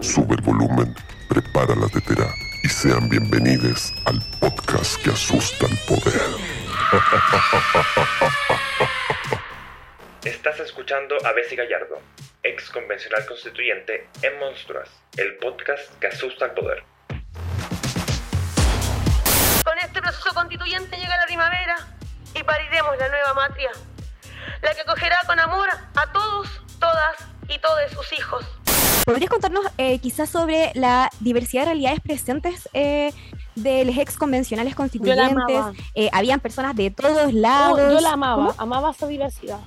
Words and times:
Sube 0.00 0.34
el 0.34 0.42
volumen, 0.42 0.94
prepara 1.28 1.76
la 1.76 1.88
tetera 1.88 2.26
y 2.64 2.68
sean 2.68 3.08
bienvenidos 3.08 3.92
al 4.06 4.20
podcast 4.40 5.00
que 5.02 5.10
asusta 5.10 5.66
al 5.66 5.78
poder. 5.86 6.20
Estás 10.24 10.58
escuchando 10.58 11.16
a 11.22 11.32
Bessie 11.32 11.54
Gallardo, 11.54 12.00
ex 12.42 12.70
convencional 12.70 13.26
constituyente 13.26 14.08
en 14.22 14.38
Monstruas, 14.38 14.88
el 15.18 15.36
podcast 15.36 15.92
que 16.00 16.06
asusta 16.06 16.46
al 16.46 16.54
poder. 16.54 16.82
Con 19.62 19.78
este 19.82 20.00
proceso 20.00 20.30
constituyente 20.32 20.96
llega 20.96 21.14
la 21.18 21.26
primavera 21.26 21.76
y 22.34 22.42
pariremos 22.42 22.96
la 22.96 23.08
nueva 23.10 23.34
matria, 23.34 23.70
la 24.62 24.74
que 24.74 24.80
acogerá 24.80 25.18
con 25.26 25.38
amor 25.38 25.68
a 25.94 26.12
todos, 26.12 26.48
todas 26.80 27.16
y 27.50 27.58
todos 27.58 27.90
sus 27.90 28.18
hijos. 28.18 28.46
¿Podrías 29.04 29.28
contarnos 29.28 29.66
eh, 29.76 29.98
quizás 29.98 30.30
sobre 30.30 30.72
la 30.74 31.10
diversidad 31.20 31.64
de 31.64 31.66
realidades 31.66 32.00
presentes 32.00 32.66
eh, 32.72 33.12
de 33.56 33.84
los 33.84 33.98
ex 33.98 34.16
convencionales 34.16 34.74
constituyentes? 34.74 35.58
amaba. 35.58 35.74
Eh, 35.94 36.08
habían 36.14 36.40
personas 36.40 36.74
de 36.76 36.90
todos 36.90 37.34
lados. 37.34 37.78
Oh, 37.78 37.92
yo 37.92 38.00
la 38.00 38.12
amaba, 38.12 38.36
¿Cómo? 38.36 38.54
amaba 38.56 38.92
esa 38.92 39.06
diversidad. 39.06 39.60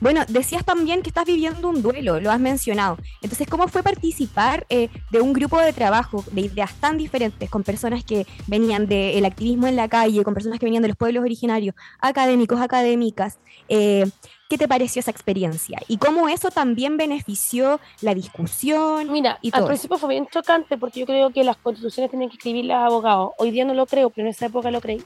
Bueno, 0.00 0.22
decías 0.28 0.64
también 0.64 1.02
que 1.02 1.10
estás 1.10 1.24
viviendo 1.24 1.68
un 1.68 1.82
duelo, 1.82 2.20
lo 2.20 2.30
has 2.30 2.40
mencionado. 2.40 2.98
Entonces, 3.22 3.48
¿cómo 3.48 3.68
fue 3.68 3.82
participar 3.82 4.66
eh, 4.68 4.88
de 5.10 5.20
un 5.20 5.32
grupo 5.32 5.58
de 5.58 5.72
trabajo 5.72 6.24
de 6.32 6.42
ideas 6.42 6.74
tan 6.74 6.98
diferentes, 6.98 7.48
con 7.48 7.62
personas 7.62 8.04
que 8.04 8.26
venían 8.46 8.86
del 8.86 9.24
activismo 9.24 9.66
en 9.66 9.76
la 9.76 9.88
calle, 9.88 10.22
con 10.22 10.34
personas 10.34 10.58
que 10.58 10.66
venían 10.66 10.82
de 10.82 10.88
los 10.88 10.96
pueblos 10.96 11.22
originarios, 11.22 11.74
académicos, 12.00 12.60
académicas? 12.60 13.38
Eh, 13.68 14.06
¿Qué 14.48 14.58
te 14.58 14.68
pareció 14.68 15.00
esa 15.00 15.10
experiencia? 15.10 15.80
¿Y 15.88 15.96
cómo 15.96 16.28
eso 16.28 16.50
también 16.50 16.96
benefició 16.96 17.80
la 18.00 18.14
discusión? 18.14 19.10
Mira, 19.10 19.40
y 19.42 19.50
al 19.52 19.66
principio 19.66 19.98
fue 19.98 20.10
bien 20.10 20.28
chocante 20.28 20.78
porque 20.78 21.00
yo 21.00 21.06
creo 21.06 21.30
que 21.30 21.42
las 21.42 21.56
constituciones 21.56 22.10
tienen 22.10 22.28
que 22.28 22.36
escribir 22.36 22.66
los 22.66 22.76
abogados. 22.76 23.30
Hoy 23.38 23.50
día 23.50 23.64
no 23.64 23.74
lo 23.74 23.86
creo, 23.86 24.10
pero 24.10 24.26
en 24.26 24.30
esa 24.30 24.46
época 24.46 24.70
lo 24.70 24.80
creí. 24.80 25.02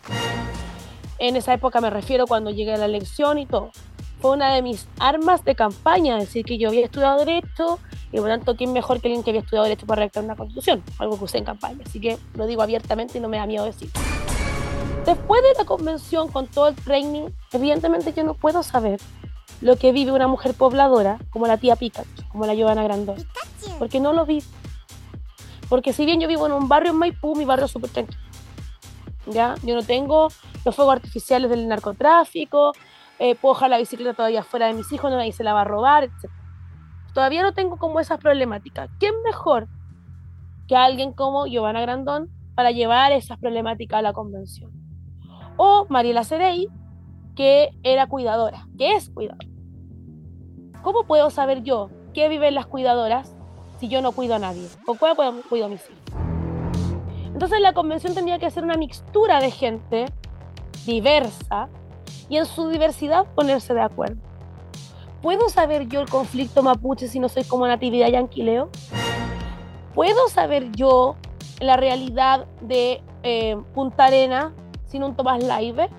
En 1.19 1.37
esa 1.37 1.55
época 1.55 1.81
me 1.81 1.89
refiero 1.89 2.27
cuando 2.27 2.51
llegué 2.51 2.75
a 2.75 2.77
la 2.77 2.85
elección 2.85 3.39
y 3.39 3.47
todo. 3.47 3.71
Fue 4.21 4.33
una 4.33 4.53
de 4.55 4.61
mis 4.61 4.87
armas 4.99 5.45
de 5.45 5.55
campaña, 5.55 6.19
decir 6.19 6.45
que 6.45 6.59
yo 6.59 6.69
había 6.69 6.85
estudiado 6.85 7.19
Derecho 7.19 7.79
y 8.13 8.19
por 8.19 8.29
lo 8.29 8.37
tanto, 8.37 8.57
¿quién 8.57 8.73
mejor 8.73 9.01
que 9.01 9.09
alguien 9.09 9.23
que 9.23 9.31
había 9.31 9.41
estudiado 9.41 9.65
Derecho 9.65 9.87
para 9.87 10.01
redactar 10.01 10.25
una 10.25 10.37
constitución? 10.37 10.83
Algo 10.99 11.17
que 11.17 11.25
usé 11.25 11.39
en 11.39 11.45
campaña. 11.45 11.79
Así 11.87 12.01
que 12.01 12.19
lo 12.35 12.47
digo 12.47 12.61
abiertamente 12.63 13.19
y 13.19 13.21
no 13.21 13.29
me 13.29 13.39
da 13.39 13.47
miedo 13.47 13.65
decir. 13.65 13.91
Después 15.07 15.43
de 15.43 15.55
la 15.57 15.65
convención, 15.65 16.29
con 16.29 16.47
todo 16.47 16.69
el 16.69 16.75
training, 16.75 17.29
evidentemente 17.53 18.13
yo 18.13 18.23
no 18.25 18.35
puedo 18.35 18.63
saber 18.63 19.01
lo 19.63 19.77
que 19.77 19.93
vive 19.93 20.13
una 20.13 20.29
mujer 20.29 20.55
pobladora 20.55 21.19
como 21.31 21.47
la 21.47 21.57
tía 21.57 21.77
Pikachu, 21.77 22.29
como 22.29 22.47
la 22.47 22.55
Giovanna 22.55 22.83
Grandón, 22.83 23.17
porque 23.79 24.01
no 24.01 24.13
lo 24.13 24.27
vi. 24.27 24.43
Porque 25.69 25.93
si 25.93 26.05
bien 26.05 26.21
yo 26.21 26.29
vivo 26.29 26.47
en 26.47 26.53
un 26.53 26.69
barrio 26.69 26.93
en 26.93 26.99
Maipú, 26.99 27.37
mi 27.37 27.45
barrio 27.45 27.67
es 27.67 27.71
súper 27.71 27.91
tranquilo. 27.91 28.21
¿Ya? 29.27 29.55
Yo 29.63 29.75
no 29.75 29.83
tengo 29.83 30.29
los 30.65 30.75
fuegos 30.75 30.97
artificiales 30.97 31.49
del 31.51 31.69
narcotráfico, 31.69 32.73
eh, 33.21 33.35
puedo 33.35 33.55
dejar 33.55 33.69
la 33.69 33.77
bicicleta 33.77 34.15
todavía 34.15 34.43
fuera 34.43 34.67
de 34.67 34.73
mis 34.73 34.91
hijos, 34.93 35.11
no 35.11 35.19
nadie 35.19 35.33
se 35.33 35.45
la 35.45 35.53
va 35.53 35.61
a 35.61 35.65
robar, 35.65 36.05
etc. 36.05 36.31
Todavía 37.13 37.43
no 37.43 37.53
tengo 37.53 37.77
como 37.77 38.01
esas 38.01 38.19
problemáticas. 38.19 38.89
¿Quién 38.99 39.13
mejor 39.23 39.69
que 40.67 40.75
alguien 40.75 41.13
como 41.13 41.47
Giovanna 41.47 41.83
Grandón 41.83 42.31
para 42.55 42.71
llevar 42.71 43.13
esas 43.13 43.39
problemáticas 43.39 43.99
a 43.99 44.03
la 44.03 44.15
convención? 44.15 44.73
O 45.59 45.85
Mariela 45.91 46.25
Cerey, 46.25 46.69
que 47.37 47.69
era 47.83 48.07
cuidadora, 48.07 48.67
que 48.79 48.95
es 48.95 49.11
cuidadora. 49.11 49.47
¿Cómo 50.81 51.05
puedo 51.05 51.29
saber 51.29 51.63
yo 51.63 51.91
qué 52.15 52.31
viven 52.31 52.55
las 52.55 52.67
cuidadoras 52.67 53.37
si 53.81 53.89
yo 53.89 54.01
no 54.01 54.13
cuido 54.13 54.37
a 54.37 54.39
nadie? 54.39 54.67
¿Con 54.87 54.97
cuál 54.97 55.15
cuido, 55.15 55.67
a 55.67 55.69
mis 55.69 55.85
hijos? 55.85 56.01
Entonces 57.27 57.61
la 57.61 57.75
convención 57.75 58.15
tendría 58.15 58.39
que 58.39 58.51
ser 58.51 58.65
una 58.65 58.79
mixtura 58.79 59.41
de 59.41 59.51
gente 59.51 60.07
diversa 60.87 61.69
y 62.31 62.39
en 62.39 62.47
su 62.47 62.69
diversidad 62.69 63.27
ponerse 63.35 63.75
de 63.75 63.83
acuerdo. 63.83 64.17
¿Puedo 65.21 65.51
saber 65.51 65.89
yo 65.89 66.01
el 66.01 66.09
conflicto 66.09 66.63
mapuche 66.63 67.09
si 67.09 67.21
no 67.21 67.29
soy 67.29 67.45
como 67.45 67.67
Natividad 67.67 68.09
Yanquileo? 68.09 68.71
¿Puedo 69.95 70.29
saber 70.29 70.71
yo 70.73 71.17
la 71.59 71.77
realidad 71.77 72.47
de 72.63 73.03
eh, 73.23 73.57
Punta 73.75 74.07
Arena 74.07 74.55
sin 74.87 75.03
un 75.03 75.15
Tomás 75.15 75.43
Laibe? 75.43 75.91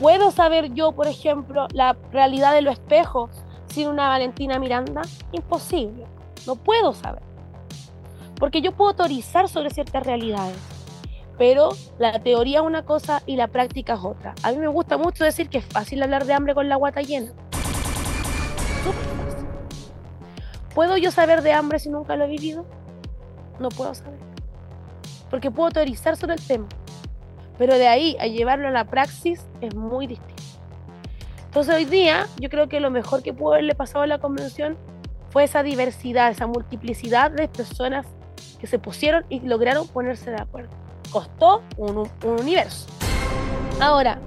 ¿Puedo 0.00 0.30
saber 0.30 0.72
yo, 0.72 0.92
por 0.92 1.08
ejemplo, 1.08 1.66
la 1.72 1.96
realidad 2.12 2.54
de 2.54 2.62
los 2.62 2.74
espejos 2.74 3.30
sin 3.66 3.88
una 3.88 4.08
Valentina 4.08 4.58
Miranda? 4.58 5.02
Imposible. 5.32 6.06
No 6.46 6.54
puedo 6.54 6.94
saber. 6.94 7.22
Porque 8.38 8.60
yo 8.60 8.72
puedo 8.72 8.94
teorizar 8.94 9.48
sobre 9.48 9.70
ciertas 9.70 10.04
realidades, 10.04 10.56
pero 11.38 11.70
la 11.98 12.20
teoría 12.22 12.60
es 12.60 12.64
una 12.64 12.84
cosa 12.84 13.22
y 13.26 13.36
la 13.36 13.48
práctica 13.48 13.94
es 13.94 14.00
otra. 14.02 14.34
A 14.42 14.52
mí 14.52 14.58
me 14.58 14.68
gusta 14.68 14.96
mucho 14.96 15.24
decir 15.24 15.48
que 15.48 15.58
es 15.58 15.64
fácil 15.64 16.02
hablar 16.02 16.24
de 16.24 16.34
hambre 16.34 16.54
con 16.54 16.68
la 16.68 16.76
guata 16.76 17.02
llena. 17.02 17.32
¿Puedo 20.74 20.96
yo 20.96 21.10
saber 21.10 21.42
de 21.42 21.52
hambre 21.52 21.78
si 21.78 21.88
nunca 21.88 22.16
lo 22.16 22.24
he 22.24 22.28
vivido? 22.28 22.66
No 23.58 23.68
puedo 23.68 23.94
saber. 23.94 24.18
Porque 25.30 25.50
puedo 25.50 25.70
teorizar 25.70 26.16
sobre 26.16 26.34
el 26.34 26.46
tema. 26.46 26.68
Pero 27.58 27.78
de 27.78 27.88
ahí 27.88 28.16
a 28.20 28.26
llevarlo 28.26 28.68
a 28.68 28.70
la 28.70 28.84
praxis 28.84 29.46
es 29.60 29.74
muy 29.74 30.06
distinto. 30.06 30.34
Entonces 31.46 31.74
hoy 31.74 31.86
día 31.86 32.26
yo 32.38 32.50
creo 32.50 32.68
que 32.68 32.80
lo 32.80 32.90
mejor 32.90 33.22
que 33.22 33.32
pudo 33.32 33.54
haberle 33.54 33.74
pasado 33.74 34.04
a 34.04 34.06
la 34.06 34.18
convención 34.18 34.76
fue 35.30 35.44
esa 35.44 35.62
diversidad, 35.62 36.30
esa 36.30 36.46
multiplicidad 36.46 37.30
de 37.30 37.48
personas 37.48 38.06
que 38.60 38.66
se 38.66 38.78
pusieron 38.78 39.24
y 39.30 39.40
lograron 39.40 39.88
ponerse 39.88 40.30
de 40.30 40.40
acuerdo. 40.40 40.85
Costó 41.16 41.62
un, 41.78 41.96
un 41.96 42.40
universo. 42.42 42.84
Ahora, 43.80 44.18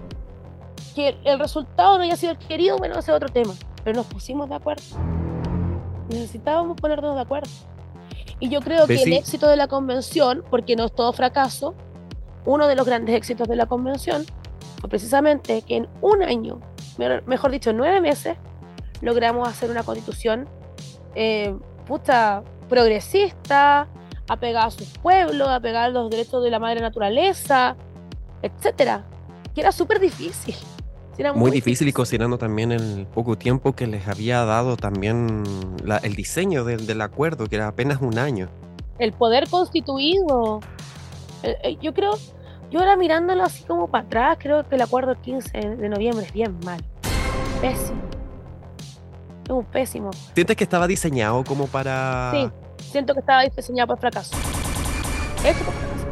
que 0.96 1.20
el 1.24 1.38
resultado 1.38 1.98
no 2.00 2.04
haya 2.04 2.16
sido 2.16 2.32
el 2.32 2.40
querido, 2.40 2.78
bueno, 2.80 2.98
ese 2.98 3.12
es 3.12 3.16
otro 3.16 3.30
tema. 3.30 3.54
Pero 3.84 3.98
nos 3.98 4.08
pusimos 4.08 4.50
de 4.50 4.56
acuerdo. 4.56 4.82
Necesitábamos 6.10 6.78
ponernos 6.82 7.14
de 7.14 7.22
acuerdo. 7.22 7.48
Y 8.40 8.50
yo 8.50 8.62
creo 8.62 8.88
que 8.88 8.94
el 9.04 9.14
éxito 9.20 9.48
de 9.48 9.56
la 9.56 9.68
convención, 9.68 10.44
porque 10.50 10.76
no 10.76 10.86
es 10.86 10.96
todo 10.96 11.14
fracaso, 11.14 11.76
uno 12.46 12.68
de 12.68 12.76
los 12.76 12.88
grandes 12.88 13.14
éxitos 13.16 13.48
de 13.48 13.56
la 13.56 13.68
convención 13.68 14.26
fue 14.80 14.90
precisamente 14.90 15.62
que 15.62 15.76
en 15.78 15.88
un 16.02 16.24
año, 16.24 16.60
me- 16.98 17.22
mejor 17.22 17.52
dicho, 17.52 17.70
en 17.70 17.78
nueve 17.78 18.02
meses, 18.02 18.36
logramos 19.02 19.48
hacer 19.48 19.70
una 19.70 19.84
constitución 19.84 20.50
eh, 21.14 21.56
puta, 21.85 22.44
progresista, 22.68 23.88
apegada 24.29 24.67
a 24.67 24.72
sus 24.72 24.87
pueblos, 24.99 25.47
apegada 25.49 25.85
a 25.85 25.90
los 25.90 26.09
derechos 26.09 26.43
de 26.43 26.49
la 26.52 26.59
madre 26.59 26.79
naturaleza, 26.81 27.76
etcétera, 28.41 29.03
que 29.53 29.61
era 29.61 29.72
súper 29.72 29.99
difícil. 29.99 30.55
Era 31.17 31.34
Muy 31.34 31.52
difícil 31.52 31.85
y 31.90 31.91
considerando 31.91 32.37
también 32.37 32.72
el 32.72 33.05
poco 33.14 33.37
tiempo 33.37 33.73
que 33.73 33.87
les 33.87 34.08
había 34.08 34.46
dado 34.46 34.78
también 34.78 35.43
la- 35.84 35.97
el 35.97 36.16
diseño 36.16 36.64
del, 36.64 36.87
del 36.87 37.02
acuerdo, 37.02 37.47
que 37.47 37.58
era 37.58 37.67
apenas 37.67 37.99
un 38.02 38.17
año. 38.17 38.47
el 38.99 39.11
poder 39.14 39.49
constituido. 39.49 40.59
El- 41.43 41.55
eh, 41.64 41.78
yo 41.82 41.93
creo, 41.93 42.11
yo 42.70 42.79
ahora 42.79 42.96
mirándolo 42.97 43.43
así 43.43 43.64
como 43.64 43.90
para 43.90 44.05
atrás, 44.05 44.37
creo 44.41 44.67
que 44.67 44.75
el 44.75 44.82
acuerdo 44.82 45.09
del 45.14 45.17
15 45.22 45.58
de 45.58 45.90
noviembre 45.90 46.25
es 46.25 46.32
bien 46.34 46.58
mal. 46.66 46.82
Pésimo. 47.61 48.02
Es 49.46 49.49
un 49.49 49.66
pésimo. 49.66 50.11
¿Sientes 50.35 50.55
que 50.55 50.64
estaba 50.64 50.85
diseñado 50.87 51.43
como 51.43 51.67
para... 51.67 52.32
Sí, 52.34 52.49
siento 52.90 53.14
que 53.14 53.22
estaba 53.22 53.44
diseñado 53.44 53.88
para 53.88 54.02
fracaso. 54.02 54.36
Hecho 55.46 55.64
por 55.64 55.74
fracaso. 55.74 56.08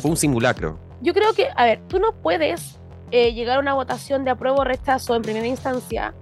Fue 0.00 0.10
un 0.10 0.16
simulacro. 0.16 0.78
Yo 1.00 1.14
creo 1.14 1.32
que, 1.32 1.48
a 1.54 1.64
ver, 1.64 1.80
tú 1.88 1.98
no 1.98 2.12
puedes 2.12 2.78
eh, 3.10 3.32
llegar 3.32 3.56
a 3.56 3.60
una 3.60 3.74
votación 3.74 4.24
de 4.24 4.30
apruebo 4.30 4.58
o 4.58 4.64
rechazo 4.64 5.14
en 5.14 5.22
primera 5.22 5.46
instancia 5.46 6.14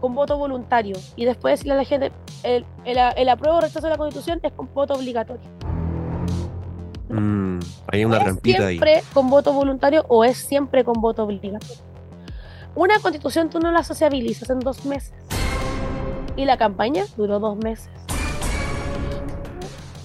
con 0.00 0.14
voto 0.14 0.36
voluntario 0.36 0.96
y 1.16 1.24
después 1.24 1.54
decirle 1.54 1.74
a 1.74 1.76
la 1.76 1.84
gente, 1.84 2.12
el, 2.42 2.66
el, 2.84 2.98
el 3.16 3.28
apruebo 3.28 3.56
o 3.58 3.60
rechazo 3.60 3.86
de 3.86 3.90
la 3.90 3.96
constitución 3.96 4.40
es 4.42 4.52
con 4.52 4.72
voto 4.74 4.94
obligatorio. 4.94 5.48
Mm, 7.08 7.58
hay 7.92 8.04
una 8.04 8.18
¿Es 8.18 8.24
trampita 8.24 8.66
ahí. 8.66 8.78
siempre 8.78 9.02
con 9.12 9.30
voto 9.30 9.52
voluntario 9.52 10.04
o 10.08 10.24
es 10.24 10.36
siempre 10.36 10.84
con 10.84 11.00
voto 11.00 11.24
obligatorio? 11.24 11.82
Una 12.74 12.98
constitución 12.98 13.50
tú 13.50 13.60
no 13.60 13.70
la 13.70 13.84
sociabilizas 13.84 14.50
en 14.50 14.58
dos 14.60 14.84
meses. 14.84 15.14
Y 16.36 16.44
la 16.44 16.56
campaña 16.56 17.04
duró 17.16 17.38
dos 17.38 17.56
meses. 17.56 17.88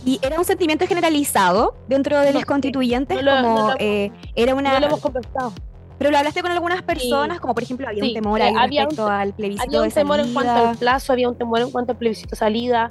Y 0.06 0.20
era 0.22 0.38
un 0.40 0.46
sentimiento 0.46 0.88
generalizado 0.88 1.76
dentro 1.88 2.20
de 2.20 2.28
No 2.28 2.34
los 2.40 2.46
constituyentes, 2.46 3.18
no 3.18 3.22
lo- 3.24 3.42
como 3.42 3.60
no 3.60 3.68
lo- 3.70 3.76
eh, 3.80 4.12
era 4.36 4.56
una... 4.56 4.74
No 4.74 4.80
lo 4.80 4.86
hemos 4.88 5.02
conversado. 5.02 5.54
Pero 5.98 6.12
lo 6.12 6.18
hablaste 6.18 6.42
con 6.42 6.52
algunas 6.52 6.82
personas, 6.82 7.42
como 7.42 7.54
por 7.54 7.62
ejemplo 7.64 7.86
había 7.86 8.02
Sí, 8.04 8.10
un 8.10 8.14
temor 8.14 8.40
eh, 8.40 8.44
ahí 8.44 8.54
había 8.56 8.84
un 8.84 8.90
respecto 8.92 9.08
al 9.12 9.34
plebiscito 9.34 9.68
Había 9.68 9.82
un 9.82 9.90
de 9.90 9.94
temor 9.94 10.20
en 10.22 10.34
cuanto 10.34 10.52
al 10.70 10.78
plazo, 10.78 11.12
había 11.12 11.28
un 11.28 11.38
temor 11.38 11.60
en 11.60 11.72
cuanto 11.72 11.92
al 11.92 11.98
plebiscito 11.98 12.38
salida. 12.38 12.88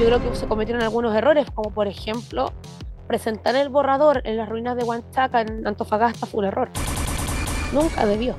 Yo 0.00 0.06
creo 0.06 0.22
que 0.22 0.34
se 0.34 0.46
cometieron 0.46 0.82
algunos 0.82 1.14
errores, 1.14 1.46
como 1.54 1.70
por 1.70 1.86
ejemplo, 1.86 2.52
presentar 3.06 3.54
el 3.56 3.68
borrador 3.68 4.22
en 4.24 4.38
las 4.38 4.48
ruinas 4.48 4.74
de 4.76 4.84
Huanchaca 4.84 5.42
en 5.42 5.66
Antofagasta 5.66 6.24
fue 6.24 6.38
un 6.40 6.44
error. 6.46 6.70
Nunca 7.72 8.06
debió. 8.06 8.34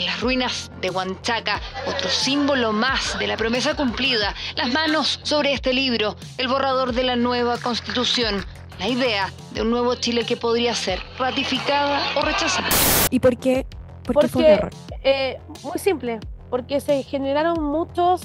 En 0.00 0.06
las 0.06 0.18
ruinas 0.22 0.70
de 0.80 0.88
Huanchaca, 0.88 1.60
otro 1.86 2.08
símbolo 2.08 2.72
más 2.72 3.18
de 3.18 3.26
la 3.26 3.36
promesa 3.36 3.76
cumplida, 3.76 4.34
las 4.56 4.72
manos 4.72 5.20
sobre 5.24 5.52
este 5.52 5.74
libro, 5.74 6.16
el 6.38 6.48
borrador 6.48 6.94
de 6.94 7.02
la 7.02 7.16
nueva 7.16 7.58
constitución, 7.58 8.42
la 8.78 8.88
idea 8.88 9.30
de 9.52 9.60
un 9.60 9.70
nuevo 9.70 9.94
Chile 9.96 10.24
que 10.24 10.38
podría 10.38 10.74
ser 10.74 11.02
ratificada 11.18 12.00
o 12.16 12.22
rechazada. 12.22 12.70
¿Y 13.10 13.20
por 13.20 13.36
qué? 13.36 13.66
¿Por 14.04 14.20
qué 14.20 14.28
fue 14.28 14.40
un 14.42 14.48
Porque- 14.48 14.52
error? 14.54 14.70
Eh, 15.04 15.38
muy 15.64 15.78
simple, 15.78 16.18
porque 16.48 16.80
se 16.80 17.02
generaron 17.02 17.62
muchos 17.62 18.22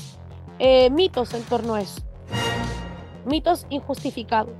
eh, 0.59 0.89
mitos 0.91 1.33
en 1.33 1.43
torno 1.43 1.75
a 1.75 1.81
eso. 1.81 2.01
Mitos 3.25 3.65
injustificados. 3.69 4.55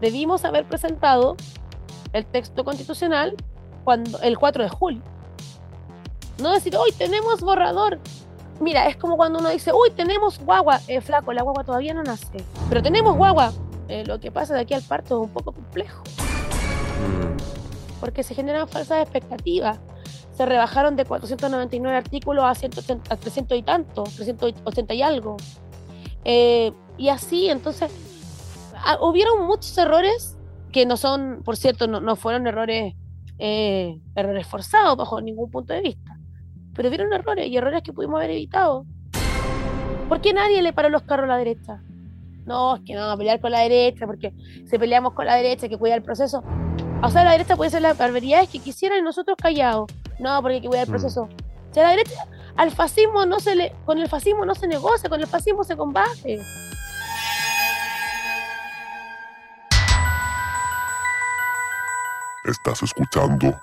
Debimos 0.00 0.44
haber 0.44 0.64
presentado 0.64 1.36
el 2.12 2.26
texto 2.26 2.64
constitucional 2.64 3.36
cuando, 3.84 4.20
el 4.22 4.36
4 4.36 4.64
de 4.64 4.68
julio. 4.68 5.02
No 6.40 6.52
decir, 6.52 6.76
hoy 6.76 6.92
tenemos 6.92 7.40
borrador. 7.40 7.98
Mira, 8.60 8.86
es 8.86 8.96
como 8.96 9.16
cuando 9.16 9.38
uno 9.38 9.48
dice, 9.48 9.72
uy, 9.72 9.90
tenemos 9.90 10.38
guagua. 10.38 10.80
Eh, 10.88 11.00
flaco, 11.00 11.32
la 11.32 11.42
guagua 11.42 11.64
todavía 11.64 11.94
no 11.94 12.02
nace. 12.02 12.44
Pero 12.68 12.82
tenemos 12.82 13.16
guagua. 13.16 13.52
Eh, 13.88 14.04
lo 14.06 14.20
que 14.20 14.30
pasa 14.30 14.54
de 14.54 14.60
aquí 14.60 14.74
al 14.74 14.82
parto 14.82 15.20
es 15.20 15.28
un 15.28 15.32
poco 15.32 15.52
complejo 15.52 16.02
Mm, 17.00 18.00
porque 18.00 18.22
se 18.22 18.34
generan 18.34 18.68
falsas 18.68 19.02
expectativas. 19.02 19.78
Se 20.32 20.46
rebajaron 20.46 20.96
de 20.96 21.04
499 21.04 21.96
artículos 21.96 22.44
a, 22.44 22.54
180 22.54 23.12
a 23.12 23.16
300 23.16 23.58
y 23.58 23.62
tanto, 23.62 24.04
380 24.04 24.94
y 24.94 25.02
algo. 25.02 25.36
Eh, 26.24 26.72
y 26.96 27.08
así, 27.08 27.48
entonces, 27.48 27.90
ah, 28.74 28.98
hubieron 29.00 29.46
muchos 29.46 29.76
errores 29.76 30.36
que 30.72 30.86
no 30.86 30.96
son, 30.96 31.42
por 31.44 31.56
cierto, 31.56 31.88
no, 31.88 32.00
no 32.00 32.16
fueron 32.16 32.46
errores, 32.46 32.94
eh, 33.38 34.00
errores 34.14 34.46
forzados 34.46 34.96
bajo 34.96 35.20
ningún 35.20 35.50
punto 35.50 35.72
de 35.74 35.80
vista. 35.80 36.09
Pero 36.74 36.88
hubieron 36.88 37.12
errores 37.12 37.46
y 37.48 37.56
errores 37.56 37.82
que 37.82 37.92
pudimos 37.92 38.18
haber 38.18 38.30
evitado. 38.30 38.84
¿Por 40.08 40.20
qué 40.20 40.32
nadie 40.32 40.62
le 40.62 40.72
paró 40.72 40.88
los 40.88 41.02
carros 41.02 41.24
a 41.24 41.28
la 41.28 41.36
derecha? 41.36 41.80
No, 42.46 42.76
es 42.76 42.82
que 42.84 42.94
no, 42.94 43.16
pelear 43.16 43.40
con 43.40 43.50
la 43.52 43.60
derecha, 43.60 44.06
porque 44.06 44.32
si 44.68 44.78
peleamos 44.78 45.12
con 45.12 45.26
la 45.26 45.36
derecha 45.36 45.66
hay 45.66 45.70
que 45.70 45.78
cuidar 45.78 45.98
el 45.98 46.04
proceso. 46.04 46.42
O 47.02 47.08
sea, 47.10 47.24
la 47.24 47.32
derecha 47.32 47.56
puede 47.56 47.70
ser 47.70 47.82
las 47.82 47.96
barbaridades 47.96 48.48
que 48.48 48.58
quisieran 48.58 48.98
y 48.98 49.02
nosotros 49.02 49.36
callados. 49.40 49.90
No, 50.18 50.40
porque 50.42 50.56
hay 50.56 50.60
que 50.60 50.68
cuidar 50.68 50.84
el 50.84 50.88
Mm. 50.88 50.92
proceso. 50.92 51.22
O 51.70 51.74
sea, 51.74 51.84
la 51.84 51.90
derecha, 51.90 52.12
al 52.56 52.70
fascismo 52.72 53.24
no 53.26 53.38
se 53.40 53.54
le, 53.54 53.72
con 53.86 53.98
el 53.98 54.08
fascismo 54.08 54.44
no 54.44 54.54
se 54.54 54.66
negocia, 54.66 55.08
con 55.08 55.20
el 55.20 55.26
fascismo 55.26 55.62
se 55.64 55.76
combate. 55.76 56.40
Estás 62.44 62.82
escuchando 62.82 63.60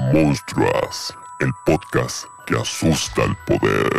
Monstruas, 0.00 1.12
el 1.40 1.50
podcast 1.66 2.26
que 2.46 2.54
asusta 2.54 3.22
al 3.24 3.36
poder. 3.44 3.90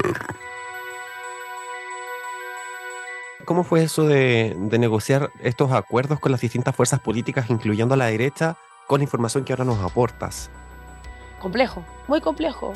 ¿Cómo 3.44 3.66
fue 3.66 3.84
eso 3.84 4.06
de, 4.06 4.56
de 4.58 4.80
negociar 4.80 5.30
estos 5.42 5.72
acuerdos 5.74 6.20
con 6.20 6.32
las 6.32 6.40
distintas 6.40 6.74
fuerzas 6.74 7.02
políticas, 7.02 7.50
incluyendo 7.50 7.96
a 7.96 7.98
la 7.98 8.06
derecha, 8.06 8.56
con 8.88 9.00
la 9.00 9.04
información 9.04 9.44
que 9.44 9.52
ahora 9.52 9.66
nos 9.66 9.80
aportas? 9.84 10.50
Complejo, 11.40 11.84
muy 12.08 12.22
complejo. 12.22 12.72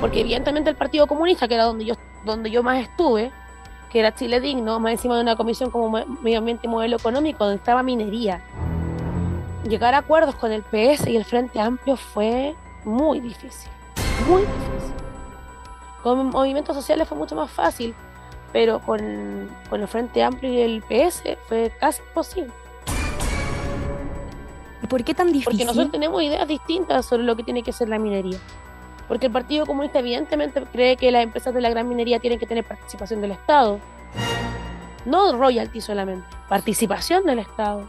Porque 0.00 0.20
evidentemente 0.20 0.68
el 0.68 0.76
Partido 0.76 1.06
Comunista, 1.06 1.48
que 1.48 1.54
era 1.54 1.64
donde 1.64 1.86
yo, 1.86 1.94
donde 2.26 2.50
yo 2.50 2.62
más 2.62 2.78
estuve, 2.82 3.32
que 3.90 4.00
era 4.00 4.14
Chile 4.14 4.38
Digno, 4.38 4.78
más 4.80 4.92
encima 4.92 5.16
de 5.16 5.22
una 5.22 5.34
comisión 5.36 5.70
como 5.70 5.90
me- 5.90 6.04
medio 6.22 6.38
ambiente 6.38 6.66
y 6.66 6.70
modelo 6.70 6.96
económico, 6.96 7.44
donde 7.44 7.56
estaba 7.56 7.82
minería. 7.82 8.42
Llegar 9.70 9.94
a 9.94 9.98
acuerdos 9.98 10.34
con 10.34 10.50
el 10.50 10.64
PS 10.64 11.06
y 11.06 11.16
el 11.16 11.24
Frente 11.24 11.60
Amplio 11.60 11.94
fue 11.94 12.56
muy 12.84 13.20
difícil, 13.20 13.70
muy 14.28 14.40
difícil. 14.42 14.94
Con 16.02 16.26
movimientos 16.30 16.74
sociales 16.74 17.06
fue 17.06 17.16
mucho 17.16 17.36
más 17.36 17.52
fácil, 17.52 17.94
pero 18.52 18.80
con, 18.80 19.48
con 19.68 19.80
el 19.80 19.86
Frente 19.86 20.24
Amplio 20.24 20.52
y 20.52 20.58
el 20.58 20.82
PS 20.82 21.22
fue 21.46 21.72
casi 21.78 22.02
imposible. 22.02 22.52
¿Y 24.82 24.88
por 24.88 25.04
qué 25.04 25.14
tan 25.14 25.28
difícil? 25.28 25.44
Porque 25.44 25.64
nosotros 25.64 25.92
tenemos 25.92 26.20
ideas 26.20 26.48
distintas 26.48 27.06
sobre 27.06 27.22
lo 27.22 27.36
que 27.36 27.44
tiene 27.44 27.62
que 27.62 27.70
ser 27.70 27.88
la 27.88 28.00
minería. 28.00 28.40
Porque 29.06 29.26
el 29.26 29.32
Partido 29.32 29.66
Comunista 29.66 30.00
evidentemente 30.00 30.64
cree 30.72 30.96
que 30.96 31.12
las 31.12 31.22
empresas 31.22 31.54
de 31.54 31.60
la 31.60 31.70
gran 31.70 31.88
minería 31.88 32.18
tienen 32.18 32.40
que 32.40 32.46
tener 32.46 32.64
participación 32.64 33.20
del 33.20 33.30
Estado. 33.30 33.78
No 35.04 35.32
royalty 35.36 35.80
solamente, 35.80 36.26
participación 36.48 37.24
del 37.24 37.38
Estado. 37.38 37.88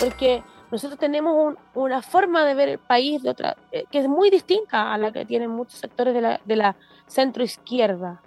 Porque 0.00 0.42
nosotros 0.72 0.98
tenemos 0.98 1.34
un- 1.36 1.58
una 1.80 2.02
forma 2.02 2.44
de 2.44 2.54
ver 2.54 2.68
el 2.70 2.78
país 2.78 3.22
de 3.22 3.30
otra, 3.30 3.56
eh, 3.70 3.84
que 3.90 3.98
es 4.00 4.08
muy 4.08 4.30
distinta 4.30 4.92
a 4.92 4.98
la 4.98 5.12
que 5.12 5.24
tienen 5.24 5.50
muchos 5.50 5.78
sectores 5.78 6.12
de 6.14 6.20
la, 6.20 6.40
de 6.44 6.56
la 6.56 6.74
centro 7.06 7.44
izquierda. 7.44 8.20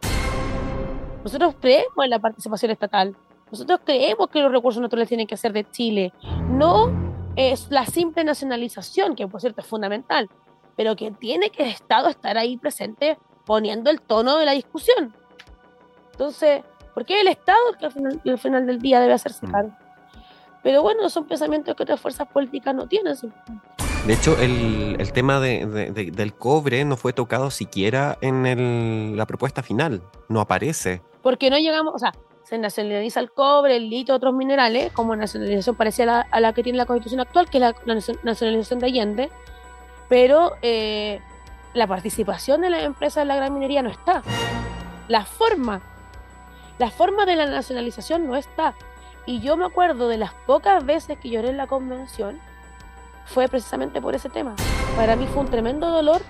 Nosotros 1.23 1.55
creemos 1.59 1.91
en 2.03 2.09
la 2.11 2.19
participación 2.19 2.71
estatal. 2.71 3.15
Nosotros 3.51 3.79
creemos 3.83 4.29
que 4.29 4.39
los 4.39 4.51
recursos 4.51 4.81
naturales 4.81 5.09
tienen 5.09 5.27
que 5.27 5.37
ser 5.37 5.53
de 5.53 5.69
Chile. 5.69 6.13
No 6.49 6.91
es 7.35 7.69
la 7.71 7.85
simple 7.85 8.23
nacionalización, 8.23 9.15
que 9.15 9.27
por 9.27 9.41
cierto 9.41 9.61
es 9.61 9.67
fundamental, 9.67 10.29
pero 10.75 10.95
que 10.95 11.11
tiene 11.11 11.49
que 11.49 11.63
el 11.63 11.69
Estado 11.69 12.09
estar 12.09 12.37
ahí 12.37 12.57
presente 12.57 13.17
poniendo 13.45 13.89
el 13.89 14.01
tono 14.01 14.37
de 14.37 14.45
la 14.45 14.51
discusión. 14.51 15.13
Entonces, 16.11 16.63
¿por 16.93 17.05
qué 17.05 17.21
el 17.21 17.27
Estado 17.27 17.59
que 17.79 17.85
al 17.87 17.91
final, 17.91 18.21
al 18.23 18.37
final 18.37 18.65
del 18.67 18.79
día 18.79 18.99
debe 18.99 19.13
hacerse 19.13 19.47
Mm. 19.47 19.51
cargo? 19.51 19.71
Pero 20.65 20.81
bueno, 20.81 21.07
son 21.11 21.27
pensamientos 21.27 21.75
que 21.75 21.83
otras 21.83 22.01
fuerzas 22.01 22.27
políticas 22.27 22.73
no 22.73 22.87
tienen. 22.87 23.13
De 24.07 24.13
hecho, 24.13 24.35
el, 24.41 24.95
el 24.99 25.11
tema 25.13 25.39
de- 25.39 25.67
de- 25.67 25.91
de- 25.91 26.09
del 26.09 26.33
cobre 26.33 26.83
no 26.85 26.97
fue 26.97 27.13
tocado 27.13 27.51
siquiera 27.51 28.17
en 28.21 28.47
el- 28.47 29.15
la 29.15 29.27
propuesta 29.27 29.61
final. 29.61 30.01
No 30.27 30.41
aparece. 30.41 31.03
Porque 31.21 31.51
no 31.51 31.59
llegamos, 31.59 31.93
o 31.93 31.99
sea, 31.99 32.13
se 32.45 32.57
nacionaliza 32.57 33.19
el 33.19 33.31
cobre, 33.31 33.75
el 33.77 33.91
litio, 33.91 34.15
otros 34.15 34.33
minerales, 34.33 34.91
como 34.91 35.15
nacionalización 35.15 35.75
parecida 35.75 36.25
a 36.31 36.39
la, 36.39 36.51
que 36.53 36.63
tiene 36.63 36.77
la 36.79 36.87
constitución 36.87 37.19
actual, 37.21 37.47
que 37.47 37.59
es 37.59 37.61
la, 37.61 37.75
la 37.85 37.93
nacio- 37.93 38.17
nacionalización 38.23 38.79
de 38.79 38.85
Allende, 38.87 39.29
pero 40.09 40.53
eh, 40.63 41.21
la 41.75 41.85
participación 41.85 42.61
de 42.61 42.71
las 42.71 42.81
empresas 42.83 43.21
de 43.21 43.25
la 43.27 43.35
gran 43.35 43.53
minería 43.53 43.83
no 43.83 43.91
está. 43.91 44.23
La 45.09 45.25
forma, 45.25 45.81
la 46.79 46.89
forma 46.89 47.27
de 47.27 47.35
la 47.35 47.45
nacionalización 47.45 48.25
no 48.25 48.35
está. 48.35 48.73
Y 49.25 49.39
yo 49.39 49.57
me 49.57 49.65
acuerdo 49.65 50.07
de 50.07 50.17
las 50.17 50.33
pocas 50.45 50.85
veces 50.85 51.17
que 51.17 51.29
lloré 51.29 51.49
en 51.49 51.57
la 51.57 51.67
convención, 51.67 52.39
fue 53.25 53.47
precisamente 53.47 53.99
por 54.01 54.13
ese 54.13 54.29
tema. 54.29 54.55
Para 54.95 55.15
mí 55.15 55.27
fue 55.27 55.41
un 55.41 55.49
tremendo 55.49 55.89
dolor 55.89 56.21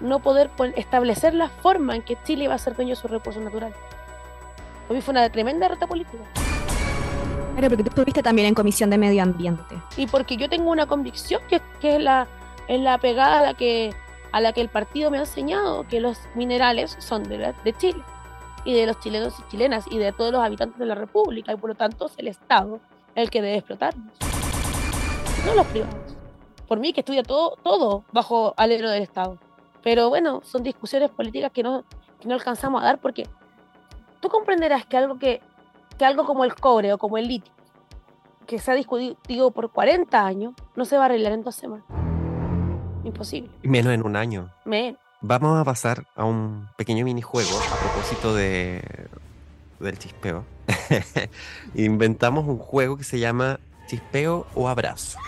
no 0.00 0.18
poder 0.18 0.50
establecer 0.76 1.32
la 1.32 1.48
forma 1.48 1.96
en 1.96 2.02
que 2.02 2.18
Chile 2.24 2.44
iba 2.44 2.54
a 2.54 2.58
ser 2.58 2.76
dueño 2.76 2.90
de 2.90 2.96
sus 3.00 3.10
recursos 3.10 3.42
naturales. 3.42 3.76
Para 4.86 4.94
mí 4.98 5.00
fue 5.00 5.12
una 5.12 5.28
tremenda 5.30 5.66
derrota 5.66 5.86
política. 5.86 6.22
Claro, 7.54 7.68
porque 7.70 7.84
tú 7.84 7.88
estuviste 7.88 8.22
también 8.22 8.48
en 8.48 8.54
Comisión 8.54 8.90
de 8.90 8.98
Medio 8.98 9.22
Ambiente. 9.22 9.74
Y 9.96 10.06
porque 10.06 10.36
yo 10.36 10.50
tengo 10.50 10.70
una 10.70 10.84
convicción 10.86 11.40
que, 11.48 11.62
que 11.80 11.96
es, 11.96 12.02
la, 12.02 12.26
es 12.68 12.78
la 12.80 12.98
pegada 12.98 13.38
a 13.38 13.42
la, 13.42 13.54
que, 13.54 13.94
a 14.32 14.42
la 14.42 14.52
que 14.52 14.60
el 14.60 14.68
partido 14.68 15.10
me 15.10 15.16
ha 15.16 15.20
enseñado, 15.20 15.86
que 15.88 16.00
los 16.00 16.18
minerales 16.34 16.94
son 16.98 17.22
de, 17.22 17.38
la- 17.38 17.52
de 17.52 17.72
Chile 17.72 18.02
y 18.66 18.74
de 18.74 18.84
los 18.84 18.98
chilenos 19.00 19.32
y 19.38 19.50
chilenas 19.50 19.86
y 19.90 19.96
de 19.96 20.12
todos 20.12 20.32
los 20.32 20.42
habitantes 20.42 20.78
de 20.78 20.86
la 20.86 20.96
República 20.96 21.52
y 21.52 21.56
por 21.56 21.70
lo 21.70 21.76
tanto 21.76 22.06
es 22.06 22.12
el 22.18 22.28
Estado 22.28 22.80
el 23.14 23.30
que 23.30 23.40
debe 23.40 23.56
explotarlos, 23.56 24.04
no 25.46 25.54
los 25.54 25.66
privados. 25.68 26.16
Por 26.68 26.80
mí 26.80 26.92
que 26.92 27.00
estudia 27.00 27.22
todo, 27.22 27.56
todo 27.62 28.04
bajo 28.12 28.52
alero 28.56 28.90
del 28.90 29.02
Estado. 29.02 29.38
Pero 29.82 30.08
bueno, 30.08 30.42
son 30.44 30.64
discusiones 30.64 31.10
políticas 31.10 31.52
que 31.52 31.62
no, 31.62 31.84
que 32.20 32.28
no 32.28 32.34
alcanzamos 32.34 32.82
a 32.82 32.86
dar 32.86 33.00
porque 33.00 33.26
tú 34.20 34.28
comprenderás 34.28 34.84
que 34.84 34.96
algo, 34.96 35.18
que, 35.18 35.40
que 35.96 36.04
algo 36.04 36.26
como 36.26 36.44
el 36.44 36.54
cobre 36.56 36.92
o 36.92 36.98
como 36.98 37.16
el 37.18 37.28
litio, 37.28 37.54
que 38.46 38.58
se 38.58 38.72
ha 38.72 38.74
discutido 38.74 39.52
por 39.52 39.70
40 39.70 40.26
años, 40.26 40.54
no 40.74 40.84
se 40.84 40.96
va 40.96 41.04
a 41.04 41.06
arreglar 41.06 41.32
en 41.32 41.44
dos 41.44 41.54
semanas. 41.54 41.86
Imposible. 43.04 43.50
Menos 43.62 43.92
en 43.92 44.04
un 44.04 44.16
año. 44.16 44.50
Men. 44.64 44.98
Vamos 45.20 45.58
a 45.58 45.64
pasar 45.64 46.06
a 46.14 46.24
un 46.24 46.68
pequeño 46.76 47.04
minijuego 47.04 47.58
a 47.58 47.76
propósito 47.76 48.34
de, 48.34 48.82
del 49.80 49.98
chispeo. 49.98 50.44
Inventamos 51.74 52.46
un 52.46 52.58
juego 52.58 52.96
que 52.96 53.04
se 53.04 53.18
llama 53.18 53.58
Chispeo 53.88 54.46
o 54.54 54.68
Abrazo. 54.68 55.18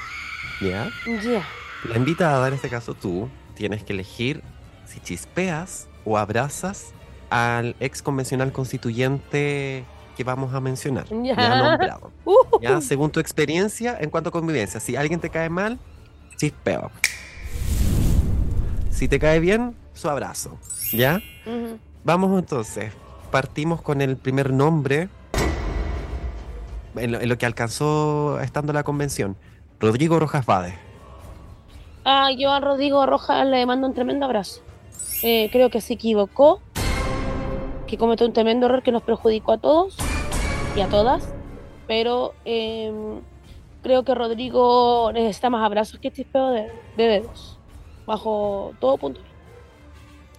¿Ya? 0.61 0.91
Ya. 1.07 1.47
La 1.85 1.97
invitada, 1.97 2.49
en 2.49 2.55
este 2.55 2.69
caso 2.69 2.95
tú, 2.95 3.29
tienes 3.55 3.83
que 3.83 3.93
elegir 3.95 4.43
si 4.85 5.01
chispeas 5.01 5.89
o 6.05 6.19
abrazas 6.19 6.93
al 7.31 7.75
ex 7.81 8.03
convencional 8.03 8.53
constituyente 8.53 9.85
que 10.17 10.25
vamos 10.25 10.53
a 10.53 10.61
mencionar. 10.61 11.07
Ya. 11.23 11.35
Ya 11.35 11.63
nombrado. 11.63 12.13
Uh, 12.29 12.61
¿Ya? 12.61 12.81
Según 12.83 13.11
tu 13.11 13.21
experiencia 13.21 13.97
en 13.99 14.11
cuanto 14.11 14.29
a 14.29 14.33
convivencia. 14.33 14.81
Si 14.81 14.97
alguien 14.97 15.19
te 15.19 15.31
cae 15.31 15.49
mal, 15.49 15.79
chispeo. 16.37 16.91
Si 18.99 19.07
te 19.07 19.21
cae 19.21 19.39
bien, 19.39 19.77
su 19.95 20.09
abrazo. 20.09 20.59
¿Ya? 20.93 21.23
Vamos 22.03 22.37
entonces. 22.37 22.93
Partimos 23.31 23.81
con 23.81 24.01
el 24.01 24.17
primer 24.17 24.53
nombre. 24.53 25.09
En 26.97 27.13
lo, 27.13 27.21
en 27.21 27.29
lo 27.29 27.39
que 27.39 27.47
alcanzó 27.47 28.41
estando 28.41 28.73
la 28.73 28.83
convención. 28.83 29.37
Rodrigo 29.79 30.19
Rojas 30.19 30.45
Vade. 30.47 30.75
Ah, 32.05 32.33
yo 32.37 32.51
a 32.51 32.59
Rodrigo 32.59 33.07
Rojas 33.07 33.47
le 33.47 33.65
mando 33.67 33.87
un 33.87 33.95
tremendo 33.95 34.25
abrazo. 34.25 34.63
Eh, 35.23 35.49
creo 35.53 35.71
que 35.71 35.81
se 35.81 35.95
equivocó, 35.95 36.61
que 37.87 37.99
cometió 37.99 38.27
un 38.27 38.33
tremendo 38.33 38.67
error 38.67 38.83
que 38.83 38.91
nos 38.91 39.05
perjudicó 39.05 39.53
a 39.53 39.59
todos 39.59 39.97
y 40.75 40.81
a 40.81 40.89
todas, 40.89 41.33
pero 41.87 42.35
eh, 42.45 42.93
creo 43.85 44.03
que 44.03 44.13
Rodrigo 44.17 45.13
necesita 45.13 45.51
más 45.51 45.65
abrazos 45.65 46.01
que 46.01 46.11
chispeo 46.11 46.51
de, 46.51 46.73
de 46.97 47.05
dedos, 47.05 47.58
bajo 48.09 48.73
todo 48.81 48.97
punto. 48.97 49.21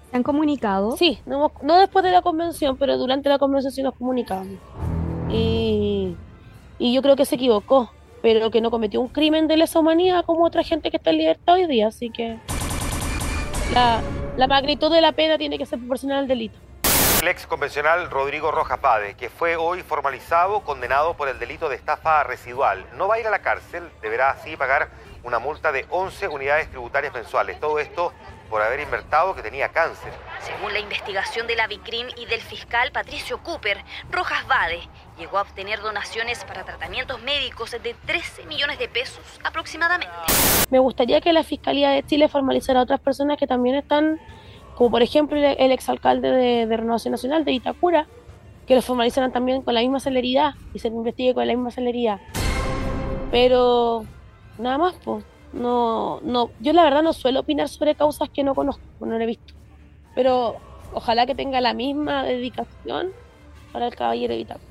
¿Se 0.10 0.18
han 0.18 0.24
comunicado? 0.24 0.98
Sí, 0.98 1.20
no, 1.28 1.36
hemos- 1.38 1.64
no 1.64 1.78
después 1.80 2.04
de 2.04 2.12
la 2.12 2.22
convención, 2.24 2.76
pero 2.78 2.98
durante 2.98 3.30
la 3.30 3.38
convención 3.38 3.72
sí 3.72 3.84
nos 3.84 3.94
comunicamos. 3.96 4.48
Y, 5.30 6.16
y 6.80 6.94
yo 6.94 7.02
creo 7.04 7.16
que 7.16 7.26
se 7.26 7.36
equivocó, 7.36 7.92
pero 8.24 8.50
que 8.50 8.60
no 8.60 8.72
cometió 8.72 9.00
un 9.00 9.08
crimen 9.10 9.48
de 9.48 9.56
lesa 9.58 9.80
humanidad 9.80 10.26
como 10.26 10.44
otra 10.46 10.64
gente 10.64 10.90
que 10.90 10.98
está 10.98 11.12
en 11.12 11.18
libertad 11.20 11.54
hoy 11.54 11.68
día, 11.68 11.88
así 11.90 12.10
que 12.10 12.40
la, 13.74 14.02
la 14.36 14.48
magnitud 14.48 14.92
de 14.92 15.02
la 15.02 15.12
pena 15.12 15.38
tiene 15.38 15.60
que 15.60 15.66
ser 15.68 15.78
proporcional 15.78 16.18
al 16.20 16.28
delito. 16.28 16.58
El 17.22 17.28
ex 17.28 17.46
convencional 17.46 18.10
Rodrigo 18.10 18.50
Rojas 18.50 18.80
Pade, 18.80 19.14
que 19.16 19.30
fue 19.30 19.58
hoy 19.58 19.82
formalizado, 19.84 20.62
condenado 20.62 21.16
por 21.16 21.28
el 21.28 21.38
delito 21.38 21.68
de 21.70 21.76
estafa 21.76 22.24
residual, 22.24 22.86
no 22.98 23.08
va 23.10 23.16
a 23.16 23.20
ir 23.20 23.28
a 23.28 23.30
la 23.30 23.40
cárcel, 23.40 23.84
deberá 24.02 24.32
así 24.32 24.56
pagar 24.56 24.88
una 25.24 25.40
multa 25.40 25.72
de 25.72 25.86
11 25.90 26.28
unidades 26.28 26.70
tributarias 26.70 27.14
mensuales. 27.14 27.60
Todo 27.60 27.80
esto 27.80 28.14
por 28.50 28.62
haber 28.62 28.80
invertido 28.80 29.36
que 29.36 29.42
tenía 29.42 29.70
cáncer. 29.70 30.12
Según 30.42 30.74
la 30.74 30.80
investigación 30.80 31.46
de 31.48 31.56
la 31.56 31.68
Vicrim 31.68 32.08
y 32.18 32.26
del 32.26 32.42
fiscal 32.42 32.92
Patricio 32.92 33.38
Cooper, 33.44 33.78
Rojas 34.10 34.48
Vade 34.48 34.82
llegó 35.18 35.38
a 35.38 35.44
obtener 35.44 35.80
donaciones 35.82 36.44
para 36.46 36.64
tratamientos 36.64 37.22
médicos 37.22 37.72
de 37.72 37.96
13 38.06 38.46
millones 38.46 38.80
de 38.80 38.88
pesos 38.88 39.24
aproximadamente. 39.44 40.14
Me 40.70 40.80
gustaría 40.80 41.22
que 41.22 41.32
la 41.32 41.44
Fiscalía 41.44 41.92
de 41.92 42.04
Chile 42.04 42.28
formalizara 42.28 42.80
a 42.80 42.84
otras 42.84 43.00
personas 43.00 43.38
que 43.38 43.48
también 43.48 43.76
están, 43.76 44.20
como 44.76 44.90
por 44.92 45.02
ejemplo 45.02 45.38
el, 45.38 45.72
exalcalde 45.72 46.32
de, 46.32 46.66
de 46.66 46.78
Renovación 46.78 47.12
Nacional 47.12 47.46
de 47.46 47.52
Itacura, 47.52 48.08
que 48.68 48.76
lo 48.76 48.82
formalizaran 48.82 49.32
también 49.32 49.62
con 49.62 49.74
la 49.74 49.82
misma 49.82 50.00
celeridad 50.00 50.54
y 50.74 50.80
se 50.80 50.90
investigue 50.90 51.34
con 51.34 51.46
la 51.46 51.54
misma 51.54 51.72
celeridad. 51.72 52.20
Pero 53.32 54.06
nada 54.60 54.78
más, 54.78 54.94
pues. 55.04 55.24
No, 55.52 56.20
no, 56.22 56.52
yo 56.60 56.74
la 56.74 56.84
verdad 56.84 57.02
no 57.02 57.12
suelo 57.14 57.40
opinar 57.40 57.68
sobre 57.70 57.96
causas 57.96 58.30
que 58.30 58.44
no 58.44 58.54
conozco, 58.54 58.84
no 59.00 59.16
he 59.20 59.26
visto. 59.26 59.56
Pero 60.14 60.58
ojalá 60.94 61.26
que 61.26 61.34
tenga 61.34 61.60
la 61.60 61.74
misma 61.74 62.22
dedicación 62.24 63.12
para 63.74 63.88
el 63.88 63.96
caballero 63.96 64.36
de 64.36 64.42
Itacura. 64.42 64.66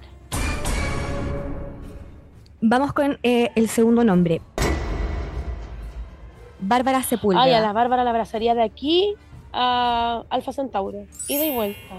Vamos 2.61 2.93
con 2.93 3.19
eh, 3.23 3.51
el 3.57 3.69
segundo 3.69 4.05
nombre. 4.05 4.41
Bárbara 6.61 7.03
Sepúlveda. 7.03 7.43
Ay, 7.45 7.53
a 7.55 7.61
la 7.61 7.73
Bárbara 7.73 8.05
la 8.05 8.11
abrazaría 8.11 8.55
de 8.55 8.63
aquí 8.63 9.15
a 9.53 10.25
Alfa 10.29 10.53
Centauro. 10.53 11.07
Ida 11.29 11.45
y 11.45 11.55
vuelta. 11.55 11.95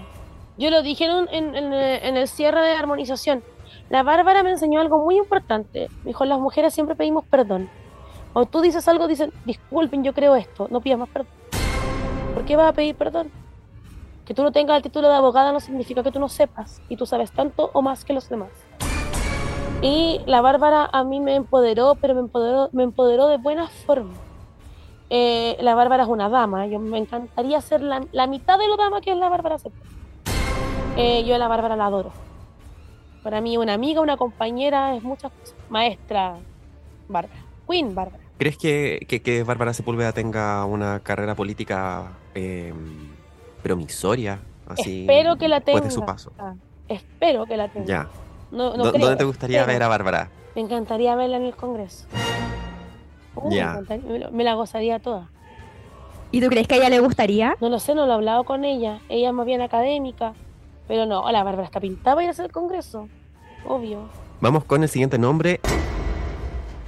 Yo 0.58 0.70
lo 0.70 0.82
dije 0.82 1.06
en- 1.06 1.54
en 1.54 2.16
el 2.16 2.28
cierre 2.28 2.60
de 2.62 2.72
armonización. 2.74 3.42
La 3.88 4.02
Bárbara 4.02 4.42
me 4.42 4.50
enseñó 4.50 4.80
algo 4.80 5.02
muy 5.02 5.16
importante. 5.16 5.88
Me 6.04 6.08
dijo, 6.10 6.24
las 6.26 6.38
mujeres 6.38 6.74
siempre 6.74 6.94
pedimos 6.94 7.24
perdón. 7.24 7.70
Cuando 8.32 8.50
tú 8.50 8.60
dices 8.60 8.86
algo, 8.86 9.08
dicen, 9.08 9.32
disculpen, 9.44 10.04
yo 10.04 10.14
creo 10.14 10.36
esto. 10.36 10.68
No 10.70 10.80
pidas 10.80 10.98
más 10.98 11.08
perdón. 11.08 11.32
¿Por 12.34 12.44
qué 12.44 12.56
vas 12.56 12.68
a 12.68 12.72
pedir 12.72 12.94
perdón? 12.94 13.30
Que 14.24 14.34
tú 14.34 14.42
no 14.42 14.52
tengas 14.52 14.76
el 14.76 14.82
título 14.82 15.08
de 15.08 15.14
abogada 15.14 15.50
no 15.52 15.58
significa 15.58 16.02
que 16.02 16.12
tú 16.12 16.20
no 16.20 16.28
sepas. 16.28 16.80
Y 16.88 16.96
tú 16.96 17.06
sabes 17.06 17.32
tanto 17.32 17.70
o 17.72 17.82
más 17.82 18.04
que 18.04 18.12
los 18.12 18.28
demás. 18.28 18.50
Y 19.82 20.20
la 20.26 20.40
Bárbara 20.40 20.88
a 20.92 21.02
mí 21.04 21.20
me 21.20 21.34
empoderó, 21.34 21.96
pero 22.00 22.14
me 22.14 22.20
empoderó, 22.20 22.68
me 22.72 22.84
empoderó 22.84 23.26
de 23.26 23.38
buena 23.38 23.66
forma. 23.66 24.14
Eh, 25.08 25.56
la 25.60 25.74
Bárbara 25.74 26.04
es 26.04 26.08
una 26.08 26.28
dama. 26.28 26.66
Yo 26.66 26.78
me 26.78 26.98
encantaría 26.98 27.60
ser 27.60 27.82
la, 27.82 28.04
la 28.12 28.26
mitad 28.28 28.58
de 28.58 28.68
lo 28.68 28.76
dama 28.76 29.00
que 29.00 29.10
es 29.10 29.16
la 29.16 29.28
Bárbara. 29.28 29.56
Eh, 30.96 31.24
yo 31.24 31.34
a 31.34 31.38
la 31.38 31.48
Bárbara 31.48 31.74
la 31.74 31.86
adoro. 31.86 32.12
Para 33.24 33.40
mí 33.40 33.56
una 33.56 33.74
amiga, 33.74 34.00
una 34.00 34.16
compañera, 34.16 34.94
es 34.94 35.02
muchas 35.02 35.32
cosas. 35.32 35.56
Maestra 35.68 36.36
Bárbara. 37.08 37.49
Queen 37.70 37.94
Bárbara. 37.94 38.22
¿Crees 38.38 38.56
que, 38.58 39.04
que, 39.08 39.22
que 39.22 39.42
Bárbara 39.44 39.72
Sepúlveda 39.74 40.12
tenga 40.12 40.64
una 40.64 41.00
carrera 41.00 41.34
política 41.34 42.12
eh, 42.34 42.72
promisoria? 43.62 44.40
Así, 44.66 45.02
Espero 45.02 45.36
que 45.36 45.48
la 45.48 45.60
tenga. 45.60 45.80
Después 45.80 45.94
de 45.94 46.00
su 46.00 46.06
paso. 46.06 46.32
Ah, 46.38 46.54
espero 46.88 47.46
que 47.46 47.56
la 47.56 47.68
tenga. 47.68 47.86
Ya. 47.86 48.08
No, 48.50 48.76
no 48.76 48.84
¿Dó- 48.84 48.90
creo, 48.92 49.04
¿Dónde 49.04 49.16
te 49.16 49.24
gustaría 49.24 49.60
espero. 49.60 49.74
ver 49.74 49.82
a 49.82 49.88
Bárbara? 49.88 50.30
Me 50.54 50.62
encantaría 50.62 51.14
verla 51.14 51.36
en 51.36 51.44
el 51.44 51.54
Congreso. 51.56 52.06
Uh, 53.36 53.50
Ya. 53.52 53.80
me 54.32 54.42
la 54.44 54.54
gozaría 54.54 54.98
toda. 54.98 55.28
¿Y 56.32 56.40
tú 56.40 56.48
crees 56.48 56.66
que 56.68 56.74
a 56.74 56.78
ella 56.78 56.88
le 56.90 57.00
gustaría? 57.00 57.56
No 57.60 57.68
lo 57.68 57.78
sé, 57.78 57.94
no 57.94 58.06
lo 58.06 58.12
he 58.12 58.14
hablado 58.14 58.44
con 58.44 58.64
ella. 58.64 59.00
Ella 59.08 59.28
es 59.28 59.34
más 59.34 59.46
bien 59.46 59.60
académica. 59.60 60.32
Pero 60.88 61.06
no, 61.06 61.30
la 61.30 61.42
Bárbara 61.44 61.64
está 61.66 61.80
pintada 61.80 62.14
para 62.16 62.24
ir 62.24 62.28
a 62.28 62.30
hacer 62.32 62.46
el 62.46 62.52
Congreso. 62.52 63.08
Obvio. 63.66 64.08
Vamos 64.40 64.64
con 64.64 64.82
el 64.82 64.88
siguiente 64.88 65.18
nombre. 65.18 65.60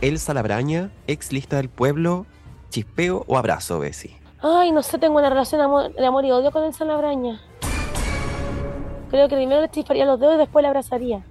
Elsa 0.02 0.34
Labraña, 0.34 0.90
ex 1.06 1.32
lista 1.32 1.56
del 1.56 1.68
pueblo, 1.68 2.26
chispeo 2.70 3.24
o 3.26 3.38
abrazo, 3.38 3.78
Bessie. 3.78 4.16
Ay, 4.42 4.72
no 4.72 4.82
sé, 4.82 4.98
tengo 4.98 5.16
una 5.18 5.30
relación 5.30 5.60
de 5.60 5.64
amor, 5.64 5.94
de 5.94 6.04
amor 6.06 6.24
y 6.24 6.32
odio 6.32 6.50
con 6.50 6.64
Elsa 6.64 6.84
Labraña. 6.84 7.40
Creo 9.10 9.28
que 9.28 9.36
primero 9.36 9.60
le 9.60 9.68
chisparía 9.70 10.04
los 10.04 10.18
dedos 10.18 10.34
y 10.34 10.38
después 10.38 10.62
la 10.62 10.68
abrazaría. 10.70 11.22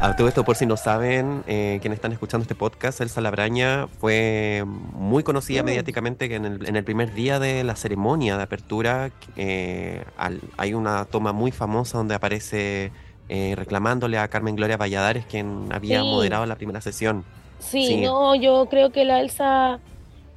A 0.00 0.16
todo 0.16 0.26
esto, 0.26 0.42
por 0.44 0.56
si 0.56 0.66
no 0.66 0.76
saben, 0.76 1.44
eh, 1.46 1.78
quienes 1.80 1.98
están 1.98 2.10
escuchando 2.10 2.42
este 2.42 2.56
podcast, 2.56 3.00
Elsa 3.00 3.20
Labraña 3.20 3.86
fue 4.00 4.64
muy 4.66 5.22
conocida 5.22 5.62
Mm. 5.62 5.66
mediáticamente 5.66 6.28
que 6.28 6.34
en 6.34 6.44
el, 6.44 6.66
en 6.66 6.74
el 6.74 6.82
primer 6.82 7.14
día 7.14 7.38
de 7.38 7.62
la 7.62 7.76
ceremonia 7.76 8.36
de 8.36 8.42
apertura 8.42 9.12
eh, 9.36 10.04
al- 10.16 10.40
hay 10.56 10.74
una 10.74 11.04
toma 11.04 11.32
muy 11.32 11.52
famosa 11.52 11.98
donde 11.98 12.16
aparece 12.16 12.90
eh, 13.34 13.54
reclamándole 13.56 14.18
a 14.18 14.28
Carmen 14.28 14.54
Gloria 14.56 14.76
Valladares, 14.76 15.24
quien 15.24 15.68
había 15.72 16.00
Sí. 16.02 16.06
moderado 16.06 16.44
la 16.44 16.56
primera 16.56 16.82
sesión. 16.82 17.24
Sí, 17.58 17.86
Sí. 17.86 18.00
no, 18.02 18.34
yo 18.34 18.66
creo 18.68 18.90
que 18.90 19.06
la 19.06 19.20
Elsa, 19.20 19.80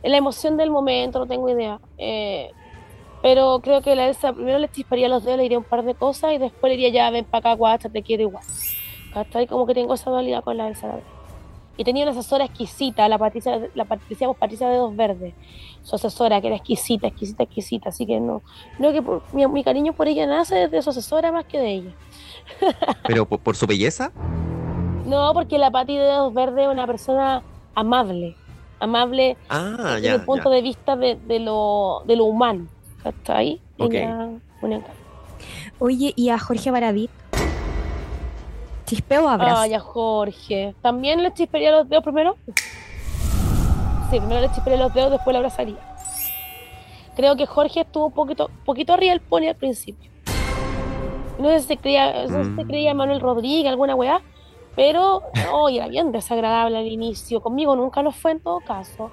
la 0.01 0.17
emoción 0.17 0.55
del 0.55 0.69
momento, 0.71 1.19
no 1.19 1.25
tengo 1.27 1.49
idea. 1.49 1.79
Eh, 1.97 2.51
pero 3.21 3.59
creo 3.61 3.81
que 3.81 3.95
la 3.95 4.07
Elsa 4.07 4.31
primero 4.31 4.59
le 4.59 4.69
chisparía 4.69 5.09
los 5.09 5.25
dedos, 5.25 5.35
le 5.37 5.43
diría 5.43 5.57
un 5.57 5.65
par 5.65 5.83
de 5.83 5.93
cosas 5.95 6.31
y 6.33 6.37
después 6.37 6.71
le 6.71 6.77
diría 6.77 6.89
ya, 6.93 7.09
ven 7.09 7.25
para 7.25 7.39
acá, 7.39 7.53
guacha, 7.55 7.89
te 7.89 8.01
quiero 8.01 8.23
igual. 8.23 8.43
¿Cachai? 9.13 9.45
Como 9.47 9.65
que 9.65 9.73
tengo 9.73 9.93
esa 9.93 10.09
dualidad 10.09 10.41
con 10.43 10.55
la 10.55 10.69
Elsa. 10.69 10.99
Y 11.77 11.83
tenía 11.83 12.03
una 12.03 12.11
asesora 12.11 12.45
exquisita, 12.45 13.09
la 13.09 13.17
Patricia, 13.17 13.59
la 13.73 13.83
Patricia, 13.83 14.31
Patricia 14.31 14.69
de 14.69 14.77
Dos 14.77 14.95
Verdes, 14.95 15.33
su 15.83 15.95
asesora, 15.97 16.39
que 16.39 16.47
era 16.47 16.55
exquisita, 16.55 17.07
exquisita, 17.07 17.43
exquisita. 17.43 17.89
Así 17.89 18.05
que 18.05 18.21
no, 18.21 18.41
creo 18.77 18.93
que 18.93 19.01
por- 19.01 19.21
mi, 19.33 19.45
mi 19.47 19.63
cariño 19.65 19.91
por 19.91 20.07
ella 20.07 20.25
nace 20.25 20.69
de 20.69 20.81
su 20.81 20.91
asesora 20.91 21.33
más 21.33 21.43
que 21.43 21.59
de 21.59 21.71
ella. 21.73 21.91
Pero 23.07 23.25
por, 23.25 23.39
por 23.39 23.55
su 23.55 23.67
belleza, 23.67 24.11
No, 25.05 25.33
porque 25.33 25.57
la 25.57 25.71
Pati 25.71 25.97
de 25.97 26.05
Dos 26.05 26.33
Verdes 26.33 26.65
es 26.65 26.71
una 26.71 26.87
persona 26.87 27.41
amable, 27.75 28.35
amable 28.79 29.37
ah, 29.49 29.75
desde 29.95 30.01
ya, 30.01 30.13
el 30.15 30.21
punto 30.25 30.49
ya. 30.49 30.55
de 30.55 30.61
vista 30.61 30.95
de, 30.95 31.15
de 31.15 31.39
lo, 31.39 32.03
de 32.05 32.15
lo 32.15 32.25
humano. 32.25 32.67
¿Cachai? 33.03 33.61
Ok. 33.77 33.93
Ella, 33.93 34.29
un 34.61 34.73
encanto. 34.73 34.91
Oye, 35.79 36.13
¿y 36.15 36.29
a 36.29 36.39
Jorge 36.39 36.71
Baradit? 36.71 37.11
¿Chispeo 38.85 39.25
o 39.25 39.29
abrazo? 39.29 39.61
Ay, 39.61 39.73
a 39.73 39.79
Jorge. 39.79 40.73
¿También 40.81 41.21
le 41.21 41.33
chisparía 41.33 41.71
los 41.71 41.89
dedos 41.89 42.03
primero? 42.03 42.35
Sí, 44.09 44.19
primero 44.19 44.41
le 44.41 44.49
chisparía 44.49 44.77
los 44.79 44.93
dedos, 44.93 45.11
después 45.11 45.33
la 45.33 45.39
abrazaría. 45.39 45.77
Creo 47.15 47.35
que 47.35 47.45
Jorge 47.45 47.81
estuvo 47.81 48.07
un 48.07 48.11
poquito, 48.13 48.49
poquito 48.65 48.93
arriba 48.93 49.11
del 49.11 49.21
pony 49.21 49.47
al 49.47 49.55
principio. 49.55 50.11
No 51.37 51.49
sé 51.49 51.59
si 51.61 51.67
se 51.67 51.77
creía, 51.77 52.23
no 52.23 52.29
sé 52.29 52.45
si 52.45 52.55
se 52.55 52.63
Mm. 52.63 52.67
creía 52.67 52.93
Manuel 52.93 53.19
Rodríguez, 53.19 53.69
alguna 53.69 53.95
weá, 53.95 54.21
pero 54.75 55.21
no, 55.51 55.69
y 55.69 55.77
era 55.77 55.87
bien 55.87 56.11
desagradable 56.11 56.77
al 56.77 56.87
inicio. 56.87 57.41
Conmigo 57.41 57.75
nunca 57.75 58.01
lo 58.01 58.11
fue 58.11 58.31
en 58.31 58.39
todo 58.39 58.59
caso. 58.61 59.11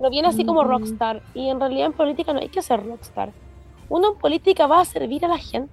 No 0.00 0.10
viene 0.10 0.28
así 0.28 0.44
como 0.44 0.62
Mm. 0.64 0.66
rockstar. 0.68 1.22
Y 1.34 1.48
en 1.48 1.60
realidad 1.60 1.86
en 1.86 1.92
política 1.92 2.32
no 2.32 2.40
hay 2.40 2.48
que 2.48 2.62
ser 2.62 2.84
rockstar. 2.84 3.32
Uno 3.88 4.12
en 4.12 4.18
política 4.18 4.66
va 4.66 4.80
a 4.80 4.84
servir 4.84 5.24
a 5.24 5.28
la 5.28 5.38
gente. 5.38 5.72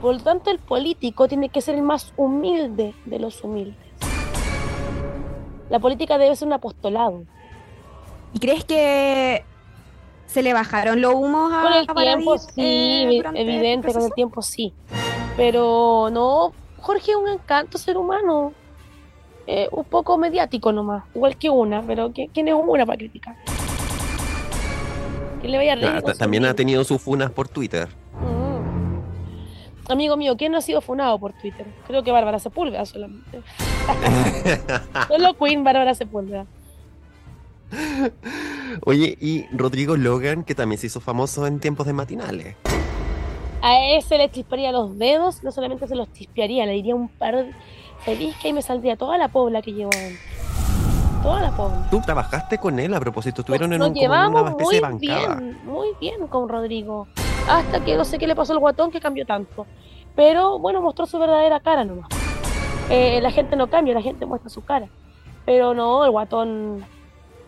Por 0.00 0.14
lo 0.16 0.20
tanto, 0.20 0.50
el 0.50 0.58
político 0.58 1.26
tiene 1.28 1.48
que 1.48 1.60
ser 1.62 1.76
el 1.76 1.82
más 1.82 2.12
humilde 2.16 2.94
de 3.06 3.18
los 3.18 3.42
humildes. 3.42 3.78
La 5.70 5.78
política 5.78 6.18
debe 6.18 6.36
ser 6.36 6.46
un 6.48 6.52
apostolado. 6.54 7.22
¿Y 8.34 8.38
crees 8.38 8.64
que 8.64 9.44
se 10.34 10.42
le 10.42 10.52
bajaron 10.52 11.00
los 11.00 11.14
humos 11.14 11.52
a, 11.52 11.62
Con 11.62 11.72
el 11.74 11.86
a 11.88 11.94
tiempo, 11.94 12.38
sí, 12.38 12.50
eh, 12.56 13.16
durante 13.18 13.40
el 13.40 13.48
evidente, 13.48 13.92
con 13.92 14.02
el 14.02 14.12
tiempo 14.14 14.42
sí. 14.42 14.74
Pero 15.36 16.08
no, 16.10 16.52
Jorge 16.78 17.12
es 17.12 17.16
un 17.16 17.28
encanto 17.28 17.78
ser 17.78 17.96
humano. 17.96 18.52
Eh, 19.46 19.68
un 19.70 19.84
poco 19.84 20.18
mediático 20.18 20.72
nomás, 20.72 21.04
igual 21.14 21.36
que 21.36 21.50
una, 21.50 21.82
pero 21.82 22.08
¿qui- 22.10 22.30
¿quién 22.34 22.48
es 22.48 22.54
una 22.54 22.84
para 22.84 22.96
criticar? 22.98 23.36
Que 25.40 25.46
le 25.48 25.56
vaya 25.58 25.74
a 25.74 25.98
Ah, 25.98 26.02
También 26.18 26.46
ha 26.46 26.54
tenido 26.54 26.82
sus 26.82 27.00
funas 27.00 27.30
por 27.30 27.46
Twitter. 27.46 27.88
Mm. 28.20 29.92
Amigo 29.92 30.16
mío, 30.16 30.36
¿quién 30.36 30.50
no 30.50 30.58
ha 30.58 30.62
sido 30.62 30.80
funado 30.80 31.16
por 31.20 31.32
Twitter? 31.34 31.66
Creo 31.86 32.02
que 32.02 32.10
Bárbara 32.10 32.40
Sepúlveda 32.40 32.84
solamente. 32.86 33.42
Solo 35.08 35.34
Queen 35.34 35.62
Bárbara 35.62 35.94
Sepúlveda. 35.94 36.46
Oye, 38.84 39.16
y 39.20 39.46
Rodrigo 39.52 39.96
Logan, 39.96 40.44
que 40.44 40.54
también 40.54 40.78
se 40.78 40.86
hizo 40.88 41.00
famoso 41.00 41.46
en 41.46 41.60
tiempos 41.60 41.86
de 41.86 41.92
matinales. 41.92 42.56
A 43.62 43.96
ese 43.96 44.18
le 44.18 44.30
chisparía 44.30 44.72
los 44.72 44.98
dedos, 44.98 45.42
no 45.42 45.50
solamente 45.50 45.88
se 45.88 45.94
los 45.94 46.12
chispearía, 46.12 46.66
le 46.66 46.72
diría 46.72 46.94
un 46.94 47.08
par 47.08 47.36
de... 47.36 47.52
Feliz 48.00 48.36
que 48.36 48.48
ahí 48.48 48.52
me 48.52 48.60
saldría 48.60 48.96
toda 48.96 49.16
la 49.16 49.28
pobla 49.28 49.62
que 49.62 49.72
llevo 49.72 49.90
adentro. 49.94 50.20
Toda 51.22 51.40
la 51.40 51.56
pobla. 51.56 51.88
Tú 51.90 52.02
trabajaste 52.02 52.58
con 52.58 52.78
él 52.78 52.92
a 52.92 53.00
propósito, 53.00 53.40
estuvieron 53.40 53.72
en, 53.72 53.78
Nos 53.78 53.88
un, 53.88 53.94
como 53.94 54.04
en 54.04 54.10
una 54.10 54.28
llevamos 54.28 54.60
muy 54.60 54.80
bancada. 54.80 55.36
bien, 55.36 55.58
muy 55.64 55.88
bien 55.98 56.26
con 56.26 56.48
Rodrigo. 56.50 57.08
Hasta 57.48 57.82
que 57.82 57.96
no 57.96 58.04
sé 58.04 58.18
qué 58.18 58.26
le 58.26 58.36
pasó 58.36 58.52
al 58.52 58.58
guatón 58.58 58.90
que 58.90 59.00
cambió 59.00 59.24
tanto. 59.24 59.66
Pero 60.14 60.58
bueno, 60.58 60.82
mostró 60.82 61.06
su 61.06 61.18
verdadera 61.18 61.60
cara 61.60 61.84
nomás. 61.84 62.08
Eh, 62.90 63.20
la 63.22 63.30
gente 63.30 63.56
no 63.56 63.68
cambia, 63.68 63.94
la 63.94 64.02
gente 64.02 64.26
muestra 64.26 64.50
su 64.50 64.62
cara. 64.62 64.88
Pero 65.46 65.72
no, 65.72 66.04
el 66.04 66.10
guatón. 66.10 66.84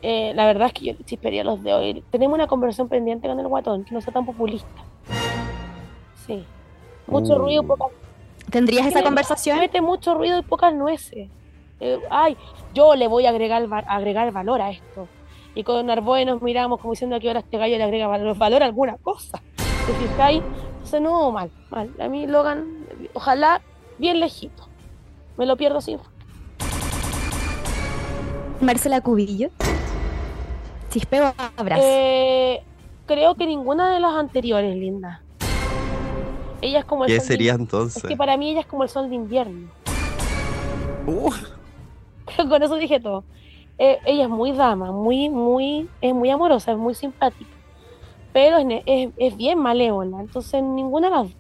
Eh, 0.09 0.33
la 0.35 0.47
verdad 0.47 0.69
es 0.69 0.73
que 0.73 0.85
yo 0.85 0.93
le 0.97 1.05
chispearía 1.05 1.43
los 1.43 1.63
de 1.65 1.75
hoy. 1.75 2.05
Tenemos 2.13 2.37
una 2.37 2.47
conversación 2.47 2.89
pendiente 2.89 3.27
con 3.27 3.41
el 3.41 3.49
guatón, 3.49 3.85
que 3.85 3.93
no 3.93 4.01
sea 4.01 4.13
tan 4.13 4.25
populista. 4.25 4.69
Sí. 6.27 6.45
Mucho 7.09 7.35
Uh. 7.35 7.39
ruido, 7.39 7.63
poca 7.65 7.87
¿Tendrías 8.51 8.87
esa 8.87 9.03
conversación? 9.03 9.59
Mete 9.59 9.81
mucho 9.81 10.15
ruido 10.15 10.39
y 10.39 10.43
pocas 10.43 10.73
nueces. 10.73 11.29
Eh, 11.81 11.99
ay, 12.09 12.37
yo 12.73 12.95
le 12.95 13.09
voy 13.09 13.27
a 13.27 13.31
agregar, 13.31 13.71
va- 13.73 13.81
agregar 13.89 14.31
valor 14.33 14.61
a 14.63 14.71
esto. 14.71 15.09
Y 15.57 15.65
con 15.65 15.91
Arboe 15.91 16.25
nos 16.25 16.41
miramos 16.41 16.79
como 16.81 16.93
diciendo 16.93 17.19
que 17.19 17.27
ahora 17.27 17.41
este 17.41 17.59
gallo 17.59 17.77
le 17.77 17.83
agrega 17.83 18.07
valor, 18.07 18.37
valor 18.39 18.63
a 18.63 18.67
alguna 18.67 18.97
cosa. 18.99 19.43
¿Te 19.57 19.93
fijáis? 19.95 20.43
Entonces, 20.75 21.01
no, 21.01 21.33
mal, 21.33 21.51
mal. 21.71 21.91
A 21.99 22.09
mí 22.09 22.27
Logan, 22.29 22.87
ojalá 23.15 23.61
bien 23.99 24.21
lejito. 24.21 24.69
Me 25.37 25.47
lo 25.47 25.57
pierdo 25.57 25.81
sin. 25.81 25.99
Marcela 28.61 29.01
Cubillo. 29.01 29.49
Chispeo. 30.97 31.35
Eh, 31.79 32.63
creo 33.05 33.35
que 33.35 33.47
ninguna 33.47 33.93
de 33.93 34.01
las 34.01 34.15
anteriores, 34.15 34.75
Linda. 34.75 35.23
Ella 36.63 36.79
es 36.79 36.85
como 36.87 37.05
el 37.05 37.09
¿Qué 37.11 37.17
sol 37.21 37.29
de- 37.29 37.35
sería 37.35 37.53
Es 37.53 37.59
entonces? 37.59 38.03
que 38.03 38.17
para 38.17 38.39
mí 38.39 38.51
ella 38.53 38.61
es 38.61 38.67
como 38.67 38.83
el 38.83 38.89
sol 38.89 39.11
de 39.11 39.15
invierno. 39.15 39.69
Uh, 41.07 41.31
Con 42.49 42.63
eso 42.63 42.77
dije 42.77 42.99
todo. 42.99 43.25
Eh, 43.77 43.99
ella 44.07 44.23
es 44.23 44.31
muy 44.31 44.53
dama, 44.53 44.91
muy, 44.91 45.29
muy, 45.29 45.87
es 46.01 46.15
muy 46.15 46.31
amorosa, 46.31 46.73
es 46.73 46.79
muy 46.79 46.95
simpática. 46.95 47.51
Pero 48.33 48.57
es, 48.57 48.83
es, 48.87 49.11
es 49.19 49.37
bien 49.37 49.59
malévola, 49.59 50.19
entonces 50.21 50.63
ninguna 50.63 51.11
de 51.11 51.15
las 51.15 51.23
dos. 51.25 51.33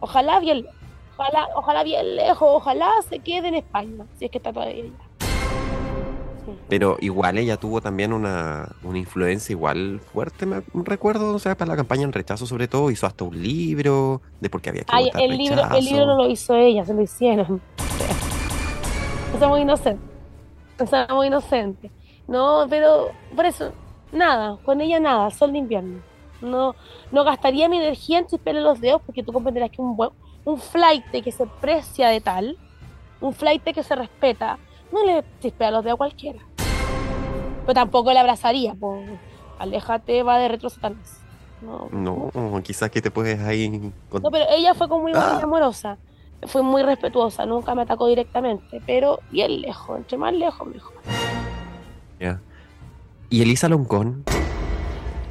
Ojalá 0.00 0.40
bien 0.40 0.62
lejos, 0.62 0.74
ojalá, 1.18 1.48
ojalá 1.54 1.82
bien 1.84 2.16
lejos, 2.16 2.48
ojalá 2.50 2.90
se 3.10 3.18
quede 3.18 3.48
en 3.48 3.56
España, 3.56 4.06
si 4.18 4.24
es 4.24 4.30
que 4.30 4.38
está 4.38 4.54
todavía 4.54 4.84
allá. 4.84 5.09
Sí. 6.46 6.52
pero 6.68 6.96
igual 7.00 7.38
ella 7.38 7.56
tuvo 7.56 7.80
también 7.80 8.12
una, 8.12 8.68
una 8.82 8.98
influencia 8.98 9.52
igual 9.52 10.00
fuerte, 10.12 10.46
me 10.46 10.62
recuerdo, 10.72 11.34
o 11.34 11.38
sea, 11.38 11.56
para 11.56 11.70
la 11.72 11.76
campaña 11.76 12.04
en 12.04 12.12
rechazo 12.12 12.46
sobre 12.46 12.66
todo, 12.68 12.90
hizo 12.90 13.06
hasta 13.06 13.24
un 13.24 13.40
libro 13.42 14.22
de 14.40 14.48
por 14.50 14.60
qué 14.60 14.70
había 14.70 14.82
que 14.82 14.88
Ay, 14.92 15.06
votar 15.06 15.22
el 15.22 15.36
libro, 15.36 15.62
el 15.74 15.84
libro 15.84 16.06
no 16.06 16.16
lo 16.16 16.28
hizo 16.30 16.54
ella, 16.54 16.84
se 16.84 16.94
lo 16.94 17.02
hicieron. 17.02 17.60
O 19.34 19.38
sea, 19.38 19.48
muy 19.48 19.60
inocente. 19.60 20.02
O 20.80 20.86
sea, 20.86 21.06
muy 21.10 21.28
inocente. 21.28 21.90
No, 22.26 22.66
pero 22.68 23.10
por 23.34 23.46
eso, 23.46 23.72
nada, 24.12 24.58
con 24.64 24.80
ella 24.80 25.00
nada, 25.00 25.30
sol 25.30 25.52
de 25.52 25.58
invierno. 25.58 26.00
No, 26.40 26.74
no 27.12 27.24
gastaría 27.24 27.68
mi 27.68 27.76
energía 27.78 28.18
en 28.18 28.26
chispearle 28.26 28.60
los 28.62 28.80
dedos 28.80 29.02
porque 29.04 29.22
tú 29.22 29.32
comprenderás 29.32 29.70
que 29.70 29.80
un, 29.82 29.96
buen- 29.96 30.10
un 30.44 30.58
flight 30.58 31.04
que 31.10 31.32
se 31.32 31.46
precia 31.46 32.08
de 32.08 32.20
tal, 32.20 32.56
un 33.20 33.32
flight 33.32 33.62
que 33.62 33.82
se 33.82 33.94
respeta, 33.94 34.58
no 34.92 35.04
le 35.04 35.24
chispea 35.40 35.70
los 35.70 35.84
dedos 35.84 35.94
a 35.96 35.98
cualquiera. 35.98 36.38
Pero 37.62 37.74
tampoco 37.74 38.12
le 38.12 38.18
abrazaría, 38.18 38.74
pues, 38.74 39.08
aléjate, 39.58 40.22
va 40.22 40.38
de 40.38 40.48
retro 40.48 40.68
Satanás. 40.70 41.20
No, 41.62 41.88
No, 41.92 42.62
quizás 42.62 42.90
que 42.90 43.02
te 43.02 43.10
puedes 43.10 43.38
ahí... 43.40 43.92
con- 44.08 44.22
no, 44.22 44.30
pero 44.30 44.46
ella 44.50 44.72
fue 44.74 44.88
como 44.88 45.02
muy 45.02 45.12
Ah. 45.14 45.40
amorosa. 45.42 45.98
Fue 46.46 46.62
muy 46.62 46.82
respetuosa, 46.82 47.44
nunca 47.44 47.74
me 47.74 47.82
atacó 47.82 48.06
directamente, 48.06 48.80
pero 48.86 49.20
bien 49.30 49.60
lejos, 49.60 49.98
entre 49.98 50.16
más 50.16 50.32
lejos 50.32 50.66
mejor. 50.66 50.94
Ya. 52.18 52.40
Y 53.28 53.42
Elisa 53.42 53.68
Loncón, 53.68 54.24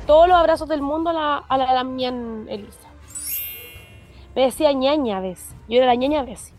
Todos 0.05 0.27
los 0.27 0.37
abrazos 0.37 0.67
del 0.69 0.81
mundo 0.83 1.09
a 1.09 1.13
la, 1.13 1.37
a 1.37 1.57
la, 1.57 1.63
a 1.65 1.83
la 1.83 2.51
Elisa. 2.51 2.87
Me 4.35 4.43
decía 4.43 4.71
ñaña 4.71 5.17
a 5.17 5.21
veces, 5.21 5.55
yo 5.67 5.77
era 5.77 5.87
la 5.87 5.95
ñaña 5.95 6.19
a 6.21 6.23
veces. 6.23 6.53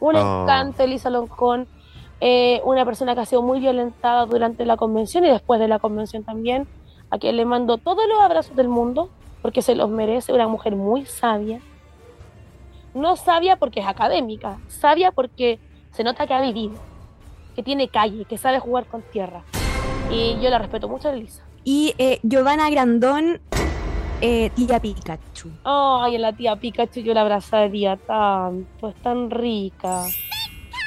Un 0.00 0.16
Oh. 0.16 0.42
encanto, 0.42 0.82
Elisa 0.82 1.08
Loncón, 1.10 1.66
eh, 2.26 2.62
una 2.64 2.86
persona 2.86 3.14
que 3.14 3.20
ha 3.20 3.26
sido 3.26 3.42
muy 3.42 3.60
violentada 3.60 4.24
durante 4.24 4.64
la 4.64 4.78
convención 4.78 5.26
y 5.26 5.28
después 5.28 5.60
de 5.60 5.68
la 5.68 5.78
convención 5.78 6.24
también, 6.24 6.66
a 7.10 7.18
quien 7.18 7.36
le 7.36 7.44
mando 7.44 7.76
todos 7.76 8.08
los 8.08 8.18
abrazos 8.18 8.56
del 8.56 8.68
mundo, 8.68 9.10
porque 9.42 9.60
se 9.60 9.74
los 9.74 9.90
merece, 9.90 10.32
una 10.32 10.48
mujer 10.48 10.74
muy 10.74 11.04
sabia. 11.04 11.60
No 12.94 13.16
sabia 13.16 13.56
porque 13.56 13.80
es 13.80 13.86
académica, 13.86 14.58
sabia 14.68 15.12
porque 15.12 15.58
se 15.90 16.02
nota 16.02 16.26
que 16.26 16.32
ha 16.32 16.40
vivido, 16.40 16.76
que 17.54 17.62
tiene 17.62 17.88
calle, 17.88 18.24
que 18.24 18.38
sabe 18.38 18.58
jugar 18.58 18.86
con 18.86 19.02
tierra. 19.02 19.42
Y 20.10 20.40
yo 20.40 20.48
la 20.48 20.58
respeto 20.58 20.88
mucho 20.88 21.10
Elisa. 21.10 21.44
Y 21.62 21.94
eh, 21.98 22.20
Giovanna 22.22 22.70
Grandón, 22.70 23.38
eh, 24.22 24.48
tía 24.54 24.80
Pikachu. 24.80 25.50
Ay, 25.62 26.16
la 26.16 26.32
tía 26.32 26.56
Pikachu 26.56 27.00
yo 27.00 27.12
la 27.12 27.20
abrazaría 27.20 27.98
tanto, 27.98 28.88
es 28.88 28.94
tan 29.02 29.30
rica. 29.30 30.06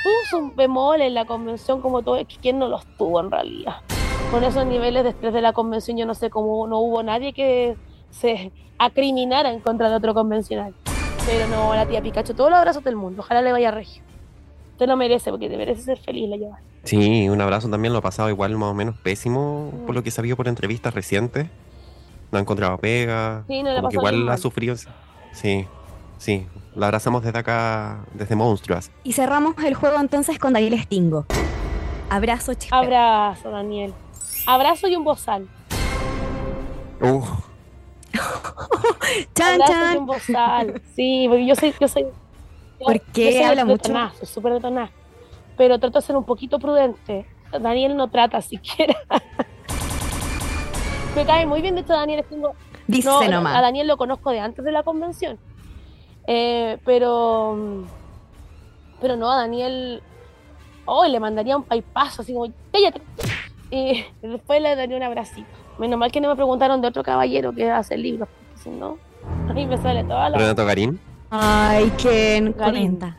Puso 0.03 0.37
un 0.37 0.55
bemol 0.55 1.01
en 1.01 1.13
la 1.13 1.25
convención 1.25 1.81
como 1.81 2.01
todo, 2.01 2.17
es 2.17 2.27
que 2.27 2.37
quién 2.37 2.59
no 2.59 2.67
los 2.67 2.85
tuvo 2.97 3.19
en 3.19 3.31
realidad. 3.31 3.77
Con 4.31 4.43
esos 4.43 4.65
niveles 4.65 5.03
de 5.03 5.09
estrés 5.09 5.33
de 5.33 5.41
la 5.41 5.53
convención 5.53 5.97
yo 5.97 6.05
no 6.05 6.13
sé 6.13 6.29
cómo 6.29 6.67
no 6.67 6.79
hubo 6.79 7.01
nadie 7.03 7.33
que 7.33 7.75
se 8.11 8.51
acriminara 8.77 9.51
en 9.51 9.59
contra 9.59 9.89
de 9.89 9.95
otro 9.95 10.13
convencional. 10.13 10.73
Pero 11.25 11.47
no, 11.47 11.73
la 11.75 11.85
tía 11.85 12.01
Pikachu, 12.01 12.33
todos 12.33 12.49
los 12.49 12.59
abrazos 12.59 12.83
del 12.83 12.95
mundo, 12.95 13.21
ojalá 13.21 13.41
le 13.41 13.51
vaya 13.51 13.71
regio. 13.71 14.03
Usted 14.73 14.87
lo 14.87 14.95
merece 14.95 15.31
porque 15.31 15.49
te 15.49 15.57
merece 15.57 15.81
ser 15.81 15.97
feliz, 15.97 16.29
la 16.29 16.37
lleva. 16.37 16.59
sí, 16.83 17.27
un 17.29 17.41
abrazo 17.41 17.69
también 17.69 17.91
lo 17.93 17.99
ha 17.99 18.01
pasado 18.03 18.29
igual 18.29 18.55
más 18.57 18.69
o 18.69 18.73
menos 18.73 18.95
pésimo, 18.97 19.71
por 19.85 19.95
lo 19.95 20.03
que 20.03 20.09
he 20.09 20.11
sabido 20.11 20.37
por 20.37 20.47
entrevistas 20.47 20.93
recientes. 20.93 21.47
No 22.31 22.37
ha 22.37 22.41
encontrado 22.41 22.77
pega, 22.77 23.43
Sí, 23.47 23.63
no 23.63 23.69
le 23.69 23.81
pasó 23.81 23.89
bien 23.89 23.99
igual 23.99 24.29
ha 24.29 24.37
sufrido... 24.37 24.75
Sí, 25.31 25.65
sí, 26.17 26.45
la 26.77 26.87
abrazamos 26.87 27.23
desde 27.23 27.39
acá, 27.39 28.05
desde 28.13 28.35
Monstruas. 28.35 28.91
Y 29.03 29.13
cerramos 29.13 29.55
el 29.65 29.73
juego 29.73 29.99
entonces 29.99 30.37
con 30.39 30.53
Daniel 30.53 30.79
Stingo. 30.83 31.25
Abrazo, 32.09 32.53
chispeo. 32.53 32.79
Abrazo, 32.79 33.49
Daniel. 33.49 33.93
Abrazo 34.45 34.87
y 34.87 34.95
un 34.95 35.03
bozal. 35.03 35.47
Uh, 37.01 37.21
Chan, 39.35 39.61
Abrazo 39.61 39.63
y 39.63 39.67
chan. 39.73 39.97
un 39.97 40.05
bozal. 40.05 40.81
Sí, 40.95 41.25
porque 41.27 41.45
yo 41.47 41.55
soy, 41.55 41.73
yo 41.79 41.87
soy. 41.87 42.03
yo- 42.03 42.85
¿Por 42.85 43.01
qué 43.01 43.25
yo 43.25 43.31
soy 43.39 43.43
habla 43.43 43.65
mucho? 43.65 43.91
súper 44.23 44.53
detonada. 44.53 44.91
Pero 45.57 45.79
trato 45.79 45.99
de 45.99 46.05
ser 46.05 46.15
un 46.15 46.25
poquito 46.25 46.59
prudente. 46.59 47.25
Daniel 47.59 47.97
no 47.97 48.07
trata 48.09 48.39
siquiera. 48.41 48.95
Me 51.15 51.25
cae 51.25 51.45
muy 51.47 51.61
bien, 51.61 51.73
de 51.75 51.81
hecho, 51.81 51.93
Daniel 51.93 52.23
tengo. 52.29 52.53
Dice 52.85 53.09
No, 53.09 53.19
a 53.19 53.27
nomás. 53.27 53.61
Daniel 53.61 53.87
lo 53.87 53.97
conozco 53.97 54.29
de 54.29 54.39
antes 54.39 54.63
de 54.63 54.71
la 54.71 54.83
convención. 54.83 55.39
Eh, 56.27 56.77
pero. 56.85 57.83
Pero 59.01 59.15
no, 59.15 59.31
a 59.31 59.37
Daniel. 59.37 60.01
Hoy 60.85 61.09
le 61.11 61.19
mandaría 61.19 61.57
un 61.57 61.63
paipazo, 61.63 62.21
así 62.21 62.33
como, 62.33 62.51
cállate. 62.71 63.01
Y 63.71 64.05
después 64.21 64.61
le 64.61 64.75
daría 64.75 64.95
un 64.97 65.03
abracito. 65.03 65.47
Menos 65.77 65.99
mal 65.99 66.11
que 66.11 66.21
no 66.21 66.29
me 66.29 66.35
preguntaron 66.35 66.81
de 66.81 66.87
otro 66.87 67.03
caballero 67.03 67.53
que 67.53 67.69
hace 67.69 67.97
libros, 67.97 68.27
porque 68.29 68.61
si 68.63 68.69
no, 68.69 68.97
a 69.49 69.53
mí 69.53 69.65
me 69.65 69.77
sale 69.77 70.03
toda 70.03 70.29
la. 70.29 70.37
Renato 70.37 70.65
Garín. 70.65 70.99
Ay, 71.29 71.91
¿quién 72.01 72.53
Garín. 72.53 72.55
comenta? 72.97 73.17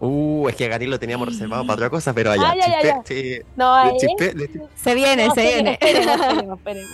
Uh, 0.00 0.48
es 0.48 0.56
que 0.56 0.64
a 0.64 0.68
Garín 0.68 0.90
lo 0.90 0.98
teníamos 0.98 1.28
reservado 1.28 1.62
para 1.62 1.74
otra 1.74 1.90
cosa, 1.90 2.12
pero 2.12 2.32
allá. 2.32 2.54
Chispe- 2.54 2.82
ya. 2.84 3.00
sí, 3.04 3.38
No, 3.56 3.76
chispe- 3.98 4.34
chispe- 4.34 4.68
Se 4.74 4.94
viene, 4.94 5.28
No, 5.28 5.34
se 5.34 5.42
viene. 5.42 5.78
Esperemos, 5.80 6.12
esperemos, 6.20 6.58
esperemos. 6.58 6.90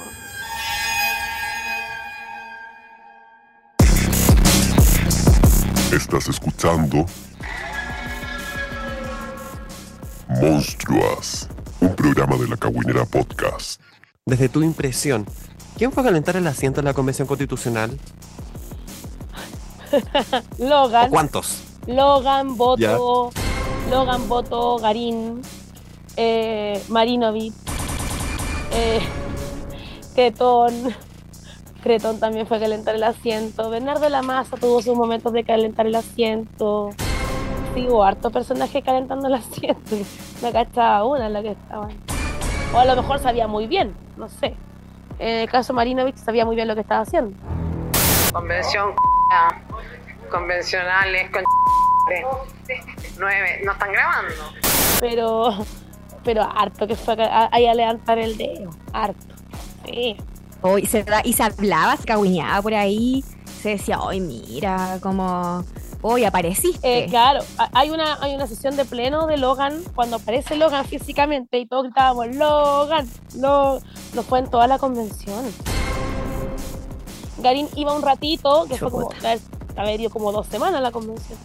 Estás 5.99 6.29
escuchando 6.29 7.05
Monstruas, 10.29 11.49
un 11.81 11.93
programa 11.97 12.37
de 12.37 12.47
la 12.47 12.57
Caguinera 12.57 13.05
Podcast. 13.05 13.81
Desde 14.25 14.49
tu 14.49 14.63
impresión, 14.63 15.27
¿quién 15.77 15.91
fue 15.91 16.05
a 16.05 16.07
calentar 16.07 16.37
el 16.37 16.47
asiento 16.47 16.81
en 16.81 16.85
la 16.85 16.95
Convención 16.95 17.27
Constitucional? 17.27 17.99
¿O 20.61 20.69
Logan, 20.69 21.11
cuántos? 21.11 21.65
Logan, 21.89 22.57
Boto, 22.57 23.33
Logan, 23.91 24.29
Boto, 24.29 24.79
Garín, 24.79 25.43
eh, 26.17 26.81
Marinovic, 26.89 27.55
eh, 28.71 29.01
Cretón, 30.15 30.95
Cretón 31.83 32.19
también 32.19 32.47
fue 32.47 32.57
a 32.57 32.61
calentar 32.61 32.95
el 32.95 33.05
asiento, 33.05 33.71
Bernardo 33.71 34.09
la 34.09 34.23
Maza 34.23 34.57
tuvo 34.57 34.83
sus 34.83 34.97
momentos 34.97 35.33
de 35.33 35.45
calentar 35.45 35.87
el 35.87 35.95
asiento, 35.95 36.91
sí, 37.75 37.87
hubo 37.89 38.05
harto 38.05 38.31
personaje 38.31 38.83
calentando 38.83 39.29
el 39.29 39.35
asiento, 39.35 39.97
me 40.43 40.53
cachaba 40.53 41.05
una 41.05 41.27
en 41.27 41.33
la 41.33 41.43
que 41.43 41.53
estaban, 41.53 41.91
o 42.75 42.79
a 42.79 42.85
lo 42.85 42.97
mejor 42.97 43.21
sabía 43.21 43.47
muy 43.47 43.67
bien, 43.67 43.95
no 44.17 44.29
sé, 44.29 44.55
en 45.19 45.37
el 45.37 45.49
caso 45.51 45.73
Marinovic 45.73 46.17
sabía 46.17 46.45
muy 46.45 46.57
bien 46.57 46.69
lo 46.69 46.75
que 46.75 46.83
estaba 46.83 47.03
haciendo. 47.03 47.37
Convención 48.33 48.95
convencionales 50.31 51.31
con 51.31 51.43
nueve. 53.19 53.61
¿No 53.65 53.73
están 53.73 53.93
grabando? 53.93 54.35
pero 55.01 55.51
pero 56.25 56.43
harto 56.43 56.87
que 56.87 56.95
fue 56.95 57.15
a, 57.25 57.49
ahí 57.53 57.67
a 57.67 57.75
levantar 57.75 58.19
el 58.19 58.37
dedo, 58.37 58.71
harto. 58.93 59.35
Sí. 59.87 60.17
Oh, 60.63 60.77
y, 60.79 60.87
se, 60.87 61.05
da- 61.05 61.23
y 61.25 61.33
se 61.35 61.43
hablaba, 61.45 61.97
se 61.97 62.05
cagüiñaba 62.05 62.61
por 62.63 62.75
ahí. 62.75 63.25
Se 63.63 63.71
decía, 63.71 64.01
hoy 64.01 64.21
mira, 64.21 64.99
como, 65.01 65.65
hoy 66.03 66.25
apareciste. 66.25 67.05
Eh, 67.05 67.07
claro, 67.09 67.41
ha- 67.59 67.71
hay 67.75 67.91
una, 67.91 68.19
hay 68.21 68.35
una 68.35 68.47
sesión 68.47 68.77
de 68.77 68.85
pleno 68.85 69.27
de 69.27 69.37
Logan, 69.37 69.83
cuando 69.95 70.17
aparece 70.17 70.57
Logan 70.57 70.85
físicamente 70.85 71.59
y 71.59 71.67
todos 71.67 71.85
gritábamos, 71.85 72.35
Logan, 72.35 73.09
no, 73.37 73.79
no 74.15 74.23
fue 74.23 74.41
en 74.41 74.51
toda 74.51 74.67
la 74.67 74.79
convención. 74.79 75.45
Garín 77.39 77.69
iba 77.77 77.95
un 77.95 78.03
ratito, 78.03 78.67
que 78.69 78.77
fue 78.77 78.91
como, 78.91 79.11
haber, 79.13 79.39
haber 79.77 80.01
ido 80.01 80.11
como 80.11 80.33
dos 80.33 80.47
semanas 80.49 80.77
a 80.79 80.81
la 80.81 80.91
convención. 80.91 81.39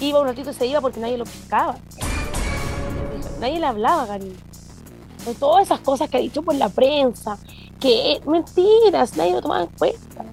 Iba 0.00 0.20
un 0.20 0.26
ratito 0.28 0.50
y 0.50 0.54
se 0.54 0.66
iba 0.66 0.80
porque 0.80 1.00
nadie 1.00 1.18
lo 1.18 1.24
pescaba. 1.24 1.76
Nadie 3.40 3.58
le 3.58 3.66
hablaba 3.66 4.02
a 4.02 4.06
Garín. 4.06 4.36
Todas 5.38 5.64
esas 5.64 5.80
cosas 5.80 6.08
que 6.08 6.16
ha 6.16 6.20
dicho 6.20 6.42
por 6.42 6.54
la 6.54 6.68
prensa, 6.68 7.36
que 7.80 8.12
eh, 8.12 8.20
mentiras, 8.26 9.16
nadie 9.16 9.32
lo 9.32 9.40
tomaba 9.42 9.62
en 9.62 9.68
cuenta. 9.78 10.24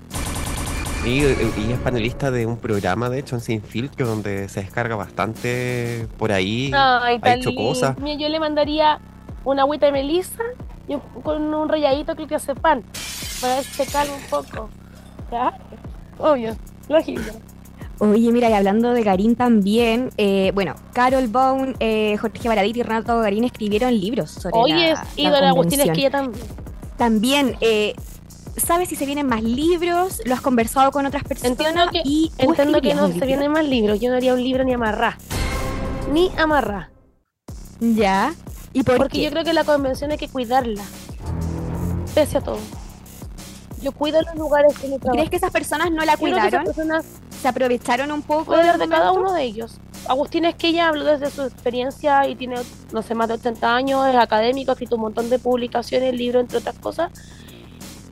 Y, 1.05 1.21
y 1.21 1.71
es 1.71 1.79
panelista 1.79 2.31
de 2.31 2.45
un 2.45 2.57
programa, 2.57 3.09
de 3.09 3.19
hecho, 3.19 3.35
en 3.35 3.41
Sin 3.41 3.61
Filtro, 3.61 4.05
donde 4.07 4.49
se 4.49 4.59
descarga 4.61 4.95
bastante 4.95 6.07
por 6.17 6.31
ahí. 6.33 6.71
Ay, 6.75 7.17
ha 7.21 7.33
hecho 7.35 7.55
cosas. 7.55 7.97
Mira, 7.99 8.19
yo 8.19 8.27
le 8.29 8.39
mandaría 8.39 8.99
una 9.45 9.61
agüita 9.61 9.85
de 9.85 9.93
melisa 9.93 10.43
y 10.87 10.95
un- 10.95 11.01
con 11.23 11.41
un 11.53 11.69
ralladito 11.69 12.15
que 12.15 12.35
hace 12.35 12.53
pan 12.55 12.83
para 13.39 13.55
ver 13.55 13.63
si 13.63 13.71
se 13.85 13.91
calma 13.91 14.15
un 14.15 14.21
poco. 14.29 14.69
Claro, 15.29 15.55
obvio, 16.17 16.55
lógico. 16.89 17.21
Oye, 17.99 18.31
mira, 18.31 18.49
y 18.49 18.53
hablando 18.53 18.91
de 18.93 19.01
Garín 19.03 19.35
también, 19.35 20.09
eh, 20.17 20.51
bueno, 20.53 20.75
Carol 20.93 21.27
Bone, 21.27 21.73
eh, 21.79 22.15
Jorge 22.17 22.47
Baradit 22.47 22.77
y 22.77 22.83
Renato 22.83 23.19
Garín 23.21 23.43
escribieron 23.45 23.97
libros 23.97 24.29
sobre 24.29 24.55
Oye, 24.57 24.93
la, 24.93 25.07
y 25.15 25.23
la 25.23 25.31
don 25.31 25.43
Agustín. 25.45 25.79
Esquilla 25.81 26.11
también. 26.11 26.45
También, 26.97 27.57
eh, 27.61 27.93
¿sabes 28.57 28.89
si 28.89 28.95
se 28.95 29.05
vienen 29.05 29.27
más 29.27 29.43
libros? 29.43 30.21
¿Lo 30.25 30.33
has 30.33 30.41
conversado 30.41 30.91
con 30.91 31.05
otras 31.05 31.23
personas? 31.23 31.51
Entiendo 31.59 31.91
que- 31.91 32.01
y 32.03 32.31
Entiendo 32.37 32.81
que 32.81 32.93
no 32.95 33.07
se 33.07 33.25
vienen 33.25 33.51
más 33.51 33.65
libros. 33.65 33.99
Yo 33.99 34.09
no 34.09 34.15
haría 34.17 34.33
un 34.33 34.43
libro 34.43 34.63
ni 34.63 34.73
amarrar. 34.73 35.15
Ni 36.11 36.31
amarrar. 36.37 36.89
Ya. 37.79 38.33
¿Y 38.73 38.83
por 38.83 38.97
Porque 38.97 39.17
qué? 39.19 39.23
yo 39.25 39.31
creo 39.31 39.43
que 39.43 39.53
la 39.53 39.63
convención 39.63 40.11
hay 40.11 40.17
que 40.17 40.27
cuidarla. 40.27 40.83
Pese 42.15 42.39
a 42.39 42.41
todo. 42.41 42.59
Yo 43.81 43.91
cuido 43.91 44.19
los 44.23 44.35
lugares 44.35 44.73
que 44.79 44.87
me 44.87 44.97
trabajo. 44.97 45.13
¿Crees 45.17 45.29
que 45.29 45.35
esas 45.35 45.51
personas 45.51 45.91
no 45.91 46.03
la 46.03 46.17
creo 46.17 46.33
que 46.33 46.39
esas 46.39 46.49
cuidaron? 46.49 46.65
personas 46.65 47.05
¿Se 47.41 47.47
aprovecharon 47.47 48.11
un 48.11 48.23
poco? 48.23 48.55
De 48.57 48.87
cada 48.89 49.11
uno 49.11 49.31
de 49.33 49.43
ellos. 49.43 49.79
Agustín 50.09 50.45
Esquella 50.45 50.87
habló 50.89 51.03
desde 51.05 51.29
su 51.29 51.41
experiencia 51.43 52.27
y 52.27 52.35
tiene, 52.35 52.55
no 52.93 53.01
sé, 53.01 53.15
más 53.15 53.27
de 53.27 53.35
80 53.35 53.75
años, 53.75 54.07
es 54.07 54.15
académico, 54.15 54.71
ha 54.71 54.73
escrito 54.73 54.95
un 54.95 55.01
montón 55.01 55.29
de 55.29 55.39
publicaciones, 55.39 56.13
libros, 56.13 56.41
entre 56.41 56.57
otras 56.59 56.77
cosas. 56.79 57.11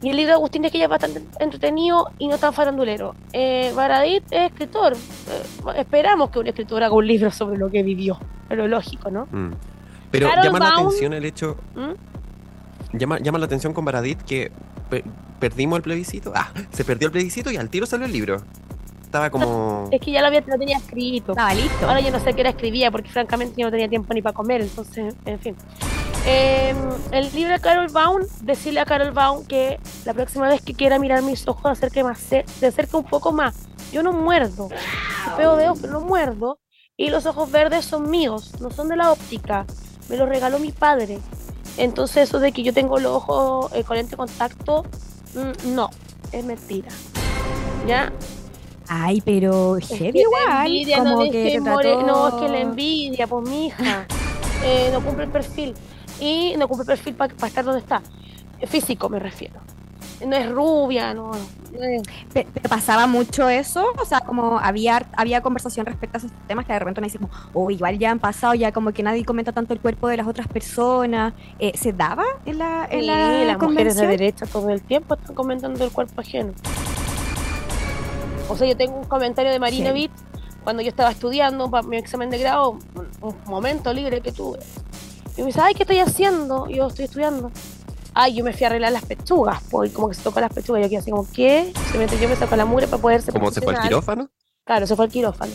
Y 0.01 0.09
el 0.09 0.17
libro 0.17 0.29
de 0.31 0.35
Agustín 0.35 0.65
Esquella 0.65 0.83
es 0.85 0.89
bastante 0.89 1.23
entretenido 1.39 2.11
y 2.19 2.27
no 2.27 2.37
tan 2.37 2.53
farandulero. 2.53 3.15
Eh, 3.33 3.71
Baradit 3.75 4.23
es 4.29 4.51
escritor. 4.51 4.93
Eh, 4.93 5.79
esperamos 5.79 6.29
que 6.29 6.39
un 6.39 6.47
escritor 6.47 6.83
haga 6.83 6.93
un 6.93 7.07
libro 7.07 7.31
sobre 7.31 7.57
lo 7.57 7.71
que 7.71 7.81
vivió. 7.81 8.19
Pero 8.47 8.67
lógico, 8.67 9.09
¿no? 9.09 9.25
Mm. 9.31 9.53
Pero 10.11 10.29
Carol 10.29 10.43
llama 10.45 10.59
la 10.59 10.69
atención 10.69 11.13
el 11.13 11.25
hecho, 11.25 11.57
¿Mm? 11.75 12.97
llama, 12.97 13.19
llama 13.19 13.39
la 13.39 13.45
atención 13.45 13.73
con 13.73 13.83
Baradit 13.85 14.21
que 14.21 14.51
pe- 14.89 15.03
perdimos 15.39 15.77
el 15.77 15.83
plebiscito. 15.83 16.31
Ah, 16.35 16.51
se 16.71 16.85
perdió 16.85 17.07
el 17.07 17.11
plebiscito 17.11 17.49
y 17.51 17.57
al 17.57 17.69
tiro 17.69 17.85
salió 17.85 18.05
el 18.05 18.11
libro. 18.11 18.41
Estaba 19.15 19.29
como. 19.29 19.87
Es 19.91 20.01
que 20.01 20.11
ya 20.11 20.19
lo, 20.19 20.27
había, 20.27 20.41
lo 20.45 20.57
tenía 20.57 20.77
escrito. 20.77 21.31
Estaba 21.31 21.53
listo. 21.53 21.87
Ahora 21.87 22.01
yo 22.01 22.11
no 22.11 22.19
sé 22.19 22.33
qué 22.33 22.41
era 22.41 22.49
escribía 22.49 22.91
porque 22.91 23.09
francamente 23.09 23.53
yo 23.57 23.67
no 23.67 23.71
tenía 23.71 23.87
tiempo 23.87 24.13
ni 24.13 24.21
para 24.21 24.33
comer, 24.33 24.61
entonces, 24.61 25.15
en 25.25 25.39
fin. 25.39 25.55
Eh, 26.25 26.75
el 27.11 27.31
libro 27.33 27.53
de 27.53 27.59
Carol 27.61 27.87
Baum, 27.89 28.23
decirle 28.41 28.81
a 28.81 28.85
Carol 28.85 29.11
Baum 29.11 29.45
que 29.45 29.79
la 30.03 30.13
próxima 30.13 30.49
vez 30.49 30.61
que 30.61 30.73
quiera 30.73 30.99
mirar 30.99 31.21
mis 31.21 31.47
ojos, 31.47 31.65
acerque 31.65 32.03
más, 32.03 32.17
se, 32.17 32.43
se 32.47 32.67
acerque 32.67 32.97
un 32.97 33.05
poco 33.05 33.31
más. 33.31 33.69
Yo 33.93 34.03
no 34.03 34.11
muerdo, 34.11 34.67
pego 35.37 35.55
dedos, 35.55 35.79
pero 35.79 35.93
no 35.93 36.01
muerdo. 36.01 36.59
Y 36.97 37.09
los 37.09 37.25
ojos 37.25 37.49
verdes 37.51 37.85
son 37.85 38.09
míos, 38.09 38.53
no 38.59 38.69
son 38.69 38.89
de 38.89 38.97
la 38.97 39.11
óptica. 39.11 39.65
Me 40.09 40.17
los 40.17 40.27
regaló 40.27 40.59
mi 40.59 40.71
padre. 40.71 41.19
Entonces 41.77 42.29
eso 42.29 42.39
de 42.39 42.51
que 42.51 42.63
yo 42.63 42.73
tengo 42.73 42.99
los 42.99 43.13
ojos 43.13 43.71
eh, 43.73 43.83
con 43.83 43.95
lente 43.95 44.11
de 44.11 44.17
contacto, 44.17 44.83
mm, 45.35 45.73
no, 45.73 45.89
es 46.33 46.43
mentira. 46.43 46.89
¿Ya? 47.87 48.11
Ay, 48.87 49.21
pero 49.21 49.77
heavy 49.81 50.21
igual. 50.21 50.97
como 50.97 51.23
no 51.25 51.31
que 51.31 51.31
te 51.31 51.61
trató- 51.61 52.03
No, 52.03 52.27
es 52.29 52.33
que 52.35 52.49
la 52.49 52.59
envidia, 52.59 53.27
pues 53.27 53.47
mi 53.49 53.67
hija. 53.67 54.05
eh, 54.63 54.89
no 54.93 55.01
cumple 55.01 55.25
el 55.25 55.31
perfil. 55.31 55.73
Y 56.19 56.53
no 56.57 56.67
cumple 56.67 56.83
el 56.83 56.87
perfil 56.87 57.15
para 57.15 57.47
estar 57.47 57.65
donde 57.65 57.79
está. 57.81 58.01
Físico 58.67 59.09
me 59.09 59.19
refiero. 59.19 59.59
No 60.25 60.33
es 60.37 60.49
rubia, 60.49 61.13
no. 61.13 61.31
no 61.31 61.83
es- 61.83 62.03
Pe- 62.33 62.47
Pero 62.53 62.69
pasaba 62.69 63.05
mucho 63.05 63.49
eso, 63.49 63.85
o 64.01 64.05
sea, 64.05 64.21
como 64.21 64.57
había, 64.59 65.05
había 65.17 65.41
conversación 65.41 65.85
respecto 65.85 66.15
a 66.17 66.19
esos 66.19 66.31
temas 66.47 66.65
que 66.65 66.71
de 66.71 66.79
repente 66.79 67.01
uno 67.01 67.05
dice 67.07 67.17
como, 67.17 67.29
oh, 67.53 67.69
igual 67.69 67.99
ya 67.99 68.11
han 68.11 68.19
pasado, 68.19 68.53
ya 68.53 68.71
como 68.71 68.93
que 68.93 69.03
nadie 69.03 69.25
comenta 69.25 69.51
tanto 69.51 69.73
el 69.73 69.81
cuerpo 69.81 70.07
de 70.07 70.15
las 70.15 70.25
otras 70.25 70.47
personas. 70.47 71.33
Eh, 71.59 71.73
¿Se 71.77 71.91
daba 71.91 72.23
en 72.45 72.59
la, 72.59 72.87
en 72.89 73.01
Sí, 73.01 73.05
la 73.07 73.43
las 73.43 73.59
mujeres 73.61 73.97
de 73.97 74.07
derecha 74.07 74.45
todo 74.45 74.69
el 74.69 74.81
tiempo 74.81 75.15
están 75.15 75.35
comentando 75.35 75.83
el 75.83 75.91
cuerpo 75.91 76.21
ajeno. 76.21 76.53
O 78.49 78.55
sea, 78.55 78.67
yo 78.67 78.77
tengo 78.77 78.97
un 78.97 79.05
comentario 79.05 79.51
de 79.51 79.59
Marina 79.59 79.91
Sí. 79.91 79.93
Witt 79.93 80.11
cuando 80.65 80.81
yo 80.81 80.89
estaba 80.89 81.11
estudiando 81.11 81.69
para 81.69 81.87
mi 81.87 81.95
examen 81.95 82.29
de 82.29 82.39
grado, 82.39 82.79
un, 83.21 83.35
momento 83.45 83.93
libre 83.93 84.19
que 84.21 84.31
tuve. 84.31 84.59
Y 85.37 85.41
me 85.41 85.47
dice, 85.47 85.61
ay, 85.61 85.75
¿qué 85.75 85.83
estoy 85.83 85.99
haciendo? 85.99 86.67
Y 86.67 86.77
yo 86.77 86.87
estoy 86.87 87.05
estudiando. 87.05 87.51
Ay, 88.15 88.33
yo 88.33 88.43
me 88.43 88.51
fui 88.51 88.63
a 88.63 88.67
arreglar 88.67 88.91
las 88.91 89.05
pechugas, 89.05 89.61
pues, 89.69 89.91
y 89.91 89.93
como 89.93 90.09
que 90.09 90.15
se 90.15 90.23
tocó 90.23 90.39
las 90.39 90.51
pechugas. 90.51 90.81
Yo 90.81 90.89
quedé 90.89 90.97
así 90.97 91.11
como, 91.11 91.27
¿qué? 91.31 91.71
Simplemente 91.83 92.17
yo 92.19 92.27
me 92.27 92.35
saco 92.35 92.55
la 92.55 92.65
mugre 92.65 92.87
para 92.87 93.01
poder 93.01 93.21
ser 93.21 93.33
Como 93.33 93.51
se 93.51 93.61
fue 93.61 93.75
al 93.75 93.83
quirófano. 93.83 94.29
Claro, 94.63 94.87
se 94.87 94.95
fue 94.95 95.05
al 95.05 95.11
quirófano. 95.11 95.51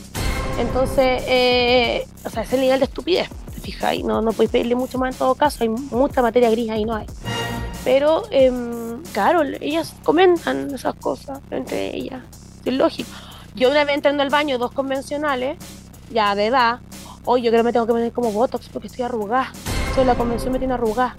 Entonces, 0.58 1.22
eh, 1.26 2.06
o 2.24 2.30
sea, 2.30 2.42
ese 2.42 2.58
nivel 2.58 2.78
de 2.78 2.84
estupidez, 2.84 3.28
te 3.52 3.60
fijas, 3.60 3.94
y 3.94 4.02
no, 4.02 4.20
no 4.20 4.30
podéis 4.32 4.50
pedirle 4.50 4.74
mucho 4.76 4.98
más 4.98 5.14
en 5.14 5.18
todo 5.18 5.34
caso, 5.34 5.64
hay 5.64 5.70
mucha 5.70 6.22
materia 6.22 6.50
gris 6.50 6.70
ahí, 6.70 6.84
no 6.84 6.94
hay. 6.94 7.06
Pero, 7.82 8.24
em, 8.30 9.02
claro, 9.12 9.42
ellas 9.60 9.94
comentan 10.04 10.72
esas 10.72 10.94
cosas 10.96 11.40
entre 11.50 11.96
ellas, 11.96 12.22
es 12.64 12.74
lógico. 12.74 13.08
Yo 13.54 13.70
una 13.70 13.84
vez 13.84 13.94
entrando 13.96 14.22
al 14.22 14.30
baño, 14.30 14.58
dos 14.58 14.72
convencionales, 14.72 15.56
ya 16.12 16.34
de 16.34 16.46
edad, 16.46 16.80
hoy 17.24 17.42
yo 17.42 17.50
creo 17.50 17.62
que 17.62 17.66
me 17.66 17.72
tengo 17.72 17.86
que 17.86 17.92
poner 17.92 18.12
como 18.12 18.30
Botox 18.32 18.68
porque 18.68 18.86
estoy 18.88 19.04
arrugada. 19.04 19.50
Entonces 19.80 20.06
la 20.06 20.14
convención 20.14 20.52
me 20.52 20.58
tiene 20.58 20.74
arrugada. 20.74 21.16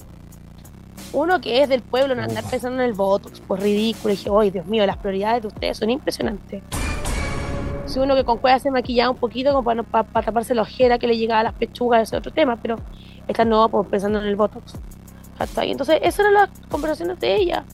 Uno 1.13 1.41
que 1.41 1.61
es 1.61 1.67
del 1.67 1.81
pueblo, 1.81 2.15
no 2.15 2.23
andar 2.23 2.43
pensando 2.45 2.81
en 2.81 2.87
el 2.87 2.93
Botox, 2.93 3.41
pues 3.45 3.61
ridículo. 3.61 4.13
Y 4.13 4.17
dije, 4.17 4.29
oye, 4.29 4.51
Dios 4.51 4.65
mío, 4.67 4.85
las 4.85 4.95
prioridades 4.97 5.41
de 5.41 5.47
ustedes 5.49 5.77
son 5.77 5.89
impresionantes. 5.89 6.63
Si 7.85 7.99
uno 7.99 8.15
que 8.15 8.23
con 8.23 8.37
cueva 8.37 8.57
se 8.59 8.71
maquillaba 8.71 9.09
un 9.09 9.17
poquito 9.17 9.51
como 9.51 9.63
para, 9.65 9.75
no- 9.75 9.83
pa- 9.83 10.03
para 10.03 10.25
taparse 10.25 10.55
la 10.55 10.61
ojera 10.61 10.97
que 10.97 11.07
le 11.07 11.17
llegaba 11.17 11.41
a 11.41 11.43
las 11.43 11.53
pechugas, 11.53 12.03
ese 12.03 12.15
es 12.15 12.19
otro 12.19 12.31
tema, 12.31 12.55
pero 12.55 12.77
esta 13.27 13.43
no, 13.43 13.67
pues 13.67 13.87
pensando 13.89 14.19
en 14.21 14.27
el 14.27 14.37
Botox. 14.37 14.75
Entonces, 15.57 15.99
esas 16.01 16.19
eran 16.19 16.33
las 16.35 16.49
conversaciones 16.69 17.19
de 17.19 17.35
ella. 17.35 17.65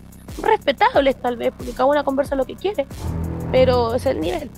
Respetables 0.42 1.16
tal 1.22 1.38
vez, 1.38 1.54
porque 1.56 1.72
cada 1.72 1.86
una 1.86 2.04
conversa 2.04 2.36
lo 2.36 2.46
que 2.46 2.56
quiere, 2.56 2.86
pero 3.52 3.96
es 3.96 4.06
el 4.06 4.20
nivel. 4.20 4.50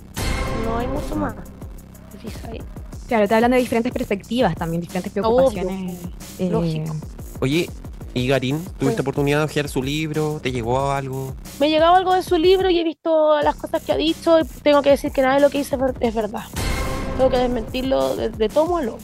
No 0.64 0.78
hay 0.78 0.86
mucho 0.86 1.16
más. 1.16 1.34
¿Te 1.34 2.48
ahí? 2.48 2.62
Claro, 3.08 3.24
está 3.24 3.36
hablando 3.36 3.56
de 3.56 3.62
diferentes 3.62 3.92
perspectivas 3.92 4.54
también, 4.54 4.80
diferentes 4.82 5.12
preocupaciones. 5.12 5.98
eh, 6.38 6.48
lógico. 6.50 6.94
Oye, 7.40 7.68
¿y 8.14 8.28
Garín? 8.28 8.64
¿Tuviste 8.78 9.00
oportunidad 9.00 9.38
de 9.38 9.44
hojear 9.46 9.68
su 9.68 9.82
libro? 9.82 10.38
¿Te 10.42 10.52
llegó 10.52 10.90
algo? 10.92 11.34
Me 11.58 11.68
llegaba 11.70 11.96
algo 11.96 12.14
de 12.14 12.22
su 12.22 12.36
libro 12.38 12.70
y 12.70 12.78
he 12.78 12.84
visto 12.84 13.40
las 13.42 13.56
cosas 13.56 13.82
que 13.82 13.92
ha 13.92 13.96
dicho 13.96 14.38
y 14.38 14.44
tengo 14.62 14.82
que 14.82 14.90
decir 14.90 15.10
que 15.10 15.22
nada 15.22 15.36
de 15.36 15.40
lo 15.40 15.50
que 15.50 15.58
dice 15.58 15.76
es 16.00 16.14
verdad. 16.14 16.44
Tengo 17.16 17.30
que 17.30 17.38
desmentirlo 17.38 18.14
de, 18.14 18.28
de 18.28 18.48
tomo 18.48 18.76
a 18.78 18.82
lomo. 18.82 18.98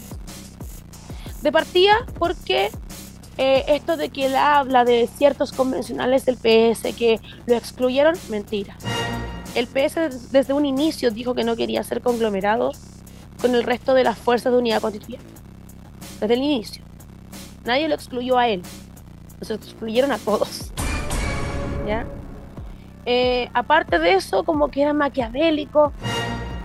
De 1.43 1.51
partida 1.51 2.07
porque 2.19 2.71
eh, 3.39 3.65
esto 3.69 3.97
de 3.97 4.09
que 4.09 4.27
él 4.27 4.37
habla 4.37 4.85
de 4.85 5.09
ciertos 5.17 5.53
convencionales 5.53 6.25
del 6.25 6.37
PS 6.37 6.95
que 6.97 7.21
lo 7.47 7.55
excluyeron, 7.55 8.15
mentira. 8.31 8.77
El 9.55 9.67
PS 9.67 10.33
desde 10.33 10.53
un 10.53 10.65
inicio 10.65 11.11
dijo 11.11 11.35
que 11.35 11.45
no 11.45 11.57
quería 11.57 11.83
ser 11.83 12.01
conglomerado 12.01 12.73
con 13.41 13.55
el 13.55 13.63
resto 13.63 13.95
de 13.95 14.05
las 14.05 14.19
fuerzas 14.19 14.53
de 14.53 14.59
unidad 14.59 14.81
constituyente. 14.81 15.27
Desde 16.21 16.35
el 16.35 16.43
inicio. 16.43 16.83
Nadie 17.65 17.89
lo 17.89 17.95
excluyó 17.95 18.39
a 18.39 18.49
él. 18.49 18.63
Los 19.41 19.51
excluyeron 19.51 20.13
a 20.13 20.19
todos. 20.19 20.73
¿Ya? 21.87 22.07
Eh, 23.05 23.49
aparte 23.55 23.99
de 23.99 24.15
eso, 24.15 24.45
como 24.45 24.69
que 24.69 24.83
era 24.83 24.93
maquiavélico. 24.93 25.93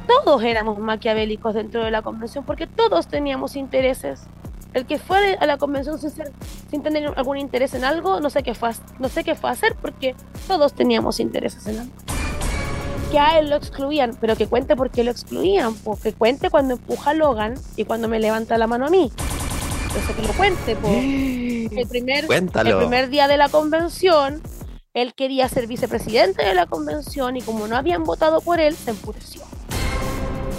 Todos 0.07 0.43
éramos 0.43 0.79
maquiavélicos 0.79 1.53
dentro 1.53 1.83
de 1.83 1.91
la 1.91 2.01
convención 2.01 2.43
porque 2.45 2.65
todos 2.67 3.07
teníamos 3.07 3.55
intereses. 3.55 4.27
El 4.73 4.85
que 4.85 4.99
fue 4.99 5.35
a 5.35 5.45
la 5.45 5.57
convención 5.57 5.99
sin, 5.99 6.11
ser, 6.11 6.31
sin 6.69 6.81
tener 6.81 7.11
algún 7.17 7.37
interés 7.37 7.73
en 7.73 7.83
algo, 7.83 8.21
no 8.21 8.29
sé 8.29 8.41
qué 8.41 8.53
fue, 8.53 8.71
no 8.99 9.09
sé 9.09 9.23
qué 9.23 9.35
fue 9.35 9.49
a 9.49 9.53
hacer 9.53 9.75
porque 9.81 10.15
todos 10.47 10.73
teníamos 10.73 11.19
intereses 11.19 11.67
en 11.67 11.79
algo. 11.79 11.93
Que 13.11 13.19
a 13.19 13.39
él 13.39 13.49
lo 13.49 13.57
excluían, 13.57 14.15
pero 14.21 14.37
que 14.37 14.47
cuente 14.47 14.77
por 14.77 14.89
qué 14.89 15.03
lo 15.03 15.11
excluían, 15.11 15.75
porque 15.75 16.13
cuente 16.13 16.49
cuando 16.49 16.75
empuja 16.75 17.11
a 17.11 17.13
Logan 17.13 17.55
y 17.75 17.83
cuando 17.83 18.07
me 18.07 18.19
levanta 18.19 18.57
la 18.57 18.67
mano 18.67 18.87
a 18.87 18.89
mí. 18.89 19.11
Entonces 19.87 20.15
que 20.15 20.21
lo 20.21 20.33
cuente. 20.33 20.77
El 21.71 21.87
primer, 21.87 22.25
Cuéntalo. 22.27 22.69
el 22.69 22.77
primer 22.77 23.09
día 23.09 23.27
de 23.29 23.37
la 23.37 23.47
convención, 23.47 24.41
él 24.93 25.13
quería 25.13 25.47
ser 25.47 25.67
vicepresidente 25.67 26.43
de 26.43 26.53
la 26.53 26.65
convención 26.65 27.37
y 27.37 27.41
como 27.41 27.67
no 27.67 27.77
habían 27.77 28.03
votado 28.03 28.41
por 28.41 28.59
él, 28.59 28.75
se 28.75 28.91
empureció. 28.91 29.41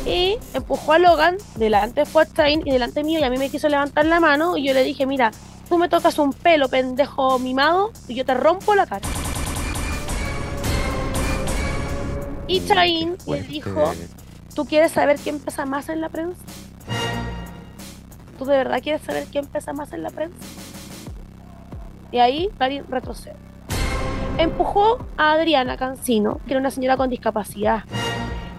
Y 0.04 0.36
empujó 0.52 0.92
a 0.92 0.98
Logan, 0.98 1.36
delante 1.54 2.00
de 2.00 2.06
Fortrain 2.06 2.62
y 2.66 2.72
delante 2.72 3.04
mío, 3.04 3.20
y 3.20 3.22
a 3.22 3.30
mí 3.30 3.38
me 3.38 3.50
quiso 3.50 3.68
levantar 3.68 4.04
la 4.04 4.18
mano 4.18 4.56
y 4.56 4.66
yo 4.66 4.74
le 4.74 4.82
dije, 4.82 5.06
mira, 5.06 5.30
tú 5.68 5.78
me 5.78 5.88
tocas 5.88 6.18
un 6.18 6.32
pelo, 6.32 6.68
pendejo 6.68 7.38
mimado, 7.38 7.92
y 8.08 8.14
yo 8.14 8.24
te 8.24 8.34
rompo 8.34 8.74
la 8.74 8.86
cara. 8.86 9.06
Y 12.48 12.66
Chain 12.66 13.16
le 13.26 13.42
dijo, 13.42 13.92
¿tú 14.54 14.64
quieres 14.66 14.92
saber 14.92 15.18
quién 15.18 15.38
pesa 15.38 15.64
más 15.64 15.88
en 15.88 16.00
la 16.00 16.08
prensa? 16.08 16.42
¿Tú 18.38 18.44
de 18.44 18.56
verdad 18.56 18.82
quieres 18.82 19.02
saber 19.02 19.26
quién 19.30 19.46
pesa 19.46 19.72
más 19.72 19.92
en 19.92 20.02
la 20.02 20.10
prensa? 20.10 20.36
Y 22.10 22.18
ahí 22.18 22.50
Karin 22.58 22.84
retrocede. 22.88 23.36
Empujó 24.36 24.98
a 25.16 25.32
Adriana 25.32 25.76
Cancino, 25.76 26.40
que 26.46 26.54
era 26.54 26.60
una 26.60 26.70
señora 26.70 26.96
con 26.96 27.08
discapacidad. 27.08 27.84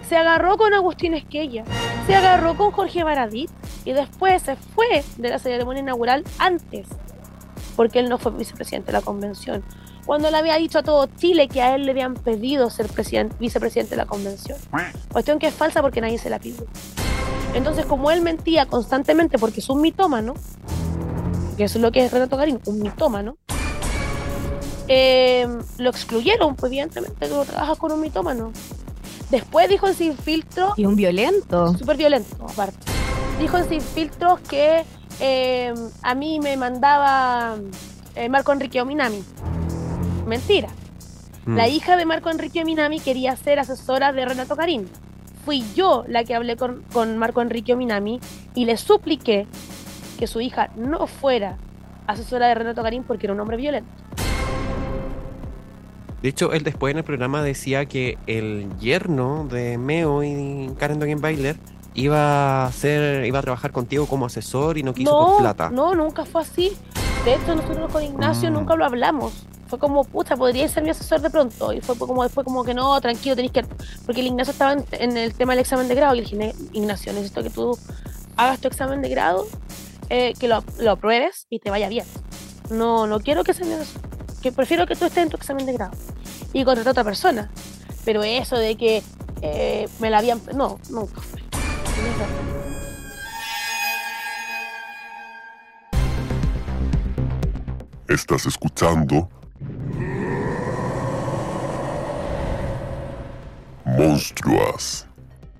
Se 0.08 0.16
agarró 0.16 0.56
con 0.56 0.74
Agustín 0.74 1.14
Esquella. 1.14 1.64
Se 2.06 2.14
agarró 2.14 2.56
con 2.56 2.70
Jorge 2.72 3.04
Baradit. 3.04 3.50
Y 3.84 3.92
después 3.92 4.42
se 4.42 4.56
fue 4.56 5.04
de 5.16 5.28
la 5.30 5.38
ceremonia 5.38 5.82
inaugural 5.82 6.24
antes. 6.38 6.86
Porque 7.76 7.98
él 8.00 8.08
no 8.08 8.18
fue 8.18 8.32
vicepresidente 8.32 8.86
de 8.86 8.92
la 8.98 9.02
convención. 9.02 9.62
Cuando 10.06 10.30
le 10.30 10.36
había 10.36 10.56
dicho 10.56 10.78
a 10.78 10.82
todo 10.82 11.06
Chile 11.16 11.48
que 11.48 11.62
a 11.62 11.74
él 11.74 11.86
le 11.86 11.92
habían 11.92 12.14
pedido 12.14 12.68
ser 12.70 12.86
presidente- 12.88 13.34
vicepresidente 13.40 13.90
de 13.92 13.96
la 13.96 14.06
convención. 14.06 14.58
Cuestión 15.10 15.38
que 15.38 15.46
es 15.46 15.54
falsa 15.54 15.80
porque 15.80 16.00
nadie 16.02 16.18
se 16.18 16.28
la 16.28 16.38
pidió. 16.38 16.66
Entonces, 17.54 17.86
como 17.86 18.10
él 18.10 18.20
mentía 18.20 18.66
constantemente 18.66 19.38
porque 19.38 19.60
es 19.60 19.68
un 19.70 19.80
mitómano, 19.80 20.34
que 21.56 21.64
eso 21.64 21.78
es 21.78 21.82
lo 21.82 21.90
que 21.90 22.04
es 22.04 22.12
Renato 22.12 22.36
Garín, 22.36 22.60
un 22.66 22.80
mitómano, 22.82 23.38
eh, 24.88 25.46
lo 25.78 25.90
excluyeron, 25.90 26.56
pues 26.56 26.70
evidentemente 26.70 27.28
no 27.28 27.44
trabajas 27.44 27.78
con 27.78 27.92
un 27.92 28.00
mitómano. 28.00 28.52
Después 29.30 29.68
dijo 29.68 29.88
en 29.88 29.94
Sin 29.94 30.16
Filtro, 30.16 30.74
Y 30.76 30.84
un 30.86 30.96
violento. 30.96 31.76
súper 31.76 31.96
violento 31.96 32.36
aparte, 32.48 32.78
dijo 33.40 33.56
en 33.58 33.68
Sin 33.68 33.80
Filtros 33.80 34.40
que 34.40 34.84
eh, 35.20 35.74
a 36.02 36.14
mí 36.14 36.40
me 36.40 36.56
mandaba 36.56 37.56
eh, 38.14 38.28
Marco 38.28 38.52
Enrique 38.52 38.80
Ominami. 38.80 39.22
Mentira. 40.26 40.68
Mm. 41.46 41.56
La 41.56 41.68
hija 41.68 41.96
de 41.96 42.06
Marco 42.06 42.30
Enrique 42.30 42.64
Minami 42.64 43.00
quería 43.00 43.36
ser 43.36 43.58
asesora 43.58 44.12
de 44.12 44.24
Renato 44.24 44.56
Garín. 44.56 44.88
Fui 45.44 45.62
yo 45.74 46.04
la 46.08 46.24
que 46.24 46.34
hablé 46.34 46.56
con, 46.56 46.82
con 46.92 47.18
Marco 47.18 47.42
Enrique 47.42 47.76
Minami 47.76 48.18
y 48.54 48.64
le 48.64 48.76
supliqué 48.78 49.46
que 50.18 50.26
su 50.26 50.40
hija 50.40 50.70
no 50.76 51.06
fuera 51.06 51.58
asesora 52.06 52.48
de 52.48 52.54
Renato 52.54 52.82
Garín 52.82 53.02
porque 53.04 53.26
era 53.26 53.34
un 53.34 53.40
hombre 53.40 53.56
violento. 53.58 53.90
De 56.24 56.30
hecho, 56.30 56.54
él 56.54 56.62
después 56.64 56.90
en 56.90 56.96
el 56.96 57.04
programa 57.04 57.42
decía 57.42 57.84
que 57.84 58.16
el 58.26 58.66
yerno 58.80 59.46
de 59.46 59.76
Meo 59.76 60.24
y 60.24 60.70
Karen 60.78 60.98
Dogenbailer 60.98 61.54
iba 61.92 62.64
a 62.64 62.72
ser, 62.72 63.26
iba 63.26 63.40
a 63.40 63.42
trabajar 63.42 63.72
contigo 63.72 64.06
como 64.06 64.24
asesor 64.24 64.78
y 64.78 64.82
no 64.82 64.94
quiso 64.94 65.10
por 65.10 65.28
No, 65.32 65.36
plata. 65.36 65.68
no, 65.68 65.94
nunca 65.94 66.24
fue 66.24 66.40
así. 66.40 66.72
De 67.26 67.34
hecho, 67.34 67.54
nosotros 67.54 67.92
con 67.92 68.02
Ignacio 68.02 68.50
Mm. 68.50 68.54
nunca 68.54 68.74
lo 68.74 68.86
hablamos. 68.86 69.34
Fue 69.68 69.78
como, 69.78 70.02
pucha, 70.04 70.34
podría 70.34 70.66
ser 70.66 70.82
mi 70.82 70.88
asesor 70.88 71.20
de 71.20 71.28
pronto. 71.28 71.74
Y 71.74 71.82
fue 71.82 71.94
como 71.98 72.22
después 72.22 72.42
como 72.46 72.64
que 72.64 72.72
no, 72.72 72.98
tranquilo, 73.02 73.36
tenéis 73.36 73.52
que... 73.52 73.66
Porque 74.06 74.22
el 74.22 74.28
Ignacio 74.28 74.52
estaba 74.52 74.72
en, 74.72 74.84
en 74.92 75.18
el 75.18 75.34
tema 75.34 75.52
del 75.52 75.60
examen 75.60 75.88
de 75.88 75.94
grado. 75.94 76.14
Y 76.14 76.20
le 76.20 76.22
dije, 76.22 76.36
"Ne- 76.36 76.54
Ignacio, 76.72 77.12
necesito 77.12 77.42
que 77.42 77.50
tú 77.50 77.78
hagas 78.38 78.60
tu 78.60 78.68
examen 78.68 79.02
de 79.02 79.10
grado, 79.10 79.46
eh, 80.08 80.32
que 80.40 80.48
lo, 80.48 80.64
lo 80.80 80.92
apruebes 80.92 81.46
y 81.50 81.58
te 81.58 81.68
vaya 81.68 81.90
bien. 81.90 82.06
No, 82.70 83.06
no 83.06 83.20
quiero 83.20 83.44
que 83.44 83.52
se 83.52 83.62
me... 83.66 83.76
Que 84.40 84.52
prefiero 84.52 84.86
que 84.86 84.96
tú 84.96 85.04
estés 85.04 85.22
en 85.22 85.28
tu 85.28 85.36
examen 85.36 85.64
de 85.66 85.74
grado. 85.74 85.92
Y 86.52 86.64
contratar 86.64 86.88
a 86.88 86.90
otra 86.92 87.04
persona. 87.04 87.50
Pero 88.04 88.22
eso 88.22 88.56
de 88.56 88.76
que 88.76 89.02
eh, 89.42 89.88
me 89.98 90.10
la 90.10 90.18
habían... 90.18 90.40
No, 90.54 90.78
nunca. 90.90 91.20
Estás 98.08 98.46
escuchando 98.46 99.28
Monstruas. 103.84 105.06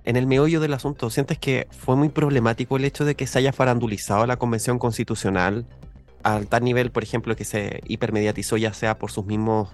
En 0.05 0.17
el 0.17 0.27
meollo 0.27 0.61
del 0.61 0.75
asunto, 0.75 1.09
¿sientes 1.09 1.39
que 1.39 1.67
fue 1.71 1.97
muy 1.97 2.09
problemático 2.09 2.77
el 2.77 2.85
hecho 2.85 3.05
de 3.05 3.15
que 3.15 3.27
se 3.27 3.39
haya 3.39 3.53
farandulizado 3.53 4.27
la 4.27 4.37
convención 4.37 4.79
constitucional 4.79 5.67
al 6.23 6.47
tal 6.47 6.65
nivel, 6.65 6.91
por 6.91 7.03
ejemplo, 7.03 7.37
que 7.37 7.45
se 7.45 7.81
hipermediatizó 7.87 8.57
ya 8.57 8.73
sea 8.73 8.99
por 8.99 9.11
sus 9.11 9.25
mismos 9.27 9.71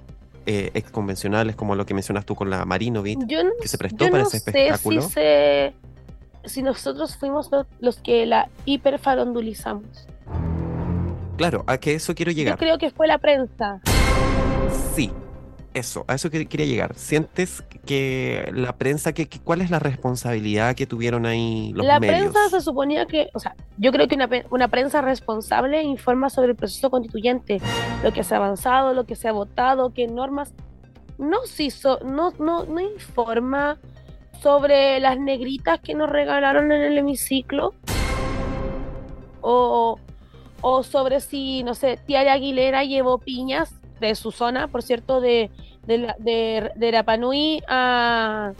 eh, 0.46 0.70
exconvencionales, 0.74 1.54
como 1.56 1.74
lo 1.74 1.84
que 1.86 1.94
mencionas 1.94 2.24
tú 2.24 2.34
con 2.34 2.50
la 2.50 2.64
Marinovich, 2.64 3.18
Yo 3.26 3.44
no, 3.44 3.50
que 3.60 3.68
se 3.68 3.78
prestó 3.78 4.04
yo 4.06 4.10
para 4.10 4.22
no 4.22 4.28
ese 4.28 4.40
sé 4.40 4.50
espectáculo? 4.50 5.02
si, 5.02 5.08
se- 5.10 5.74
si 6.44 6.62
nosotros 6.62 7.16
fuimos 7.16 7.50
lo- 7.52 7.66
los 7.80 7.98
que 8.00 8.24
la 8.26 8.48
hiperfarondulizamos. 8.64 10.06
Claro, 11.36 11.64
a 11.66 11.78
que 11.78 11.94
eso 11.94 12.14
quiero 12.14 12.32
Yo 12.32 12.36
llegar. 12.36 12.58
creo 12.58 12.78
que 12.78 12.90
fue 12.90 13.06
la 13.06 13.18
prensa. 13.18 13.80
Sí, 14.94 15.10
eso, 15.74 16.04
a 16.08 16.14
eso 16.14 16.30
que- 16.30 16.46
quería 16.46 16.66
llegar. 16.66 16.94
¿Sientes 16.96 17.62
que 17.86 18.50
la 18.54 18.76
prensa, 18.76 19.12
que, 19.12 19.28
que- 19.28 19.38
cuál 19.40 19.60
es 19.60 19.70
la 19.70 19.78
responsabilidad 19.78 20.74
que 20.74 20.86
tuvieron 20.86 21.26
ahí 21.26 21.72
los 21.74 21.86
la 21.86 22.00
medios? 22.00 22.30
prensa 22.32 22.48
se 22.50 22.60
suponía 22.60 23.06
que, 23.06 23.28
o 23.34 23.38
sea, 23.38 23.54
yo 23.78 23.92
creo 23.92 24.08
que 24.08 24.16
una, 24.16 24.28
una 24.50 24.68
prensa 24.68 25.00
responsable 25.00 25.82
informa 25.82 26.28
sobre 26.30 26.48
el 26.50 26.56
proceso 26.56 26.90
constituyente, 26.90 27.60
lo 28.02 28.12
que 28.12 28.24
se 28.24 28.34
ha 28.34 28.38
avanzado, 28.38 28.94
lo 28.94 29.04
que 29.04 29.14
se 29.16 29.28
ha 29.28 29.32
votado, 29.32 29.92
qué 29.94 30.06
normas. 30.08 30.52
No, 31.18 31.38
se 31.46 31.64
hizo- 31.64 32.00
no, 32.04 32.32
no, 32.38 32.64
no 32.64 32.80
informa 32.80 33.78
sobre 34.42 34.98
las 35.00 35.18
negritas 35.18 35.80
que 35.80 35.94
nos 35.94 36.08
regalaron 36.10 36.72
en 36.72 36.80
el 36.82 36.96
hemiciclo. 36.98 37.74
O, 39.42 39.98
o 40.60 40.82
sobre 40.82 41.20
si, 41.20 41.62
no 41.62 41.74
sé, 41.74 41.98
Tiara 42.06 42.34
Aguilera 42.34 42.84
llevó 42.84 43.18
piñas 43.18 43.74
de 44.00 44.14
su 44.14 44.32
zona, 44.32 44.68
por 44.68 44.82
cierto, 44.82 45.20
de, 45.20 45.50
de, 45.86 45.98
la- 45.98 46.16
de, 46.18 46.70
de 46.76 46.90
Rapanui 46.90 47.62
a, 47.68 48.52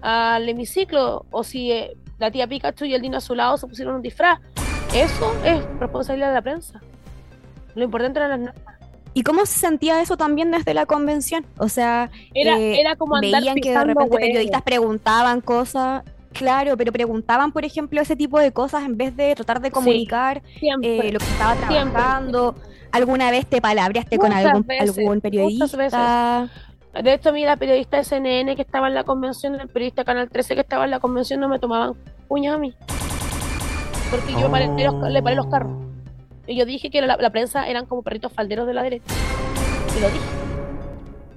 al 0.00 0.48
hemiciclo, 0.48 1.26
o 1.30 1.44
si 1.44 1.70
eh, 1.72 1.96
la 2.18 2.30
tía 2.30 2.46
Pikachu 2.46 2.84
y 2.84 2.94
el 2.94 3.02
Dino 3.02 3.18
Azulado 3.18 3.56
se 3.56 3.66
pusieron 3.66 3.96
un 3.96 4.02
disfraz. 4.02 4.40
Eso 4.94 5.32
es 5.44 5.62
responsabilidad 5.78 6.28
de 6.28 6.34
la 6.34 6.42
prensa. 6.42 6.80
Lo 7.74 7.84
importante 7.84 8.18
era 8.18 8.28
las 8.28 8.38
normas. 8.40 8.64
¿Y 9.14 9.22
cómo 9.22 9.44
se 9.46 9.58
sentía 9.58 10.00
eso 10.00 10.16
también 10.16 10.50
desde 10.50 10.74
la 10.74 10.86
convención? 10.86 11.44
O 11.58 11.68
sea, 11.68 12.10
Era, 12.34 12.58
eh, 12.58 12.80
era 12.80 12.94
como 12.96 13.16
andar 13.16 13.40
veían 13.40 13.56
que 13.56 13.70
de 13.70 13.78
repente 13.78 14.02
huevos. 14.04 14.18
periodistas 14.20 14.62
preguntaban 14.62 15.40
cosas, 15.40 16.04
claro, 16.32 16.76
pero 16.76 16.92
preguntaban, 16.92 17.50
por 17.52 17.64
ejemplo, 17.64 18.00
ese 18.00 18.14
tipo 18.16 18.38
de 18.38 18.52
cosas 18.52 18.84
en 18.84 18.96
vez 18.96 19.16
de 19.16 19.34
tratar 19.34 19.60
de 19.60 19.70
comunicar 19.70 20.42
Siempre. 20.58 21.08
eh, 21.08 21.12
lo 21.12 21.18
que 21.18 21.24
estaba 21.24 21.54
Siempre. 21.68 22.00
¿Alguna 22.92 23.30
vez 23.30 23.46
te 23.46 23.60
palabreaste 23.60 24.18
con 24.18 24.32
algún, 24.32 24.66
veces, 24.66 24.98
algún 24.98 25.20
periodista? 25.20 26.48
De 27.02 27.12
hecho, 27.14 27.28
a 27.28 27.32
mí 27.32 27.44
la 27.44 27.56
periodista 27.56 27.98
de 27.98 28.04
CNN 28.04 28.56
que 28.56 28.62
estaba 28.62 28.88
en 28.88 28.94
la 28.94 29.04
convención, 29.04 29.54
el 29.60 29.68
periodista 29.68 30.04
Canal 30.04 30.28
13 30.30 30.54
que 30.54 30.60
estaba 30.62 30.84
en 30.84 30.90
la 30.90 31.00
convención, 31.00 31.38
no 31.40 31.48
me 31.48 31.58
tomaban 31.58 31.94
puñas 32.28 32.54
a 32.54 32.58
mí. 32.58 32.74
porque 34.10 34.32
yo 34.40 34.50
paré 34.50 34.68
los- 34.68 35.10
le 35.10 35.22
paré 35.22 35.36
los 35.36 35.46
carros. 35.48 35.72
Y 36.46 36.56
yo 36.56 36.64
dije 36.64 36.88
que 36.90 37.02
la, 37.02 37.16
la 37.18 37.30
prensa 37.30 37.68
eran 37.68 37.84
como 37.84 38.02
perritos 38.02 38.32
falderos 38.32 38.66
de 38.66 38.72
la 38.72 38.82
derecha. 38.82 39.04
Y 39.96 40.00
lo 40.00 40.08
dije. 40.08 40.24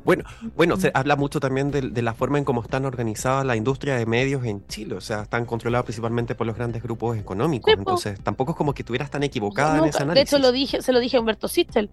Bueno, 0.03 0.23
bueno, 0.55 0.77
se 0.77 0.91
habla 0.93 1.15
mucho 1.15 1.39
también 1.39 1.71
de, 1.71 1.81
de 1.81 2.01
la 2.01 2.13
forma 2.13 2.37
en 2.37 2.43
cómo 2.43 2.61
están 2.61 2.85
organizadas 2.85 3.45
la 3.45 3.55
industria 3.55 3.95
de 3.95 4.05
medios 4.05 4.43
en 4.45 4.65
Chile, 4.67 4.95
o 4.95 5.01
sea, 5.01 5.21
están 5.21 5.45
controlados 5.45 5.85
principalmente 5.85 6.35
por 6.35 6.47
los 6.47 6.55
grandes 6.55 6.81
grupos 6.81 7.17
económicos, 7.17 7.71
Sí, 7.71 7.77
entonces 7.77 8.19
tampoco 8.21 8.51
es 8.51 8.57
como 8.57 8.73
que 8.73 8.81
estuvieras 8.81 9.09
tan 9.11 9.23
equivocada 9.23 9.77
en 9.77 9.85
ese 9.85 9.99
de 9.99 10.03
análisis. 10.03 10.33
hecho, 10.33 10.41
lo 10.41 10.51
dije, 10.51 10.81
se 10.81 10.91
lo 10.91 10.99
dije 10.99 11.17
a 11.17 11.19
Humberto 11.19 11.47
Sistel. 11.47 11.89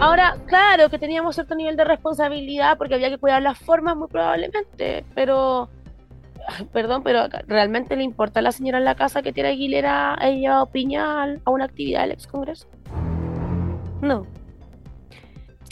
Ahora, 0.00 0.36
claro 0.46 0.90
que 0.90 0.98
teníamos 0.98 1.34
cierto 1.34 1.56
nivel 1.56 1.76
de 1.76 1.84
responsabilidad 1.84 2.78
porque 2.78 2.94
había 2.94 3.10
que 3.10 3.18
cuidar 3.18 3.42
las 3.42 3.58
formas 3.58 3.96
muy 3.96 4.06
probablemente, 4.06 5.04
pero, 5.14 5.68
perdón, 6.72 7.02
pero 7.02 7.26
¿realmente 7.48 7.96
le 7.96 8.04
importa 8.04 8.38
a 8.38 8.42
la 8.42 8.52
señora 8.52 8.78
en 8.78 8.84
la 8.84 8.94
casa 8.94 9.22
que 9.22 9.32
Tierra 9.32 9.48
Aguilera 9.50 10.14
haya 10.14 10.36
llevado 10.36 10.66
piña 10.66 11.24
a 11.44 11.50
una 11.50 11.64
actividad 11.64 12.02
del 12.02 12.12
ex 12.12 12.28
Congreso? 12.28 12.68
No. 14.00 14.24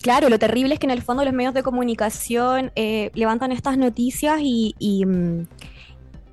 Claro, 0.02 0.28
lo 0.28 0.38
terrible 0.38 0.74
es 0.74 0.80
que 0.80 0.86
en 0.86 0.92
el 0.92 1.02
fondo 1.02 1.24
los 1.24 1.32
medios 1.32 1.54
de 1.54 1.62
comunicación 1.62 2.70
eh, 2.76 3.10
levantan 3.14 3.52
estas 3.52 3.76
noticias 3.76 4.40
y, 4.40 4.74
y, 4.78 5.04
mm, 5.04 5.46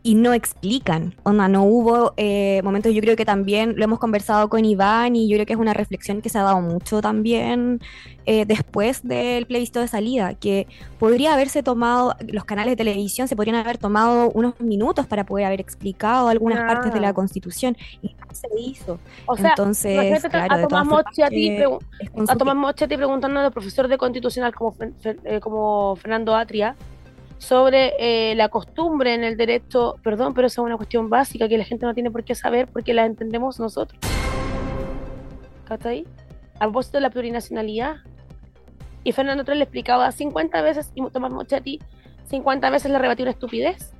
y 0.06 0.16
no 0.16 0.34
explican. 0.34 1.16
Onda, 1.24 1.48
no 1.48 1.64
hubo 1.64 2.14
eh, 2.18 2.62
momentos, 2.64 2.94
yo 2.94 3.00
creo 3.00 3.16
que 3.16 3.24
también 3.26 3.76
lo 3.78 3.86
hemos 3.86 4.00
conversado 4.00 4.50
con 4.50 4.66
Iván 4.66 5.16
y 5.16 5.30
yo 5.30 5.38
creo 5.38 5.46
que 5.46 5.54
es 5.54 5.60
una 5.60 5.74
reflexión 5.74 6.22
que 6.22 6.28
se 6.30 6.38
ha 6.38 6.44
dado 6.44 6.60
mucho 6.60 7.02
también 7.02 7.80
eh, 8.26 8.46
después 8.46 9.02
del 9.08 9.46
plebiscito 9.46 9.80
de 9.80 9.88
salida, 9.88 10.34
que 10.34 10.68
podría 11.00 11.34
haberse 11.34 11.64
tomado, 11.64 12.16
los 12.28 12.44
canales 12.44 12.74
de 12.74 12.76
televisión 12.76 13.28
se 13.30 13.36
podrían 13.38 13.56
haber 13.56 13.78
tomado 13.78 14.30
unos 14.32 14.60
minutos 14.60 15.08
para 15.08 15.26
poder 15.26 15.46
haber 15.46 15.62
explicado 15.62 16.28
algunas 16.28 16.60
partes 16.60 16.94
de 16.94 17.00
la 17.00 17.14
constitución 17.14 17.78
y 18.02 18.10
no 18.10 18.28
se 18.34 18.48
hizo. 18.60 19.00
O 19.26 19.38
sea, 19.38 19.50
Entonces, 19.52 20.22
claro, 20.30 20.54
a 20.54 20.68
Tomás 20.68 20.68
todas 20.68 20.88
formas 20.88 21.06
Moschetti 21.18 21.48
que 21.50 21.66
pregu- 21.66 21.80
es 22.00 22.10
a 22.10 22.12
consulti- 22.14 22.38
Tomás 22.38 22.56
Moschetti 22.58 22.98
preguntándole 22.98 23.46
al 23.46 23.54
profesor 23.54 23.88
de 23.88 23.98
constitucional 23.98 24.54
como, 24.54 24.76
eh, 25.24 25.40
como 25.40 25.96
Fernando 25.96 26.36
Atria 26.36 26.76
sobre 27.44 27.94
eh, 28.00 28.36
la 28.36 28.48
costumbre 28.48 29.14
en 29.14 29.26
el 29.26 29.36
derecho, 29.36 29.96
perdón, 30.02 30.34
pero 30.34 30.48
esa 30.48 30.62
es 30.62 30.66
una 30.66 30.78
cuestión 30.78 31.10
básica 31.10 31.50
que 31.50 31.58
la 31.58 31.66
gente 31.66 31.86
no 31.86 31.94
tiene 31.94 32.10
por 32.10 32.24
qué 32.24 32.36
saber 32.36 32.70
porque 32.72 32.94
la 32.94 33.06
entendemos 33.06 33.60
nosotros. 33.60 34.00
¿Cachai? 35.66 36.06
A 36.56 36.60
propósito 36.60 36.98
de 36.98 37.02
la 37.02 37.10
plurinacionalidad. 37.10 37.98
Y 39.04 39.12
Fernando 39.12 39.42
Atria 39.42 39.56
le 39.56 39.64
explicaba 39.64 40.10
50 40.10 40.62
veces 40.62 40.92
y 40.96 41.06
Tomás 41.10 41.34
Moschetti 41.34 41.82
50 42.30 42.70
veces 42.70 42.90
le 42.90 42.98
rebatió 42.98 43.24
una 43.24 43.32
estupidez. 43.32 43.94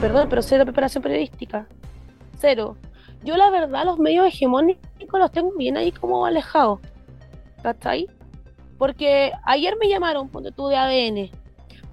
Perdón, 0.00 0.28
pero 0.30 0.40
cero 0.40 0.64
preparación 0.64 1.02
periodística. 1.02 1.66
Cero. 2.38 2.76
Yo 3.24 3.36
la 3.36 3.50
verdad 3.50 3.84
los 3.84 3.98
medios 3.98 4.24
hegemónicos 4.24 5.18
los 5.18 5.32
tengo 5.32 5.50
bien 5.56 5.76
ahí 5.76 5.90
como 5.90 6.24
alejados. 6.24 6.78
¿Cachai? 7.60 8.06
Porque 8.78 9.32
ayer 9.44 9.74
me 9.80 9.88
llamaron, 9.88 10.28
ponte 10.28 10.52
tú 10.52 10.68
de 10.68 10.76
ADN, 10.76 11.30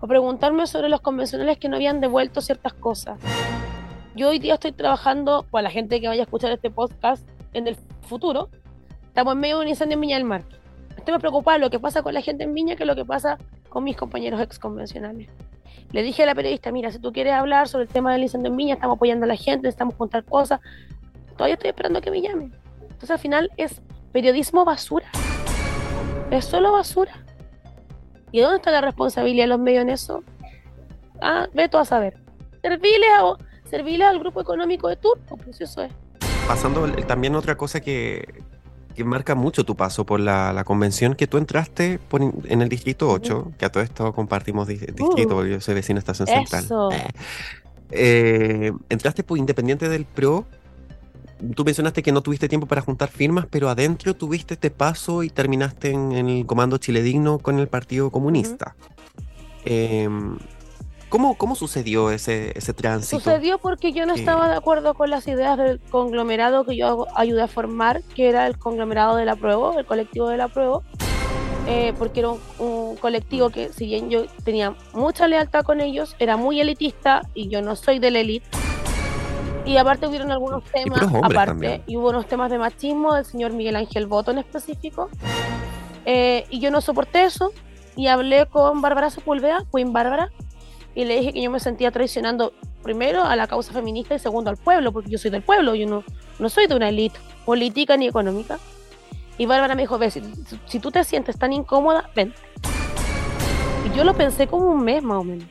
a 0.03 0.07
preguntarme 0.07 0.67
sobre 0.67 0.89
los 0.89 0.99
convencionales 0.99 1.57
que 1.57 1.69
no 1.69 1.77
habían 1.77 2.01
devuelto 2.01 2.41
ciertas 2.41 2.73
cosas. 2.73 3.17
Yo 4.15 4.29
hoy 4.29 4.37
día 4.37 4.55
estoy 4.55 4.73
trabajando, 4.73 5.45
para 5.49 5.63
la 5.63 5.69
gente 5.69 6.01
que 6.01 6.09
vaya 6.09 6.23
a 6.23 6.25
escuchar 6.25 6.51
este 6.51 6.69
podcast 6.69 7.25
en 7.53 7.67
el 7.67 7.77
futuro, 8.01 8.49
estamos 9.07 9.33
en 9.33 9.39
medio 9.39 9.59
de 9.59 9.63
un 9.63 9.69
incendio 9.69 9.93
en 9.93 10.01
Viña 10.01 10.17
del 10.17 10.25
Mar. 10.25 10.43
Estoy 10.97 11.13
más 11.13 11.21
preocupada 11.21 11.57
lo 11.57 11.69
que 11.69 11.79
pasa 11.79 12.03
con 12.03 12.13
la 12.13 12.21
gente 12.21 12.43
en 12.43 12.53
Viña 12.53 12.75
que 12.75 12.83
lo 12.83 12.95
que 12.95 13.05
pasa 13.05 13.37
con 13.69 13.85
mis 13.85 13.95
compañeros 13.95 14.41
ex 14.41 14.59
convencionales. 14.59 15.29
Le 15.93 16.03
dije 16.03 16.23
a 16.23 16.25
la 16.25 16.35
periodista, 16.35 16.73
mira, 16.73 16.91
si 16.91 16.99
tú 16.99 17.13
quieres 17.13 17.31
hablar 17.31 17.69
sobre 17.69 17.85
el 17.85 17.89
tema 17.89 18.11
del 18.11 18.23
incendio 18.23 18.51
en 18.51 18.57
Viña, 18.57 18.73
estamos 18.73 18.97
apoyando 18.97 19.23
a 19.23 19.27
la 19.29 19.37
gente, 19.37 19.67
necesitamos 19.67 19.95
contar 19.95 20.25
cosas. 20.25 20.59
Todavía 21.37 21.53
estoy 21.53 21.69
esperando 21.69 22.01
que 22.01 22.11
me 22.11 22.21
llamen. 22.21 22.53
Entonces 22.81 23.11
al 23.11 23.19
final 23.19 23.51
es 23.55 23.81
periodismo 24.11 24.65
basura. 24.65 25.07
Es 26.29 26.43
solo 26.43 26.73
basura. 26.73 27.23
¿Y 28.33 28.41
dónde 28.41 28.57
está 28.57 28.71
la 28.71 28.81
responsabilidad 28.81 29.43
de 29.45 29.47
los 29.47 29.59
medios 29.59 29.83
en 29.83 29.89
eso? 29.89 30.23
Ah, 31.21 31.47
ve 31.53 31.69
tú 31.69 31.77
a 31.77 31.85
saber. 31.85 32.17
Servirle, 32.61 33.07
a, 33.07 33.69
servirle 33.69 34.03
al 34.03 34.19
grupo 34.19 34.41
económico 34.41 34.89
de 34.89 34.97
turno, 34.97 35.37
pues 35.37 35.61
eso 35.61 35.83
es. 35.83 35.91
Pasando 36.47 36.85
también 37.07 37.35
otra 37.35 37.55
cosa 37.55 37.79
que, 37.79 38.43
que 38.95 39.03
marca 39.03 39.35
mucho 39.35 39.63
tu 39.63 39.75
paso 39.75 40.05
por 40.05 40.19
la, 40.19 40.51
la 40.51 40.63
convención, 40.63 41.13
que 41.15 41.27
tú 41.27 41.37
entraste 41.37 41.99
por 41.99 42.21
en 42.21 42.61
el 42.61 42.67
Distrito 42.69 43.09
8, 43.09 43.51
que 43.57 43.65
a 43.65 43.71
todo 43.71 43.83
esto 43.83 44.11
compartimos 44.13 44.67
di- 44.67 44.77
distrito, 44.77 45.05
Uh. 45.35 45.37
porque 45.37 45.51
yo 45.51 45.61
soy 45.61 45.75
vecino 45.75 45.97
de 45.97 45.99
Estación 45.99 46.27
Central. 46.27 46.63
Eso. 46.65 46.91
Eh. 46.91 47.07
Eh, 47.91 48.71
entraste 48.89 49.23
por 49.23 49.37
independiente 49.37 49.87
del 49.87 50.05
PRO. 50.05 50.45
Tú 51.55 51.63
mencionaste 51.65 52.01
que 52.03 52.11
no 52.11 52.21
tuviste 52.21 52.47
tiempo 52.47 52.67
para 52.67 52.81
juntar 52.81 53.09
firmas, 53.09 53.45
pero 53.49 53.69
adentro 53.69 54.13
tuviste 54.13 54.53
este 54.53 54.71
paso 54.71 55.23
y 55.23 55.29
terminaste 55.29 55.91
en, 55.91 56.11
en 56.11 56.29
el 56.29 56.45
Comando 56.45 56.77
Chile 56.77 57.01
Digno 57.01 57.39
con 57.39 57.59
el 57.59 57.67
Partido 57.67 58.09
Comunista. 58.11 58.75
Em, 59.65 60.37
¿cómo, 61.09 61.35
¿Cómo 61.35 61.55
sucedió 61.55 62.11
ese, 62.11 62.57
ese 62.57 62.73
tránsito? 62.73 63.19
Sucedió 63.19 63.57
porque 63.57 63.93
yo 63.93 64.05
no 64.05 64.13
que- 64.13 64.19
estaba 64.21 64.49
de 64.49 64.55
acuerdo 64.55 64.93
con 64.93 65.09
las 65.09 65.27
ideas 65.27 65.57
del 65.57 65.79
conglomerado 65.79 66.65
que 66.65 66.75
yo 66.77 67.07
ayudé 67.15 67.41
a 67.43 67.47
formar, 67.47 68.01
que 68.15 68.29
era 68.29 68.47
el 68.47 68.57
conglomerado 68.57 69.15
de 69.15 69.25
la 69.25 69.35
prueba, 69.35 69.73
el 69.77 69.85
colectivo 69.85 70.27
de 70.29 70.37
la 70.37 70.47
prueba, 70.49 70.81
eh, 71.67 71.93
porque 71.97 72.19
era 72.21 72.29
un, 72.29 72.39
un 72.59 72.95
colectivo 72.97 73.49
que, 73.49 73.71
si 73.71 73.85
bien 73.85 74.09
yo 74.09 74.25
tenía 74.43 74.75
mucha 74.93 75.27
lealtad 75.27 75.63
con 75.63 75.81
ellos, 75.81 76.15
era 76.19 76.35
muy 76.37 76.59
elitista 76.59 77.21
y 77.33 77.47
yo 77.49 77.61
no 77.61 77.75
soy 77.75 77.99
de 77.99 78.11
la 78.11 78.19
élite. 78.19 78.47
Y 79.65 79.77
aparte 79.77 80.07
hubieron 80.07 80.31
algunos 80.31 80.63
temas, 80.65 81.01
hombres 81.01 81.23
aparte, 81.23 81.45
también. 81.45 81.83
y 81.87 81.95
hubo 81.95 82.09
unos 82.09 82.27
temas 82.27 82.51
de 82.51 82.57
machismo 82.57 83.13
del 83.13 83.25
señor 83.25 83.53
Miguel 83.53 83.77
Ángel 83.77 84.07
Boto 84.07 84.31
en 84.31 84.39
específico. 84.39 85.09
Eh, 86.05 86.45
y 86.49 86.59
yo 86.59 86.69
no 86.69 86.81
soporté 86.81 87.23
eso 87.23 87.53
y 87.95 88.07
hablé 88.07 88.45
con 88.47 88.81
Bárbara 88.81 89.09
Sepúlveda, 89.09 89.65
Queen 89.73 89.93
Bárbara, 89.93 90.31
y 90.95 91.05
le 91.05 91.19
dije 91.19 91.33
que 91.33 91.41
yo 91.41 91.49
me 91.49 91.59
sentía 91.59 91.91
traicionando 91.91 92.53
primero 92.83 93.23
a 93.23 93.35
la 93.35 93.47
causa 93.47 93.71
feminista 93.71 94.13
y 94.15 94.19
segundo 94.19 94.49
al 94.49 94.57
pueblo, 94.57 94.91
porque 94.91 95.09
yo 95.09 95.17
soy 95.17 95.31
del 95.31 95.41
pueblo, 95.41 95.75
yo 95.75 95.87
no, 95.87 96.03
no 96.39 96.49
soy 96.49 96.67
de 96.67 96.75
una 96.75 96.89
élite 96.89 97.17
política 97.45 97.95
ni 97.95 98.07
económica. 98.07 98.59
Y 99.37 99.45
Bárbara 99.45 99.75
me 99.75 99.83
dijo, 99.83 99.97
ve, 99.97 100.11
si, 100.11 100.21
si 100.65 100.79
tú 100.79 100.91
te 100.91 101.03
sientes 101.03 101.39
tan 101.39 101.53
incómoda, 101.53 102.09
ven. 102.15 102.33
Y 103.85 103.95
yo 103.95 104.03
lo 104.03 104.13
pensé 104.13 104.47
como 104.47 104.67
un 104.67 104.83
mes 104.83 105.01
más 105.01 105.19
o 105.19 105.23
menos. 105.23 105.47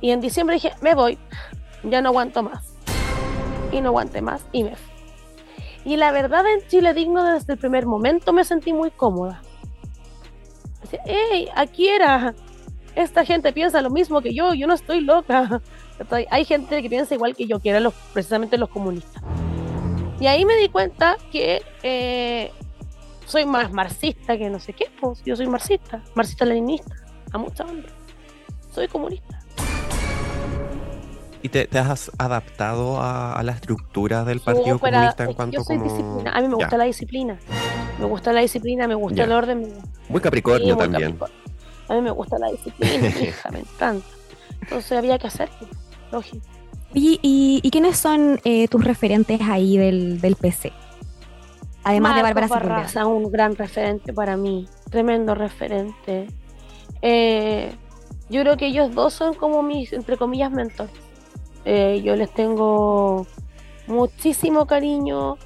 Y 0.00 0.10
en 0.10 0.20
diciembre 0.20 0.54
dije, 0.54 0.72
me 0.80 0.94
voy, 0.94 1.18
ya 1.84 2.00
no 2.00 2.08
aguanto 2.08 2.42
más. 2.42 2.71
Y 3.72 3.80
no 3.80 3.88
aguanté 3.88 4.22
más 4.22 4.46
y 4.52 4.64
me 4.64 4.76
fui. 4.76 4.92
Y 5.84 5.96
la 5.96 6.12
verdad 6.12 6.44
en 6.46 6.66
Chile 6.68 6.94
Digno 6.94 7.24
desde 7.24 7.54
el 7.54 7.58
primer 7.58 7.86
momento 7.86 8.32
me 8.32 8.44
sentí 8.44 8.72
muy 8.72 8.90
cómoda. 8.90 9.42
Hey, 11.04 11.48
aquí 11.56 11.88
era. 11.88 12.34
Esta 12.94 13.24
gente 13.24 13.52
piensa 13.52 13.80
lo 13.80 13.90
mismo 13.90 14.20
que 14.20 14.34
yo, 14.34 14.52
yo 14.54 14.66
no 14.66 14.74
estoy 14.74 15.00
loca. 15.00 15.62
Hay 16.30 16.44
gente 16.44 16.82
que 16.82 16.90
piensa 16.90 17.14
igual 17.14 17.34
que 17.34 17.46
yo, 17.46 17.58
que 17.58 17.70
eran 17.70 17.90
precisamente 18.12 18.58
los 18.58 18.68
comunistas. 18.68 19.22
Y 20.20 20.26
ahí 20.26 20.44
me 20.44 20.56
di 20.56 20.68
cuenta 20.68 21.16
que 21.32 21.62
eh, 21.82 22.52
soy 23.26 23.46
más 23.46 23.72
marxista 23.72 24.36
que 24.36 24.50
no 24.50 24.60
sé 24.60 24.72
qué, 24.72 24.86
pues 25.00 25.22
yo 25.24 25.34
soy 25.34 25.46
marxista, 25.48 26.02
marxista-leninista, 26.14 26.94
a 27.32 27.38
mucha 27.38 27.64
honra. 27.64 27.88
Soy 28.72 28.88
comunista. 28.88 29.41
¿Y 31.42 31.48
te, 31.48 31.66
te 31.66 31.78
has 31.78 32.10
adaptado 32.18 32.98
a, 33.00 33.32
a 33.34 33.42
la 33.42 33.52
estructura 33.52 34.24
del 34.24 34.40
Partido 34.40 34.76
Súper, 34.76 34.92
Comunista 34.94 35.24
en 35.24 35.32
cuanto 35.34 35.56
yo 35.58 35.64
soy 35.64 35.78
como... 35.78 35.90
disciplina. 35.90 36.30
A 36.32 36.40
mí 36.40 36.46
me 36.48 36.52
Ya. 36.52 36.56
gusta 36.64 36.76
la 36.76 36.84
disciplina. 36.84 37.38
Me 37.98 38.04
gusta 38.06 38.32
la 38.32 38.40
disciplina, 38.40 38.86
me 38.88 38.94
gusta 38.94 39.16
Ya. 39.16 39.24
el 39.24 39.32
orden. 39.32 39.60
me- 39.62 39.68
Muy 40.08 40.20
Capricornio 40.20 40.66
Sí, 40.68 40.72
muy 40.72 40.78
también. 40.82 41.12
Capricornio. 41.12 41.42
A 41.88 41.94
mí 41.94 42.00
me 42.00 42.10
gusta 42.12 42.38
la 42.38 42.48
disciplina, 42.50 43.08
hija, 43.28 43.50
me 43.50 43.58
encanta. 43.60 44.06
Entonces 44.60 44.92
había 44.92 45.18
que 45.18 45.26
hacerlo, 45.26 45.54
lógico. 46.12 46.46
Oye, 46.94 47.18
¿y, 47.22 47.60
y 47.62 47.70
quiénes 47.70 47.96
son 47.98 48.38
eh, 48.44 48.68
tus 48.68 48.84
referentes 48.84 49.40
ahí 49.42 49.76
del, 49.76 50.20
del 50.20 50.36
PC? 50.36 50.72
Además 51.84 52.14
de 52.14 52.22
Bárbara. 52.22 52.46
Barraza, 52.46 53.06
un 53.06 53.32
gran 53.32 53.56
referente 53.56 54.12
para 54.12 54.36
mí, 54.36 54.68
tremendo 54.90 55.34
referente. 55.34 56.28
Eh, 57.00 57.72
yo 58.30 58.42
creo 58.42 58.56
que 58.56 58.66
ellos 58.66 58.94
dos 58.94 59.12
son 59.12 59.34
como 59.34 59.62
mis, 59.64 59.92
entre 59.92 60.16
comillas, 60.16 60.52
mentores. 60.52 60.92
Eh, 61.64 62.00
yo 62.04 62.16
les 62.16 62.30
tengo 62.32 63.26
muchísimo 63.86 64.66
cariño, 64.66 65.36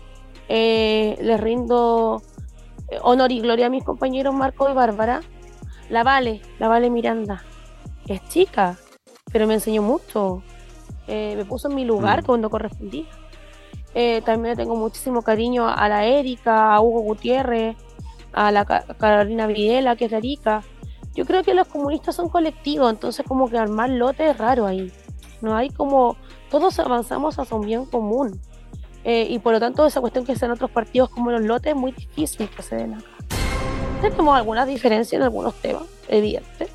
eh, 0.49 1.17
les 1.21 1.41
rindo 1.41 2.23
eh, 2.89 2.99
honor 3.03 3.33
y 3.33 3.41
gloria 3.41 3.67
a 3.67 3.71
mis 3.71 3.85
compañeros 3.85 4.35
Marco 4.35 4.69
y 4.71 4.73
Bárbara. 4.75 5.21
La 5.91 6.03
Vale, 6.03 6.41
la 6.59 6.69
Vale 6.69 6.91
Miranda, 6.91 7.45
es 8.09 8.27
chica, 8.29 8.77
pero 9.33 9.47
me 9.47 9.55
enseñó 9.55 9.83
mucho. 9.83 10.43
Eh, 11.07 11.35
me 11.37 11.45
puso 11.45 11.69
en 11.69 11.77
mi 11.77 11.85
lugar 11.85 12.23
Mm. 12.23 12.27
cuando 12.27 12.51
correspondía. 12.51 13.07
Eh, 13.95 14.21
también 14.25 14.57
le 14.57 14.63
tengo 14.63 14.75
muchísimo 14.77 15.23
cariño 15.23 15.69
a 15.69 15.89
la 15.89 16.05
Erika, 16.05 16.75
a 16.75 16.81
Hugo 16.81 17.01
Gutiérrez, 17.01 17.77
a 18.33 18.51
la 18.51 18.65
Ca- 18.65 18.85
Carolina 18.99 19.47
Videla, 19.47 19.97
que 19.97 20.07
es 20.07 20.11
de 20.11 20.17
Arica. 20.19 20.63
Yo 21.15 21.25
creo 21.25 21.43
que 21.45 21.55
los 21.55 21.69
comunistas 21.69 22.15
son 22.17 22.29
colectivos, 22.29 22.91
entonces 22.93 23.25
como 23.27 23.49
que 23.49 23.57
armar 23.57 23.89
lote 23.91 24.29
es 24.29 24.37
raro 24.37 24.67
ahí. 24.67 24.93
No 25.47 25.55
hay 25.55 25.71
como, 25.71 26.17
todos 26.51 26.77
avanzamos 26.81 27.39
hacia 27.39 27.57
un 27.57 27.65
bien 27.65 27.85
común. 27.85 28.41
Eh, 29.05 29.29
y 29.31 29.39
por 29.39 29.53
lo 29.53 29.61
tanto, 29.61 29.87
esa 29.87 30.01
cuestión 30.01 30.25
que 30.25 30.35
sean 30.35 30.51
otros 30.51 30.73
partidos 30.73 31.09
como 31.09 31.31
los 31.31 31.41
lotes 31.41 31.73
es 31.73 31.79
muy 31.79 31.93
difícil 31.93 32.49
que 32.49 32.63
se 32.65 32.75
den 32.75 32.95
acá. 32.95 33.07
Tenemos 34.01 34.37
algunas 34.37 34.67
diferencias 34.67 35.21
en 35.21 35.23
algunos 35.23 35.55
temas, 35.55 35.85
evidentes, 36.09 36.69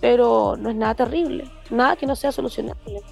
pero 0.00 0.56
no 0.58 0.70
es 0.70 0.76
nada 0.76 0.94
terrible, 0.94 1.44
nada 1.70 1.94
que 1.96 2.06
no 2.06 2.16
sea 2.16 2.32
solucionable. 2.32 3.02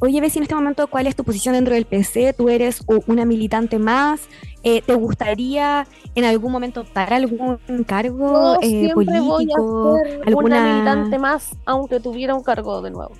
Oye, 0.00 0.20
Bessie, 0.20 0.40
en 0.40 0.42
este 0.42 0.54
momento, 0.54 0.86
¿cuál 0.88 1.06
es 1.06 1.16
tu 1.16 1.24
posición 1.24 1.54
dentro 1.54 1.72
del 1.72 1.86
PC? 1.86 2.34
¿Tú 2.34 2.50
eres 2.50 2.84
una 3.06 3.24
militante 3.24 3.78
más? 3.78 4.28
Eh, 4.64 4.82
¿Te 4.82 4.94
gustaría 4.94 5.86
en 6.14 6.24
algún 6.24 6.52
momento 6.52 6.82
optar 6.82 7.12
algún 7.12 7.58
cargo 7.86 8.54
Yo 8.54 8.58
eh, 8.60 8.68
siempre 8.68 9.20
voy 9.20 9.46
político? 9.46 9.96
a 9.96 10.04
ser 10.04 10.16
una 10.18 10.26
¿Alguna 10.26 10.72
militante 10.74 11.18
más, 11.18 11.56
aunque 11.64 12.00
tuviera 12.00 12.34
un 12.34 12.42
cargo 12.42 12.82
de 12.82 12.90
nuevo. 12.90 13.12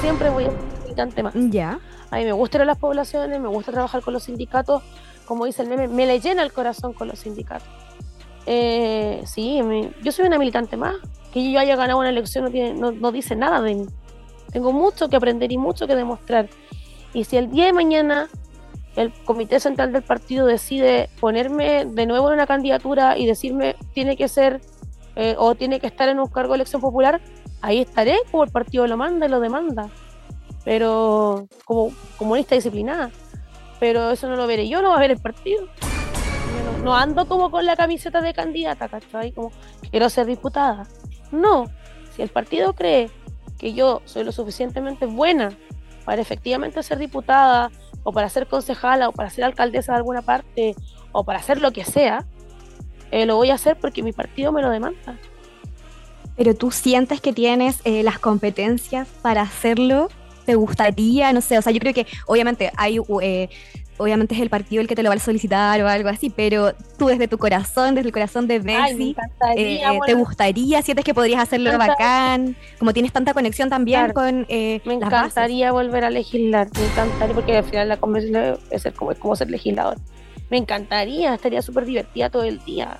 Siempre 0.00 0.30
voy 0.30 0.44
a 0.44 0.50
ser 0.50 0.58
una 0.58 0.80
militante 0.82 1.22
más. 1.22 1.34
Ya. 1.34 1.78
A 2.10 2.16
mí 2.16 2.24
me 2.24 2.32
gusta 2.32 2.58
ir 2.58 2.62
a 2.62 2.64
las 2.64 2.78
poblaciones, 2.78 3.40
me 3.40 3.48
gusta 3.48 3.72
trabajar 3.72 4.02
con 4.02 4.14
los 4.14 4.24
sindicatos. 4.24 4.82
Como 5.24 5.44
dice 5.44 5.62
el 5.62 5.68
meme, 5.68 5.88
me 5.88 6.06
le 6.06 6.20
llena 6.20 6.42
el 6.42 6.52
corazón 6.52 6.92
con 6.92 7.08
los 7.08 7.18
sindicatos. 7.18 7.68
Eh, 8.46 9.22
sí, 9.26 9.60
me- 9.62 9.90
yo 10.02 10.12
soy 10.12 10.26
una 10.26 10.38
militante 10.38 10.76
más. 10.76 10.94
Que 11.32 11.50
yo 11.50 11.58
haya 11.58 11.76
ganado 11.76 11.98
una 11.98 12.08
elección 12.10 12.44
no, 12.44 12.50
tiene, 12.50 12.74
no, 12.74 12.92
no 12.92 13.10
dice 13.12 13.34
nada 13.34 13.60
de 13.60 13.74
mí. 13.74 13.86
Tengo 14.52 14.72
mucho 14.72 15.08
que 15.08 15.16
aprender 15.16 15.50
y 15.52 15.58
mucho 15.58 15.86
que 15.86 15.96
demostrar. 15.96 16.48
Y 17.12 17.24
si 17.24 17.36
el 17.36 17.50
día 17.50 17.66
de 17.66 17.72
mañana 17.72 18.28
el 18.94 19.12
Comité 19.24 19.60
Central 19.60 19.92
del 19.92 20.02
Partido 20.02 20.46
decide 20.46 21.10
ponerme 21.20 21.84
de 21.84 22.06
nuevo 22.06 22.28
en 22.28 22.34
una 22.34 22.46
candidatura 22.46 23.18
y 23.18 23.26
decirme 23.26 23.76
tiene 23.92 24.16
que 24.16 24.28
ser 24.28 24.60
eh, 25.16 25.34
o 25.38 25.54
tiene 25.54 25.80
que 25.80 25.86
estar 25.86 26.08
en 26.08 26.18
un 26.20 26.28
cargo 26.28 26.52
de 26.52 26.56
elección 26.58 26.80
popular, 26.80 27.20
ahí 27.66 27.80
estaré 27.80 28.16
como 28.30 28.44
el 28.44 28.50
partido 28.50 28.86
lo 28.86 28.96
manda 28.96 29.26
y 29.26 29.28
lo 29.28 29.40
demanda. 29.40 29.90
Pero 30.64 31.48
como 31.64 31.92
comunista 32.16 32.54
disciplinada. 32.54 33.10
Pero 33.80 34.12
eso 34.12 34.28
no 34.28 34.36
lo 34.36 34.46
veré 34.46 34.68
yo, 34.68 34.82
lo 34.82 34.90
va 34.90 34.96
a 34.96 35.00
ver 35.00 35.10
el 35.10 35.18
partido. 35.18 35.66
No, 35.66 36.84
no 36.84 36.96
ando 36.96 37.26
como 37.26 37.50
con 37.50 37.66
la 37.66 37.76
camiseta 37.76 38.20
de 38.20 38.32
candidata, 38.32 38.88
¿cachai? 38.88 39.32
Como 39.32 39.50
quiero 39.90 40.08
ser 40.08 40.26
diputada. 40.26 40.86
No, 41.32 41.64
si 42.14 42.22
el 42.22 42.28
partido 42.28 42.72
cree 42.72 43.10
que 43.58 43.74
yo 43.74 44.00
soy 44.04 44.22
lo 44.22 44.30
suficientemente 44.30 45.06
buena 45.06 45.50
para 46.04 46.22
efectivamente 46.22 46.82
ser 46.84 46.98
diputada 46.98 47.70
o 48.04 48.12
para 48.12 48.28
ser 48.28 48.46
concejala 48.46 49.08
o 49.08 49.12
para 49.12 49.28
ser 49.28 49.42
alcaldesa 49.42 49.92
de 49.92 49.98
alguna 49.98 50.22
parte 50.22 50.76
o 51.10 51.24
para 51.24 51.40
hacer 51.40 51.60
lo 51.60 51.72
que 51.72 51.84
sea, 51.84 52.24
eh, 53.10 53.26
lo 53.26 53.36
voy 53.36 53.50
a 53.50 53.54
hacer 53.54 53.76
porque 53.76 54.04
mi 54.04 54.12
partido 54.12 54.52
me 54.52 54.62
lo 54.62 54.70
demanda. 54.70 55.18
¿Pero 56.36 56.54
tú 56.54 56.70
sientes 56.70 57.20
que 57.20 57.32
tienes 57.32 57.78
eh, 57.84 58.02
las 58.02 58.18
competencias 58.18 59.08
para 59.22 59.42
hacerlo? 59.42 60.08
¿Te 60.44 60.54
gustaría? 60.54 61.32
No 61.32 61.40
sé, 61.40 61.58
o 61.58 61.62
sea, 61.62 61.72
yo 61.72 61.80
creo 61.80 61.94
que 61.94 62.06
obviamente 62.26 62.70
hay... 62.76 62.98
eh, 63.22 63.48
Obviamente 63.98 64.34
es 64.34 64.42
el 64.42 64.50
partido 64.50 64.82
el 64.82 64.88
que 64.88 64.94
te 64.94 65.02
lo 65.02 65.08
va 65.08 65.14
a 65.14 65.18
solicitar 65.18 65.80
o 65.80 65.88
algo 65.88 66.10
así, 66.10 66.28
pero 66.28 66.74
tú 66.98 67.06
desde 67.06 67.28
tu 67.28 67.38
corazón, 67.38 67.94
desde 67.94 68.08
el 68.08 68.12
corazón 68.12 68.46
de 68.46 68.56
Ay, 68.56 68.60
me 68.60 68.74
Bessie, 68.74 69.08
encantaría, 69.12 69.92
eh, 69.94 69.98
¿te 70.04 70.12
gustaría? 70.12 70.82
¿Sientes 70.82 71.02
que 71.02 71.14
podrías 71.14 71.40
hacerlo 71.40 71.70
encanta- 71.70 71.86
bacán? 71.94 72.56
Como 72.78 72.92
tienes 72.92 73.10
tanta 73.14 73.32
conexión 73.32 73.70
también 73.70 74.00
Claro. 74.00 74.12
con 74.12 74.46
eh, 74.50 74.82
Me 74.84 74.98
las 74.98 75.08
bases. 75.08 75.30
encantaría 75.32 75.72
volver 75.72 76.04
a 76.04 76.10
legislar, 76.10 76.68
me 76.78 76.84
encantaría, 76.84 77.34
porque 77.34 77.56
al 77.56 77.64
final 77.64 77.88
la 77.88 77.96
convención 77.96 78.58
es, 78.70 78.82
ser 78.82 78.92
como, 78.92 79.12
es 79.12 79.18
como 79.18 79.34
ser 79.34 79.48
legislador. 79.50 79.96
Me 80.50 80.58
encantaría, 80.58 81.34
estaría 81.34 81.62
súper 81.62 81.86
divertida 81.86 82.28
todo 82.28 82.42
el 82.44 82.62
día. 82.66 82.98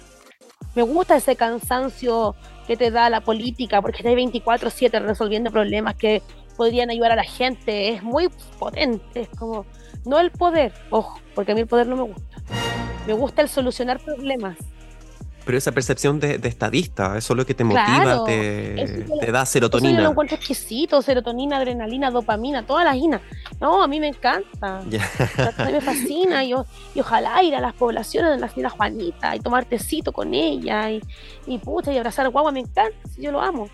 Me 0.74 0.80
gusta 0.80 1.14
ese 1.16 1.37
cansancio 1.37 2.34
que 2.67 2.77
te 2.77 2.91
da 2.91 3.09
la 3.11 3.21
política, 3.21 3.81
porque 3.81 3.99
estás 3.99 4.14
24-7 4.14 5.01
resolviendo 5.03 5.51
problemas 5.51 5.95
que 5.95 6.23
podrían 6.57 6.91
ayudar 6.91 7.12
a 7.12 7.17
la 7.17 7.25
gente. 7.25 7.91
Es 7.91 8.03
muy 8.03 8.29
potente, 8.59 9.23
es 9.23 9.29
como, 9.29 9.67
no 10.05 10.19
el 10.19 10.31
poder, 10.31 10.73
ojo, 10.91 11.21
porque 11.35 11.53
a 11.53 11.55
mí 11.55 11.62
el 11.62 11.67
poder 11.67 11.87
no 11.87 11.97
me 11.97 12.03
gusta. 12.03 12.37
Me 13.07 13.12
gusta 13.12 13.43
el 13.43 13.49
solucionar 13.49 14.01
problemas. 14.01 14.57
Pero 15.47 15.57
esa 15.59 15.71
percepción 15.73 16.19
de, 16.21 16.39
de 16.39 16.49
estadista, 16.49 17.17
eso 17.17 17.33
es 17.33 17.37
lo 17.37 17.47
que 17.47 17.55
te 17.55 17.65
Claro, 17.65 17.93
motiva, 18.01 18.25
te, 18.25 18.83
es 18.83 19.09
da 19.09 19.15
Eso 19.15 19.25
yo 19.25 19.31
lo 19.33 19.47
serotonina. 19.47 20.09
encuentro 20.11 20.37
exquisito, 20.37 21.01
serotonina, 21.01 21.57
adrenalina, 21.59 22.11
dopamina, 22.11 22.67
todas 22.67 22.85
las 22.85 22.97
inas. 22.97 23.21
No, 23.61 23.81
a 23.83 23.87
mí 23.87 24.01
me 24.01 24.09
encanta. 24.09 24.79
A 24.79 24.83
mí 24.83 25.73
me 25.73 25.81
fascina 25.81 26.43
y, 26.45 26.53
y 26.95 27.01
ojalá 27.01 27.43
ir 27.45 27.55
a 27.55 27.61
las 27.61 27.75
poblaciones 27.75 28.33
de 28.33 28.39
la 28.39 28.49
señora 28.49 28.71
Juanita 28.71 29.37
y 29.37 29.39
tomar 29.41 29.65
tecito 29.65 30.13
con 30.13 30.35
ella 30.35 30.91
y, 30.91 31.01
y 31.47 31.59
puta 31.59 31.93
y 31.93 31.97
abrazar 31.97 32.29
guagua, 32.29 32.51
me 32.51 32.61
encanta, 32.61 32.97
yo 33.17 33.31
lo 33.31 33.41
amo. 33.41 33.69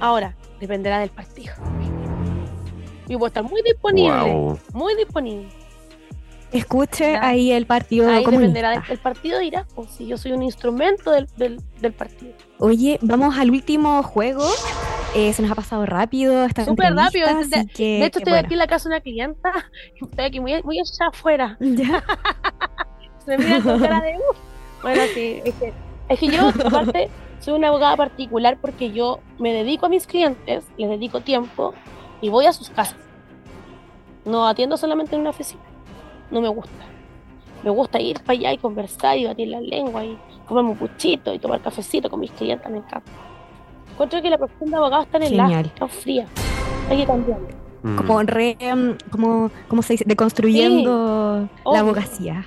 Ahora, 0.00 0.36
dependerá 0.60 1.00
del 1.00 1.10
partido. 1.10 1.52
Y 3.08 3.16
voy 3.16 3.26
a 3.26 3.28
estar 3.28 3.42
muy 3.42 3.60
disponible, 3.62 4.56
muy 4.72 4.94
disponible. 4.94 5.48
Escuche 6.52 7.12
Ya. 7.12 7.26
ahí 7.26 7.50
el 7.52 7.66
partido 7.66 8.08
Ahí 8.10 8.22
comunista. 8.24 8.82
el 8.88 8.98
partido, 8.98 9.38
dirá, 9.38 9.66
pues, 9.74 9.90
si 9.90 10.06
yo 10.06 10.16
soy 10.18 10.32
un 10.32 10.42
instrumento 10.42 11.10
del, 11.10 11.26
del, 11.36 11.60
del 11.80 11.92
partido. 11.92 12.32
Oye, 12.58 12.98
vamos 13.02 13.36
al 13.38 13.50
último 13.50 14.02
juego. 14.02 14.44
Eh, 15.14 15.32
se 15.32 15.42
nos 15.42 15.50
ha 15.50 15.54
pasado 15.54 15.84
rápido 15.86 16.46
Súper 16.64 16.94
rápido. 16.94 17.26
De, 17.26 17.32
así 17.56 17.66
que, 17.68 17.84
de 18.00 18.06
hecho, 18.06 18.18
estoy 18.18 18.32
bueno. 18.32 18.46
aquí 18.46 18.54
en 18.54 18.58
la 18.58 18.66
casa 18.66 18.88
de 18.88 18.94
una 18.94 19.00
clienta. 19.02 19.52
Estoy 20.00 20.24
aquí 20.24 20.40
muy, 20.40 20.62
muy 20.62 20.78
allá 20.78 21.08
afuera. 21.08 21.56
Ya. 21.60 22.02
Se 23.24 23.36
me 23.38 23.44
mira 23.44 23.60
con 23.62 23.78
cara 23.80 24.00
de 24.00 24.14
"Uf". 24.16 24.36
Bueno, 24.82 25.02
sí, 25.14 25.40
es 25.44 25.54
que, 25.54 25.72
es 26.08 26.18
que 26.18 26.26
yo, 26.28 26.48
aparte, 26.66 27.08
soy 27.40 27.54
una 27.54 27.68
abogada 27.68 27.96
particular 27.96 28.58
porque 28.60 28.90
yo 28.90 29.20
me 29.38 29.52
dedico 29.52 29.86
a 29.86 29.88
mis 29.88 30.06
clientes, 30.06 30.64
les 30.76 30.88
dedico 30.90 31.20
tiempo 31.20 31.72
y 32.20 32.30
voy 32.30 32.46
a 32.46 32.52
sus 32.52 32.68
casas. 32.70 32.96
No 34.24 34.46
atiendo 34.48 34.76
solamente 34.76 35.14
en 35.14 35.20
una 35.20 35.30
oficina. 35.30 35.62
No 36.32 36.40
me 36.40 36.48
gusta. 36.48 36.72
Me 37.62 37.70
gusta 37.70 38.00
ir 38.00 38.18
para 38.20 38.32
allá 38.38 38.52
y 38.54 38.58
conversar 38.58 39.16
y 39.18 39.26
batir 39.26 39.48
la 39.48 39.60
lengua 39.60 40.04
y 40.04 40.18
comerme 40.46 40.70
un 40.70 40.76
puchito 40.76 41.32
y 41.32 41.38
tomar 41.38 41.60
cafecito 41.60 42.10
con 42.10 42.18
mis 42.18 42.32
clientes, 42.32 42.68
me 42.68 42.78
encanta. 42.78 43.12
Encuentro 43.92 44.20
que 44.20 44.30
la 44.30 44.38
profesión 44.38 44.70
de 44.70 44.76
abogado 44.76 45.02
está 45.02 45.18
en 45.18 45.22
el 45.24 45.28
Genial. 45.30 45.66
está 45.66 45.86
fría. 45.86 46.26
Hay 46.90 46.96
que 46.96 47.06
cambiarlo. 47.06 47.46
Mm. 47.82 47.96
Como 47.96 48.22
re, 48.22 48.56
em, 48.58 48.96
como, 49.10 49.50
¿cómo 49.68 49.82
se 49.82 49.92
dice? 49.94 50.04
Deconstruyendo 50.06 51.48
la 51.64 51.78
abogacía. 51.80 52.46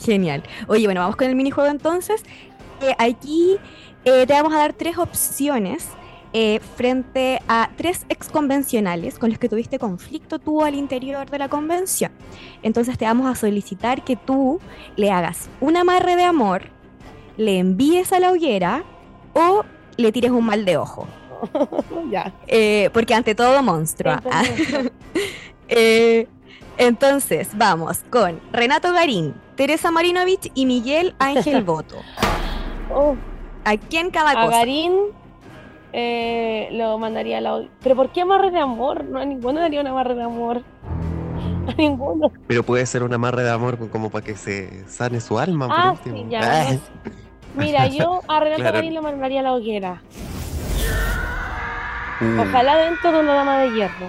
Genial. 0.00 0.42
Oye, 0.66 0.86
bueno, 0.86 1.00
vamos 1.00 1.16
con 1.16 1.28
el 1.28 1.36
minijuego 1.36 1.70
entonces. 1.70 2.24
Eh, 2.80 2.94
aquí 2.98 3.56
eh, 4.04 4.26
te 4.26 4.32
vamos 4.32 4.52
a 4.52 4.58
dar 4.58 4.72
tres 4.72 4.98
opciones 4.98 5.88
eh, 6.36 6.58
frente 6.76 7.40
a 7.46 7.70
tres 7.76 8.04
exconvencionales 8.08 9.20
con 9.20 9.30
los 9.30 9.38
que 9.38 9.48
tuviste 9.48 9.78
conflicto 9.78 10.40
tú 10.40 10.62
al 10.62 10.74
interior 10.74 11.30
de 11.30 11.38
la 11.38 11.48
convención. 11.48 12.10
Entonces 12.64 12.98
te 12.98 13.04
vamos 13.04 13.30
a 13.30 13.36
solicitar 13.36 14.02
que 14.02 14.16
tú 14.16 14.60
le 14.96 15.12
hagas 15.12 15.48
un 15.60 15.76
amarre 15.76 16.16
de 16.16 16.24
amor, 16.24 16.62
le 17.36 17.60
envíes 17.60 18.12
a 18.12 18.18
la 18.18 18.32
hoguera 18.32 18.82
o 19.32 19.64
le 19.96 20.10
tires 20.10 20.32
un 20.32 20.44
mal 20.44 20.64
de 20.64 20.76
ojo. 20.76 21.06
ya. 22.10 22.34
Eh, 22.48 22.90
porque 22.92 23.14
ante 23.14 23.36
todo 23.36 23.62
monstruo. 23.62 24.14
Entonces, 24.14 24.92
Eh, 25.68 26.26
entonces, 26.76 27.50
vamos 27.54 28.00
con 28.10 28.40
Renato 28.52 28.92
Garín, 28.92 29.34
Teresa 29.54 29.90
Marinovich 29.90 30.50
y 30.54 30.66
Miguel 30.66 31.14
Ángel 31.18 31.62
Boto. 31.64 31.96
oh, 32.92 33.16
¿A 33.64 33.76
quién 33.76 34.10
cada 34.10 34.32
a 34.32 34.46
cosa? 34.46 34.58
Garín 34.58 34.92
eh, 35.96 36.68
lo 36.72 36.98
mandaría 36.98 37.38
a 37.38 37.40
la 37.40 37.62
¿Pero 37.82 37.94
por 37.94 38.10
qué 38.10 38.22
amarre 38.22 38.50
de 38.50 38.58
amor? 38.58 39.04
No, 39.04 39.20
a 39.20 39.24
ninguno 39.24 39.60
daría 39.60 39.80
un 39.80 39.86
amarre 39.86 40.14
de 40.16 40.22
amor. 40.24 40.62
A 41.66 41.72
ninguno. 41.78 42.30
Pero 42.46 42.62
puede 42.62 42.84
ser 42.84 43.02
un 43.04 43.14
amarre 43.14 43.42
de 43.42 43.50
amor 43.50 43.78
como 43.88 44.10
para 44.10 44.22
que 44.22 44.34
se 44.36 44.86
sane 44.86 45.18
su 45.20 45.38
alma. 45.38 45.66
por 45.68 45.76
Ah, 45.78 45.90
último. 45.92 46.16
sí, 46.16 46.26
ya. 46.28 46.40
Ah. 46.42 46.76
Mira, 47.56 47.86
yo 47.86 48.20
a 48.28 48.40
Renato 48.40 48.60
Claro. 48.60 48.74
Garín 48.76 48.94
lo 48.94 49.00
mandaría 49.02 49.40
a 49.40 49.44
la 49.44 49.54
hoguera. 49.54 50.02
Uh, 52.20 52.40
Ojalá 52.42 52.76
dentro 52.76 53.12
de 53.12 53.20
una 53.20 53.34
dama 53.34 53.58
de 53.60 53.70
hierro. 53.72 54.06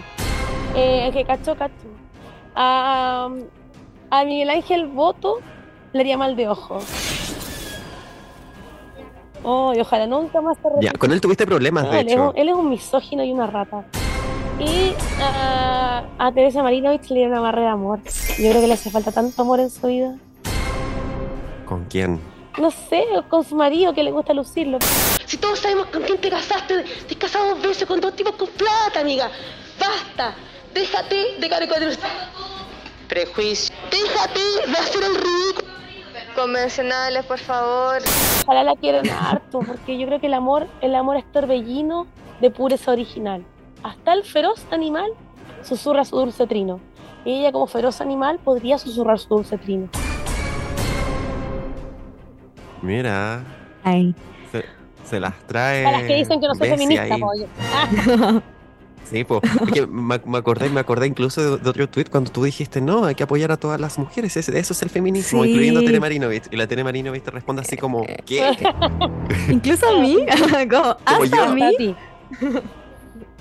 Eh, 0.76 1.10
que 1.14 1.24
cacho, 1.24 1.56
cacho. 1.56 1.74
A, 2.56 3.30
a 4.10 4.24
Miguel 4.26 4.50
Ángel 4.50 4.88
Boto 4.88 5.40
le 5.94 6.02
haría 6.02 6.18
mal 6.18 6.36
de 6.36 6.50
ojo. 6.50 6.80
Oh, 9.48 9.74
y 9.76 9.80
ojalá 9.80 10.08
nunca 10.08 10.42
más 10.42 10.58
se 10.58 10.84
Ya, 10.84 10.92
con 10.94 11.12
él 11.12 11.22
tuviste 11.22 11.46
problemas, 11.46 11.84
No, 11.84 11.92
de 11.92 12.00
él, 12.00 12.08
es 12.08 12.14
hecho. 12.14 12.30
un, 12.32 12.38
él 12.38 12.50
es 12.50 12.56
un 12.56 12.68
misógino 12.70 13.24
y 13.24 13.32
una 13.32 13.46
rata. 13.46 13.86
Y 14.60 14.94
ah, 15.22 16.04
a 16.18 16.32
Teresa 16.32 16.64
Marinovich 16.64 17.10
le 17.10 17.20
dio 17.20 17.28
una 17.28 17.42
barra 17.42 17.62
de 17.62 17.68
amor. 17.68 18.00
Yo 18.40 18.50
creo 18.50 18.62
que 18.62 18.68
le 18.68 18.74
hace 18.74 18.90
falta 18.90 19.12
tanto 19.12 19.40
amor 19.44 19.60
en 19.60 19.70
su 19.70 19.86
vida. 19.86 20.16
¿Con 21.66 21.86
quién? 21.86 22.20
No 22.58 22.72
sé, 22.72 23.04
con 23.30 23.44
su 23.44 23.56
marido 23.56 23.94
que 23.94 24.02
le 24.02 24.12
gusta 24.12 24.34
lucirlo. 24.34 24.80
Si 25.26 25.38
todos 25.38 25.60
sabemos 25.60 25.88
con 25.88 26.02
quién 26.04 26.20
te 26.20 26.30
casaste, 26.30 26.84
te 26.84 27.14
has 27.14 27.20
casado 27.20 27.50
dos 27.50 27.62
veces 27.62 27.86
con 27.86 28.02
dos 28.02 28.16
tipos 28.16 28.34
con 28.36 28.48
plata, 28.50 29.02
amiga. 29.02 29.30
Basta. 29.80 30.34
Déjate 30.74 31.38
de 31.40 31.50
caricaturas. 31.50 32.00
Prejuicio. 33.08 33.76
Déjate 33.92 34.40
de 34.72 34.78
hacer 34.78 35.04
el 35.04 35.16
ridículo. 35.16 35.76
Convencionales, 36.36 37.26
por 37.26 37.40
favor. 37.40 38.02
Ojalá 38.44 38.64
la 38.64 38.76
quieran 38.76 39.10
harto, 39.10 39.60
porque 39.60 39.98
yo 39.98 40.06
creo 40.06 40.20
que 40.20 40.28
el 40.28 40.34
amor, 40.34 40.68
el 40.82 40.94
amor 40.94 41.16
es 41.16 41.32
torbellino 41.32 42.08
de 42.42 42.52
pureza 42.52 42.92
original. 42.92 43.46
Hasta 43.84 44.14
el 44.14 44.24
feroz 44.24 44.66
animal 44.72 45.12
susurra 45.64 46.04
su 46.04 46.18
dulce 46.18 46.46
trino. 46.46 46.82
Y 47.24 47.40
ella, 47.40 47.52
como 47.52 47.68
feroz 47.68 48.02
animal, 48.02 48.40
podría 48.44 48.78
susurrar 48.78 49.18
su 49.18 49.30
dulce 49.30 49.58
trino. 49.58 49.88
Mira. 52.82 53.44
Ay. 53.84 54.14
Se, 54.52 54.66
se 55.04 55.20
las 55.20 55.36
trae. 55.48 55.84
Para 55.84 56.00
las 56.00 56.08
que 56.08 56.16
dicen 56.16 56.40
que 56.42 56.48
no 56.48 56.56
soy 56.56 56.70
feminista, 56.70 57.04
ahí. 57.04 58.42
Sí, 59.10 59.24
pues. 59.24 59.42
me, 59.90 60.20
me 60.26 60.38
acordé, 60.38 60.70
me 60.70 60.80
acordé 60.80 61.08
incluso 61.08 61.42
de, 61.58 61.64
de 61.64 61.70
otro 61.70 61.88
tweet 61.90 62.06
cuando 62.06 62.32
tú 62.32 62.44
dijiste, 62.44 62.82
no, 62.82 63.06
hay 63.06 63.16
que 63.16 63.24
apoyar 63.24 63.52
a 63.52 63.58
todas 63.58 63.80
las 63.80 63.98
mujeres. 64.00 64.36
eso 64.36 64.52
es 64.74 64.82
el 64.82 64.90
feminismo, 64.90 65.44
Sí. 65.44 65.50
incluyendo 65.52 65.80
a 65.82 65.84
Tere 65.84 66.00
Marinovich. 66.00 66.44
Y 66.52 66.56
la 66.56 66.68
Tere 66.68 66.84
Marinovich 66.84 67.24
te 67.24 67.32
responde 67.32 67.62
así 67.62 67.78
como, 67.78 68.06
¿qué? 68.26 68.52
Incluso 69.50 69.88
a 69.96 70.00
mí, 70.00 70.18
como, 70.70 70.98
hasta 71.06 71.26
yo. 71.26 71.44
a 71.44 71.54
mí. 71.54 71.96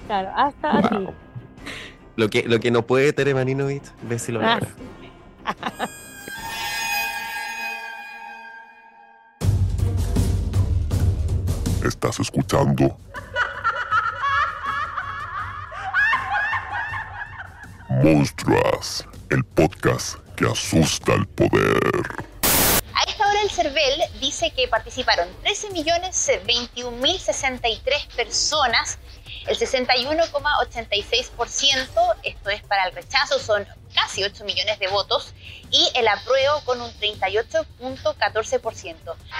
Claro, 0.06 0.30
hasta 0.36 0.78
a 0.78 0.88
ti. 0.90 1.06
Lo 2.16 2.28
que, 2.28 2.42
lo 2.46 2.60
que 2.60 2.70
no 2.70 2.82
puede 2.86 3.12
Tere 3.12 3.34
Marinovich, 3.34 3.84
ve 4.02 4.18
si 4.18 4.32
lo 4.32 4.40
Ah, 4.42 4.58
logra. 4.60 4.68
Estás 11.84 12.18
escuchando 12.20 12.96
Monstruas, 18.04 19.08
el 19.30 19.42
podcast 19.42 20.18
que 20.36 20.44
asusta 20.44 21.14
al 21.14 21.26
poder. 21.26 21.80
A 22.92 23.02
esta 23.08 23.26
hora 23.26 23.40
el 23.40 23.48
CERVEL 23.48 24.02
dice 24.20 24.50
que 24.50 24.68
participaron 24.68 25.26
13.021.063 25.42 28.06
personas, 28.14 28.98
el 29.46 29.58
61,86%, 29.58 32.14
esto 32.22 32.50
es 32.50 32.62
para 32.62 32.88
el 32.88 32.94
rechazo, 32.94 33.38
son 33.38 33.66
casi 33.94 34.24
8 34.24 34.42
millones 34.44 34.78
de 34.78 34.88
votos, 34.88 35.34
y 35.70 35.90
el 35.94 36.08
apruebo 36.08 36.60
con 36.64 36.80
un 36.80 36.90
38.14%. 36.92 38.96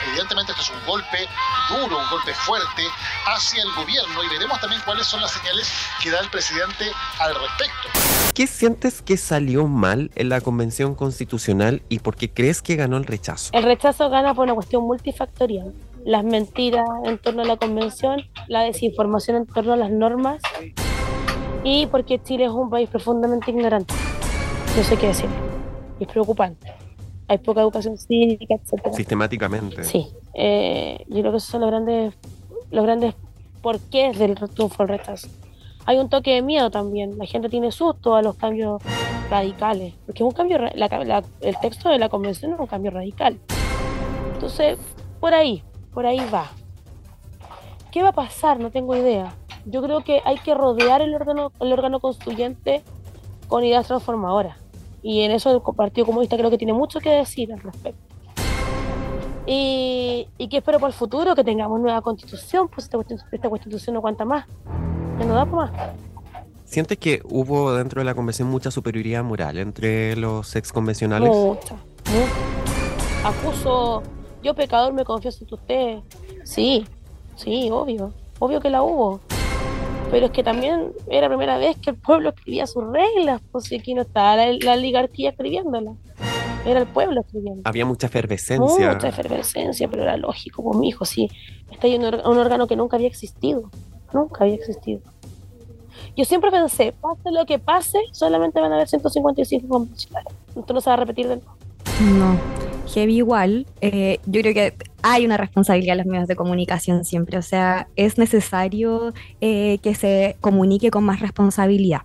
Evidentemente 0.09 0.53
este 0.53 0.63
es 0.63 0.71
un 0.71 0.87
golpe 0.87 1.27
duro, 1.71 1.99
un 1.99 2.11
golpe 2.11 2.35
fuerte 2.35 2.83
hacia 3.27 3.63
el 3.63 3.73
gobierno 3.73 4.23
y 4.23 4.29
veremos 4.29 4.61
también 4.61 4.83
cuáles 4.85 5.07
son 5.07 5.21
las 5.21 5.31
señales 5.33 5.73
que 6.03 6.11
da 6.11 6.21
el 6.21 6.29
presidente 6.31 6.93
al 7.19 7.35
respecto. 7.35 7.89
¿Qué 8.35 8.47
sientes 8.47 9.01
que 9.01 9.17
salió 9.17 9.67
mal 9.69 10.11
en 10.17 10.29
la 10.29 10.41
convención 10.41 10.97
constitucional 10.97 11.83
y 11.89 12.01
por 12.01 12.17
qué 12.17 12.33
crees 12.33 12.63
que 12.63 12.75
ganó 12.77 12.97
el 12.97 13.07
rechazo? 13.07 13.51
El 13.53 13.63
rechazo 13.63 14.11
gana 14.11 14.35
por 14.35 14.43
una 14.45 14.55
cuestión 14.55 14.83
multifactorial. 14.85 15.73
Las 16.05 16.23
mentiras 16.25 16.87
en 17.05 17.19
torno 17.19 17.43
a 17.43 17.45
la 17.47 17.57
convención, 17.57 18.21
la 18.49 18.63
desinformación 18.63 19.39
en 19.39 19.47
torno 19.47 19.73
a 19.73 19.77
las 19.77 19.91
normas 19.91 20.41
y 21.63 21.87
porque 21.87 22.21
Chile 22.23 22.45
es 22.45 22.51
un 22.51 22.69
país 22.69 22.89
profundamente 22.91 23.51
ignorante. 23.51 23.95
No 24.77 24.83
sé 24.83 24.97
qué 24.97 25.09
decir. 25.09 25.31
Es 25.99 26.09
preocupante. 26.09 26.73
Hay 27.29 27.39
poca 27.39 27.63
educación 27.63 27.97
cívica, 27.97 28.55
etcétera. 28.55 28.93
Sistemáticamente. 28.95 29.83
Sí, 29.85 30.09
eh, 30.35 30.99
yo 31.09 31.21
creo 31.21 31.31
que 31.31 31.39
esos 31.39 31.49
son 31.49 31.63
los 31.63 31.71
grandes, 31.71 32.15
los 32.71 32.85
grandes 32.85 33.15
porqués 33.63 34.19
del 34.19 34.35
triunfo 34.35 34.83
del 34.85 34.99
rechazo. 34.99 35.29
Hay 35.87 35.97
un 35.99 36.11
toque 36.11 36.35
de 36.35 36.43
miedo 36.43 36.71
también. 36.71 37.17
La 37.17 37.25
gente 37.25 37.49
tiene 37.49 37.73
susto 37.73 38.15
a 38.15 38.21
los 38.21 38.37
cambios 38.37 38.83
radicales, 39.31 39.95
porque 40.05 40.23
es 40.23 40.27
un 40.27 40.33
cambio, 40.33 40.59
la- 40.59 40.71
la- 41.05 41.25
el 41.41 41.59
texto 41.61 41.89
de 41.89 41.99
la 41.99 42.11
convención 42.11 42.53
es 42.53 42.61
un 42.61 42.67
cambio 42.67 42.91
radical. 42.91 43.39
Entonces, 44.35 44.77
por 45.21 45.33
ahí, 45.33 45.63
por 45.95 46.05
ahí 46.07 46.21
va. 46.33 46.51
¿Qué 47.93 48.03
va 48.03 48.09
a 48.09 48.13
pasar? 48.13 48.59
No 48.61 48.71
tengo 48.71 48.95
idea. 48.97 49.35
Yo 49.65 49.81
creo 49.83 50.03
que 50.03 50.21
hay 50.25 50.37
que 50.39 50.53
rodear 50.55 51.01
el 51.01 51.15
órgano, 51.15 51.53
el 51.61 51.73
órgano 51.73 52.01
constituyente 52.01 52.83
con 53.49 53.65
ideas 53.65 53.87
transformadoras. 53.87 54.59
Y 55.03 55.21
en 55.21 55.31
eso 55.31 55.55
el 55.55 55.75
Partido 55.77 56.07
Comunista 56.07 56.37
creo 56.37 56.51
que 56.51 56.59
tiene 56.59 56.73
mucho 56.73 56.99
que 56.99 57.11
decir 57.11 57.53
al 57.53 57.61
respecto. 57.61 58.01
Y, 59.47 60.27
y 60.39 60.49
que 60.49 60.57
espero 60.59 60.79
para 60.81 60.89
el 60.89 60.95
futuro 60.95 61.35
que 61.35 61.45
tengamos 61.45 61.79
nueva 61.81 62.01
constitución, 62.01 62.69
pues 62.69 62.85
esta, 62.87 62.97
cuestión- 62.97 63.21
esta 63.31 63.49
constitución 63.51 63.95
no 63.95 64.01
aguanta 64.01 64.25
más. 64.25 64.47
Ya 65.19 65.27
no 65.27 65.35
da 65.35 65.45
para 65.45 65.57
más. 65.57 65.71
¿Sientes 66.65 66.99
que 66.99 67.21
hubo 67.29 67.75
dentro 67.75 68.01
de 68.01 68.07
la 68.07 68.15
convención 68.15 68.49
mucha 68.49 68.71
superioridad 68.71 69.23
moral 69.23 69.59
entre 69.59 70.17
los 70.17 70.57
ex 70.57 70.73
convencionales? 70.73 71.29
Mucha, 71.29 71.75
mucha. 71.75 73.29
Acuso, 73.29 74.03
yo 74.45 74.55
pecador 74.55 74.93
me 74.93 75.05
confieso 75.05 75.39
ante 75.43 75.55
usted. 75.55 75.99
Sí, 76.45 76.87
sí, 77.35 77.71
obvio. 77.73 78.13
Obvio 78.39 78.61
que 78.61 78.71
la 78.71 78.83
hubo. 78.83 79.21
Pero 80.11 80.27
es 80.27 80.33
que 80.33 80.45
también 80.45 80.93
era 81.09 81.23
la 81.23 81.29
primera 81.29 81.59
vez 81.59 81.77
que 81.79 81.91
el 81.91 81.97
pueblo 81.97 82.29
escribía 82.29 82.67
sus 82.67 82.85
reglas, 82.93 83.41
pues 83.51 83.65
si 83.65 83.77
aquí 83.77 83.95
no 83.95 84.03
estaba 84.03 84.37
la, 84.37 84.53
la 84.53 84.75
oligarquía 84.75 85.31
escribiéndolas. 85.31 85.97
Era 86.65 86.81
el 86.81 86.87
pueblo 86.87 87.21
escribiendo. 87.21 87.63
Había 87.65 87.85
mucha 87.85 88.07
efervescencia. 88.07 88.93
Mucha 88.93 89.09
efervescencia, 89.09 89.89
pero 89.89 90.03
era 90.03 90.17
lógico, 90.17 90.63
pues 90.63 90.79
mi 90.79 90.89
hijo, 90.89 91.05
sí. 91.05 91.29
Está 91.71 91.87
ahí 91.87 91.97
un, 91.97 92.05
órgano 92.05 92.67
que 92.67 92.77
nunca 92.77 92.97
había 92.97 93.09
existido. 93.09 93.71
Nunca 94.13 94.45
había 94.45 94.55
existido. 94.55 95.01
Yo 96.17 96.25
siempre 96.25 96.51
pensé, 96.51 96.93
pase 96.93 97.31
lo 97.31 97.45
que 97.45 97.59
pase, 97.59 97.99
solamente 98.13 98.61
van 98.61 98.73
a 98.73 98.77
haber 98.77 98.89
155 98.89 99.69
convencionales. 99.69 100.33
Esto 100.57 100.73
no 100.73 100.81
se 100.81 100.91
va 100.91 100.95
a 100.95 100.99
repetir 100.99 101.29
de 101.29 101.37
nuevo. 101.37 101.54
No, 102.01 102.39
heavy 102.93 103.17
igual. 103.17 103.67
Eh, 103.81 104.19
yo 104.27 104.41
creo 104.41 104.55
que 104.55 104.75
hay 105.03 105.27
una 105.27 105.37
responsabilidad 105.37 105.93
en 105.93 105.99
los 105.99 106.07
medios 106.07 106.29
de 106.29 106.37
comunicación 106.37 107.05
siempre. 107.05 107.39
O 107.39 107.43
sea, 107.43 107.89
es 107.97 108.19
necesario 108.19 109.13
eh, 109.41 109.79
que 109.83 109.95
se 109.95 110.37
comunique 110.41 110.91
con 110.91 111.05
más 111.05 111.21
responsabilidad. 111.21 112.03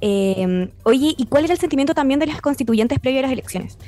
Eh, 0.00 0.68
oye, 0.82 1.14
¿y 1.16 1.26
cuál 1.26 1.44
era 1.44 1.54
el 1.54 1.60
sentimiento 1.60 1.94
también 1.94 2.18
de 2.18 2.26
las 2.26 2.40
constituyentes 2.40 2.98
previo 2.98 3.20
a 3.20 3.22
las 3.22 3.32
elecciones? 3.32 3.78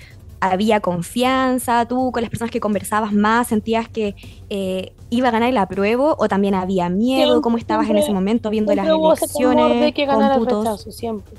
¿Había 0.41 0.81
confianza? 0.81 1.87
¿Tú 1.87 2.13
con 2.13 2.23
las 2.23 2.31
personas 2.31 2.53
que 2.53 2.61
conversabas 2.61 3.13
más 3.13 3.49
sentías 3.49 3.89
que 3.89 4.15
eh, 4.51 4.93
iba 5.11 5.29
a 5.29 5.31
ganar 5.31 5.49
el 5.49 5.57
apruebo 5.57 6.15
o 6.19 6.29
también 6.29 6.55
había 6.55 6.89
miedo? 6.89 7.43
¿Cómo 7.43 7.57
estabas 7.57 7.89
en 7.89 7.97
ese 7.97 8.13
momento 8.13 8.51
viendo 8.51 8.75
las 8.75 8.87
hubo 8.89 9.15
ese 9.15 9.25
elecciones? 9.25 9.81
de 9.81 9.93
que 9.93 10.07
ganara 10.07 10.37
el 10.37 10.45
rechazo, 10.45 10.93
siempre. 10.93 11.35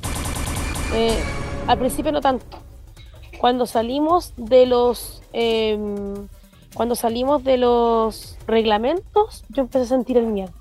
Eh, 0.93 1.18
al 1.68 1.78
principio 1.78 2.12
no 2.12 2.20
tanto. 2.20 2.64
Cuando 3.39 3.65
salimos 3.65 4.33
de 4.38 4.65
los 4.65 5.21
eh, 5.33 5.77
cuando 6.75 6.95
salimos 6.95 7.41
de 7.43 7.57
los 7.57 8.38
reglamentos, 8.47 9.45
yo 9.47 9.61
empecé 9.61 9.86
a 9.86 9.88
sentir 9.88 10.17
el 10.17 10.27
miedo. 10.27 10.51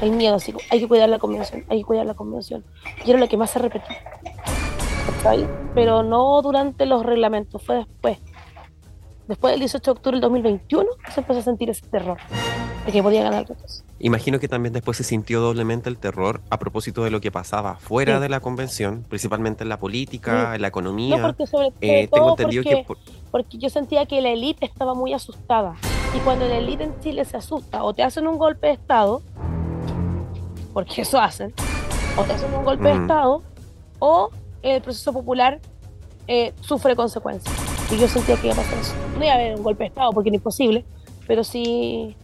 El 0.00 0.10
miedo, 0.10 0.34
así 0.34 0.52
hay 0.70 0.80
que 0.80 0.88
cuidar 0.88 1.08
la 1.08 1.20
convención, 1.20 1.64
hay 1.68 1.78
que 1.78 1.84
cuidar 1.84 2.04
la 2.04 2.14
convención. 2.14 2.64
Y 3.04 3.10
era 3.10 3.20
lo 3.20 3.28
que 3.28 3.36
más 3.36 3.50
se 3.50 3.60
repetía. 3.60 3.96
Pero 5.74 6.02
no 6.02 6.42
durante 6.42 6.84
los 6.84 7.04
reglamentos, 7.04 7.62
fue 7.62 7.76
después. 7.76 8.18
Después 9.28 9.52
del 9.52 9.60
18 9.60 9.84
de 9.84 9.90
octubre 9.92 10.14
del 10.16 10.22
2021 10.22 10.88
se 11.12 11.20
empezó 11.20 11.40
a 11.40 11.42
sentir 11.42 11.68
ese 11.68 11.86
terror 11.86 12.16
de 12.86 12.92
que 12.92 13.02
podía 13.02 13.22
ganar 13.22 13.46
rechazo. 13.46 13.82
Imagino 13.98 14.38
que 14.40 14.48
también 14.48 14.72
después 14.72 14.96
se 14.96 15.04
sintió 15.04 15.40
doblemente 15.40 15.90
el 15.90 15.98
terror 15.98 16.40
a 16.48 16.58
propósito 16.58 17.04
de 17.04 17.10
lo 17.10 17.20
que 17.20 17.30
pasaba 17.30 17.76
fuera 17.76 18.16
Sí. 18.16 18.22
de 18.22 18.28
la 18.30 18.40
convención, 18.40 19.04
principalmente 19.06 19.64
en 19.64 19.68
la 19.68 19.78
política, 19.78 20.48
Sí. 20.50 20.56
en 20.56 20.62
la 20.62 20.68
economía. 20.68 21.18
No, 21.18 21.26
porque 21.26 21.46
sobre 21.46 21.66
Eh, 21.82 22.08
todo 22.08 22.20
tengo 22.20 22.30
entendido 22.30 22.62
porque, 22.64 22.76
que 22.78 22.84
por- 22.84 22.98
porque 23.30 23.58
yo 23.58 23.68
sentía 23.68 24.06
que 24.06 24.22
la 24.22 24.30
élite 24.30 24.64
estaba 24.64 24.94
muy 24.94 25.12
asustada. 25.12 25.74
Y 26.16 26.20
cuando 26.20 26.48
la 26.48 26.56
élite 26.56 26.84
en 26.84 26.98
Chile 27.00 27.22
se 27.26 27.36
asusta 27.36 27.84
o 27.84 27.92
te 27.92 28.02
hacen 28.02 28.26
un 28.26 28.38
golpe 28.38 28.68
de 28.68 28.72
Estado, 28.72 29.20
porque 30.72 31.02
eso 31.02 31.20
hacen, 31.20 31.52
o 32.16 32.22
te 32.22 32.32
hacen 32.32 32.54
un 32.54 32.64
golpe 32.64 32.84
de 32.88 32.94
Ujú. 32.94 33.02
Estado, 33.02 33.42
o 33.98 34.30
el 34.62 34.80
proceso 34.80 35.12
popular 35.12 35.60
eh, 36.28 36.52
sufre 36.60 36.94
consecuencias. 36.94 37.54
Y 37.90 37.96
yo 37.98 38.06
sentía 38.06 38.36
que 38.36 38.46
iba 38.48 38.54
a 38.54 38.58
pasar 38.58 38.78
eso. 38.78 38.92
No 39.16 39.24
iba 39.24 39.32
a 39.32 39.36
haber 39.36 39.56
un 39.56 39.62
golpe 39.62 39.84
de 39.84 39.88
Estado 39.88 40.12
porque 40.12 40.28
era 40.28 40.36
imposible, 40.36 40.84
pero 41.26 41.42
sí 41.42 42.14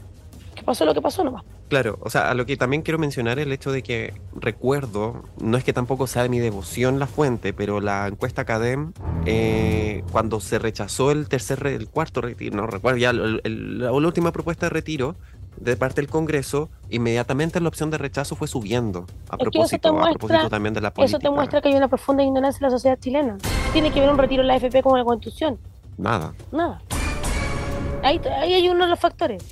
que 0.55 0.63
pasó 0.63 0.85
lo 0.85 0.95
que 0.95 1.01
pasó 1.03 1.25
nomás. 1.25 1.43
Claro, 1.69 1.99
o 2.03 2.11
sea, 2.11 2.31
a 2.31 2.35
lo 2.35 2.45
que 2.45 2.57
también 2.59 2.83
quiero 2.83 2.99
mencionar 2.99 3.39
el 3.39 3.51
hecho 3.51 3.73
de 3.73 3.83
que 3.83 4.13
recuerdo, 4.35 5.25
no 5.41 5.57
es 5.57 5.65
que 5.65 5.73
tampoco 5.73 6.07
sea 6.07 6.23
de 6.23 6.29
mi 6.29 6.39
devoción 6.39 6.99
la 6.99 7.07
fuente, 7.07 7.53
pero 7.55 7.81
la 7.81 8.07
encuesta 8.07 8.45
CADEM, 8.45 8.93
eh, 9.25 10.05
cuando 10.13 10.41
se 10.41 10.59
rechazó 10.59 11.11
el 11.11 11.27
tercer, 11.29 11.67
el 11.67 11.89
cuarto 11.89 12.21
retiro, 12.21 12.55
no 12.57 12.67
recuerdo 12.67 12.99
ya, 12.99 13.11
el- 13.11 13.41
el- 13.45 13.79
la, 13.79 13.87
la 13.87 13.93
última 13.93 14.31
propuesta 14.31 14.67
de 14.67 14.71
retiro 14.71 15.17
de 15.57 15.77
parte 15.77 16.01
del 16.01 16.11
Congreso, 16.11 16.69
inmediatamente 16.91 17.61
la 17.61 17.69
opción 17.69 17.91
de 17.91 17.99
rechazo 17.99 18.37
fue 18.37 18.49
subiendo, 18.49 19.01
a 19.31 19.37
eso 19.37 19.39
propósito, 19.39 19.89
a 19.99 20.11
propósito 20.11 20.49
también 20.51 20.75
de 20.75 20.81
la 20.81 20.89
Eso 20.89 20.95
política. 20.95 21.19
te 21.21 21.31
muestra 21.31 21.61
que 21.61 21.69
hay 21.69 21.75
una 21.75 21.89
profunda 21.89 22.23
ignorancia 22.23 22.59
en 22.61 22.71
la 22.73 22.77
sociedad 22.77 22.99
chilena. 22.99 23.39
¿Qué 23.39 23.71
tiene 23.73 23.91
que 23.91 24.01
ver 24.01 24.11
un 24.11 24.19
retiro 24.19 24.43
en 24.43 24.49
la 24.49 24.55
AFP 24.55 24.83
con 24.83 24.99
la 24.99 25.05
Constitución? 25.05 25.59
Nada. 25.97 26.35
Nada. 26.53 26.81
Ahí, 28.03 28.21
ahí 28.41 28.55
hay 28.55 28.69
uno 28.69 28.85
de 28.85 28.91
los 28.91 28.99
factores. 29.01 29.43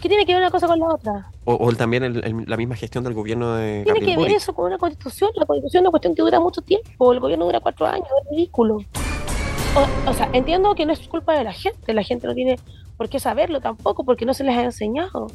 ¿Qué 0.00 0.08
tiene 0.08 0.24
que 0.24 0.32
ver 0.32 0.40
una 0.42 0.50
cosa 0.50 0.66
con 0.66 0.78
la 0.78 0.86
otra? 0.86 1.30
O, 1.44 1.54
o 1.66 1.72
también 1.74 2.02
el- 2.04 2.24
el- 2.24 2.44
la 2.46 2.56
misma 2.56 2.74
gestión 2.74 3.04
del 3.04 3.12
gobierno 3.12 3.54
de 3.56 3.82
Tiene 3.84 4.00
Gabriel 4.00 4.04
que 4.06 4.10
ver 4.12 4.18
Boric. 4.18 4.36
eso 4.38 4.54
con 4.54 4.64
una 4.66 4.78
constitución. 4.78 5.30
La 5.34 5.44
constitución 5.44 5.80
es 5.80 5.84
una 5.84 5.90
cuestión 5.90 6.14
que 6.14 6.22
dura 6.22 6.40
mucho 6.40 6.62
tiempo. 6.62 7.12
El 7.12 7.20
gobierno 7.20 7.44
dura 7.44 7.60
cuatro 7.60 7.86
años. 7.86 8.06
Es 8.24 8.30
ridículo. 8.30 8.76
O, 9.76 10.10
o 10.10 10.14
sea, 10.14 10.30
entiendo 10.32 10.74
que 10.74 10.86
no 10.86 10.94
es 10.94 11.06
culpa 11.06 11.34
de 11.36 11.44
la 11.44 11.52
gente. 11.52 11.92
La 11.92 12.02
gente 12.02 12.26
no 12.26 12.34
tiene 12.34 12.58
por 13.00 13.08
qué 13.08 13.18
saberlo 13.18 13.62
tampoco 13.62 14.04
porque 14.04 14.26
no 14.26 14.34
se 14.34 14.44
les 14.44 14.54
ha 14.58 14.62
enseñado. 14.62 15.28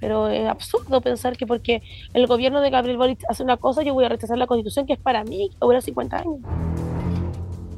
Pero 0.00 0.26
es 0.26 0.48
absurdo 0.48 1.00
pensar 1.00 1.36
que 1.36 1.46
porque 1.46 1.80
el 2.12 2.26
gobierno 2.26 2.60
de 2.60 2.70
Gabriel 2.70 2.98
Boric 2.98 3.20
hace 3.28 3.44
una 3.44 3.56
cosa, 3.56 3.84
yo 3.84 3.94
voy 3.94 4.04
a 4.04 4.08
rechazar 4.08 4.36
la 4.36 4.48
constitución 4.48 4.84
que 4.84 4.94
es 4.94 4.98
para 4.98 5.22
mí, 5.22 5.48
que 5.48 5.58
dura 5.60 5.80
50 5.80 6.16
años. 6.16 6.40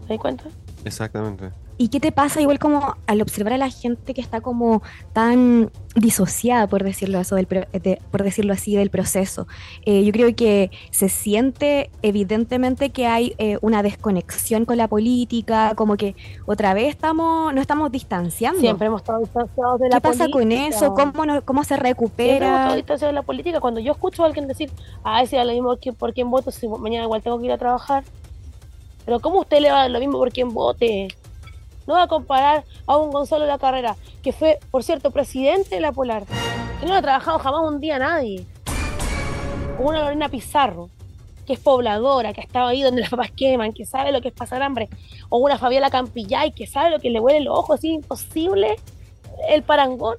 ¿Te 0.07 0.14
das 0.14 0.18
cuenta? 0.23 0.45
Exactamente. 0.85 1.51
¿Y 1.81 1.89
qué 1.89 1.99
te 1.99 2.12
pasa 2.12 2.43
igual 2.43 2.59
como 2.59 2.95
al 3.07 3.22
observar 3.22 3.55
a 3.55 3.57
la 3.57 3.70
gente 3.70 4.12
que 4.12 4.20
está 4.20 4.43
como 4.43 4.83
tan 5.14 5.70
disociada, 5.97 6.66
por 6.66 6.85
decirlo, 6.85 7.18
eso 7.18 7.37
del, 7.37 7.47
por 7.47 8.22
decirlo 8.22 8.53
así, 8.53 8.76
del 8.76 8.91
proceso? 8.91 9.47
Eh, 9.87 10.05
yo 10.05 10.12
creo 10.12 10.37
que 10.37 10.70
se 10.91 11.09
siente 11.09 11.91
evidentemente 12.03 12.91
que 12.91 13.07
hay 13.07 13.35
eh, 13.39 13.57
una 13.62 13.83
desconexión 13.83 14.66
con 14.66 14.76
la 14.76 14.89
política, 14.89 15.72
como 15.74 15.97
que 15.97 16.14
otra 16.45 16.74
vez 16.74 16.91
estamos, 16.91 17.55
no 17.55 17.62
estamos 17.62 17.91
distanciando. 17.91 18.61
Siempre 18.61 18.89
hemos 18.89 19.01
estado 19.01 19.20
distanciados 19.20 19.81
de 19.81 19.89
la 19.89 20.01
política. 20.01 20.12
¿Qué 20.12 20.18
pasa 20.18 20.31
con 20.31 20.53
eso? 20.53 20.95
¿Cómo, 20.95 21.43
¿Cómo 21.47 21.64
se 21.64 21.78
recupera? 21.78 22.28
Siempre 22.28 22.47
hemos 22.47 22.59
estado 22.61 22.76
distanciados 22.76 23.12
de 23.14 23.20
la 23.20 23.22
política. 23.22 23.61
Cuando 23.61 23.81
yo 23.81 23.93
escucho 23.93 24.22
a 24.22 24.26
alguien 24.26 24.47
decir, 24.47 24.70
ah, 25.03 25.22
ese 25.22 25.41
es 25.41 25.47
lo 25.47 25.53
mismo 25.53 25.74
por 25.99 26.12
quién 26.12 26.31
voto, 26.31 26.51
si 26.51 26.68
mañana 26.68 27.05
igual 27.05 27.22
tengo 27.22 27.39
que 27.39 27.47
ir 27.47 27.53
a 27.53 27.59
trabajar. 27.59 28.05
Pero 29.05 29.20
¿cómo 29.20 29.40
usted 29.40 29.61
le 29.61 29.70
va 29.70 29.78
a 29.78 29.82
dar 29.82 29.90
lo 29.90 30.01
mismo 30.01 30.18
por 30.18 30.32
quién 30.32 30.53
vote? 30.53 31.09
No 31.86 31.94
va 31.94 32.05
a 32.05 32.09
comparar 32.09 32.64
a 32.86 32.96
un 32.96 33.11
Gonzalo 33.11 33.44
de 33.44 33.51
la 33.51 33.59
Carrera, 33.59 33.96
que 34.22 34.32
fue, 34.32 34.59
por 34.70 34.84
cierto, 34.84 35.11
presidente 35.11 35.74
de 35.74 35.80
la 35.80 35.92
Polar, 35.92 36.24
que 36.80 36.86
no 36.86 36.94
ha 36.94 37.03
trabajado 37.03 37.38
jamás 37.38 37.62
un 37.62 37.80
día 37.80 37.96
a 37.96 37.98
nadie. 37.98 38.46
O 39.78 39.88
una 39.88 40.01
Lorena 40.01 40.28
Pizarro, 40.28 40.90
que 41.46 41.55
es 41.55 41.59
pobladora, 41.59 42.32
que 42.32 42.42
ha 42.42 42.44
estado 42.44 42.68
ahí 42.68 42.82
donde 42.82 43.01
las 43.03 43.11
papas 43.11 43.32
queman, 43.32 43.72
que 43.72 43.84
sabe 43.84 44.12
lo 44.12 44.20
que 44.20 44.28
es 44.28 44.34
pasar 44.34 44.62
hambre. 44.62 44.88
O 45.30 45.38
una 45.38 45.59
Fabiola 45.59 45.90
Campillay, 45.90 46.53
que 46.53 46.66
sabe 46.66 46.90
lo 46.90 47.01
que 47.01 47.11
le 47.11 47.18
huele 47.18 47.40
los 47.40 47.59
ojos, 47.59 47.78
es 47.78 47.84
imposible 47.84 48.76
el 49.48 49.62
parangón. 49.62 50.16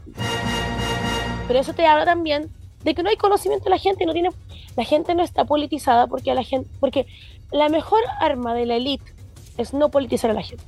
Pero 1.48 1.60
eso 1.60 1.74
te 1.74 1.86
habla 1.86 2.06
también 2.06 2.50
de 2.84 2.96
que 2.96 3.04
no 3.04 3.10
hay 3.10 3.16
conocimiento 3.16 3.66
de 3.66 3.70
la 3.70 3.78
gente, 3.78 4.06
no 4.06 4.14
tiene, 4.14 4.30
la 4.76 4.86
gente 4.86 5.16
no 5.16 5.24
está 5.24 5.46
politizada 5.46 6.08
porque 6.08 6.34
la 6.34 6.44
gente, 6.44 6.70
porque 6.80 7.06
la 7.52 7.70
mejor 7.70 8.02
arma 8.20 8.54
de 8.54 8.66
la 8.66 8.76
élite 8.76 9.14
es 9.58 9.74
no 9.74 9.90
politizar 9.90 10.32
a 10.32 10.34
la 10.34 10.44
gente. 10.44 10.64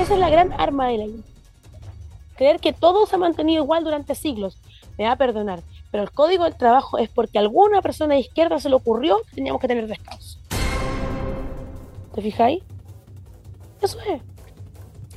Esa 0.00 0.14
es 0.14 0.20
la 0.20 0.30
gran 0.30 0.52
arma 0.52 0.88
de 0.88 0.98
la 0.98 1.04
élite. 1.04 1.28
Creer 2.36 2.60
que 2.60 2.72
todo 2.72 3.06
se 3.06 3.16
ha 3.16 3.18
mantenido 3.18 3.62
igual 3.62 3.84
durante 3.84 4.14
siglos. 4.14 4.58
Me 4.96 5.04
va 5.04 5.12
a 5.12 5.16
perdonar. 5.16 5.60
Pero 5.90 6.02
el 6.02 6.10
código 6.10 6.44
del 6.44 6.56
trabajo 6.56 6.98
es 6.98 7.08
porque 7.08 7.38
a 7.38 7.40
alguna 7.40 7.82
persona 7.82 8.14
de 8.14 8.20
izquierda 8.20 8.60
se 8.60 8.68
le 8.68 8.76
ocurrió 8.76 9.18
que 9.28 9.36
teníamos 9.36 9.60
que 9.60 9.68
tener 9.68 9.86
descanso. 9.86 10.38
¿Te 12.14 12.22
fijáis? 12.22 12.62
Eso 13.80 13.98
es. 14.00 14.22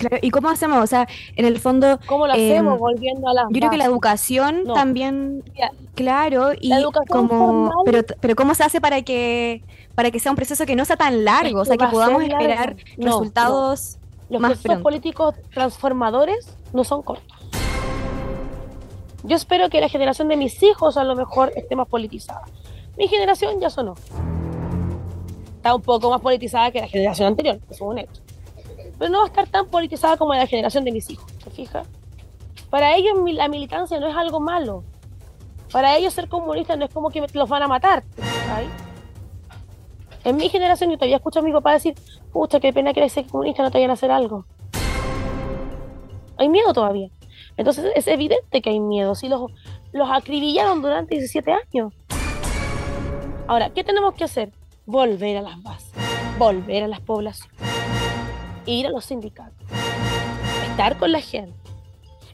Claro, 0.01 0.17
¿y 0.21 0.29
cómo 0.29 0.49
hacemos? 0.49 0.83
O 0.83 0.87
sea, 0.87 1.07
en 1.35 1.45
el 1.45 1.59
fondo... 1.59 1.99
¿Cómo 2.05 2.27
lo 2.27 2.33
hacemos? 2.33 2.73
Em, 2.73 2.79
volviendo 2.79 3.29
a 3.29 3.33
la... 3.33 3.43
Yo 3.43 3.59
creo 3.59 3.69
que 3.69 3.77
la 3.77 3.85
educación 3.85 4.63
también... 4.73 5.43
Claro, 5.95 6.51
y 6.59 6.71
como... 7.07 7.71
Pero, 7.85 8.03
pero 8.19 8.35
¿cómo 8.35 8.55
se 8.55 8.63
hace 8.63 8.81
para 8.81 9.01
que 9.01 9.63
para 9.95 10.09
que 10.09 10.19
sea 10.19 10.31
un 10.31 10.37
proceso 10.37 10.65
que 10.65 10.75
no 10.75 10.85
sea 10.85 10.95
tan 10.95 11.25
largo? 11.25 11.61
o 11.61 11.65
sea, 11.65 11.77
que 11.77 11.87
podamos 11.87 12.23
esperar 12.23 12.75
resultados 12.97 13.97
los 14.29 14.41
procesos 14.41 14.81
políticos 14.81 15.35
transformadores 15.53 16.57
no 16.71 16.85
son 16.85 17.01
cortos. 17.01 17.37
Yo 19.23 19.35
espero 19.35 19.69
que 19.69 19.81
la 19.81 19.89
generación 19.89 20.29
de 20.29 20.37
mis 20.37 20.63
hijos 20.63 20.97
a 20.97 21.03
lo 21.03 21.15
mejor 21.15 21.51
esté 21.55 21.75
más 21.75 21.87
politizada. 21.87 22.43
Mi 22.97 23.07
generación 23.07 23.59
ya 23.59 23.69
sonó. 23.69 23.95
Está 25.57 25.75
un 25.75 25.81
poco 25.81 26.09
más 26.09 26.21
politizada 26.21 26.71
que 26.71 26.79
la 26.79 26.87
generación 26.87 27.27
anterior, 27.27 27.59
eso 27.69 27.73
es 27.73 27.81
un 27.81 27.97
hecho. 27.99 28.21
Pero 29.01 29.13
no 29.13 29.17
va 29.17 29.23
a 29.23 29.27
estar 29.29 29.47
tan 29.47 29.65
politizada 29.65 30.15
como 30.15 30.35
la 30.35 30.45
generación 30.45 30.85
de 30.85 30.91
mis 30.91 31.09
hijos, 31.09 31.25
¿te 31.43 31.49
fijas? 31.49 31.87
Para 32.69 32.95
ellos 32.95 33.15
la 33.33 33.47
militancia 33.47 33.99
no 33.99 34.07
es 34.07 34.15
algo 34.15 34.39
malo. 34.39 34.83
Para 35.71 35.97
ellos 35.97 36.13
ser 36.13 36.29
comunista 36.29 36.75
no 36.75 36.85
es 36.85 36.93
como 36.93 37.09
que 37.09 37.25
los 37.33 37.49
van 37.49 37.63
a 37.63 37.67
matar. 37.67 38.03
En 40.23 40.35
mi 40.35 40.49
generación 40.49 40.91
yo 40.91 40.97
todavía 40.97 41.15
escucho 41.15 41.39
a 41.39 41.41
mi 41.41 41.51
papá 41.51 41.73
decir, 41.73 41.95
pucha, 42.31 42.59
qué 42.59 42.71
pena 42.71 42.93
que 42.93 43.03
ese 43.03 43.25
comunista 43.25 43.63
no 43.63 43.71
te 43.71 43.79
vayan 43.79 43.89
a 43.89 43.93
hacer 43.93 44.11
algo. 44.11 44.45
Hay 46.37 46.47
miedo 46.49 46.71
todavía. 46.71 47.09
Entonces 47.57 47.91
es 47.95 48.05
evidente 48.05 48.61
que 48.61 48.69
hay 48.69 48.79
miedo. 48.79 49.15
Si 49.15 49.29
los, 49.29 49.51
los 49.93 50.11
acribillaron 50.11 50.83
durante 50.83 51.15
17 51.15 51.51
años. 51.51 51.91
Ahora, 53.47 53.71
¿qué 53.71 53.83
tenemos 53.83 54.13
que 54.13 54.25
hacer? 54.25 54.51
Volver 54.85 55.37
a 55.37 55.41
las 55.41 55.63
bases, 55.63 55.91
volver 56.37 56.83
a 56.83 56.87
las 56.87 56.99
poblaciones, 56.99 57.70
ir 58.65 58.87
a 58.87 58.89
los 58.89 59.05
sindicatos, 59.05 59.65
estar 60.69 60.97
con 60.97 61.11
la 61.11 61.21
gente, 61.21 61.55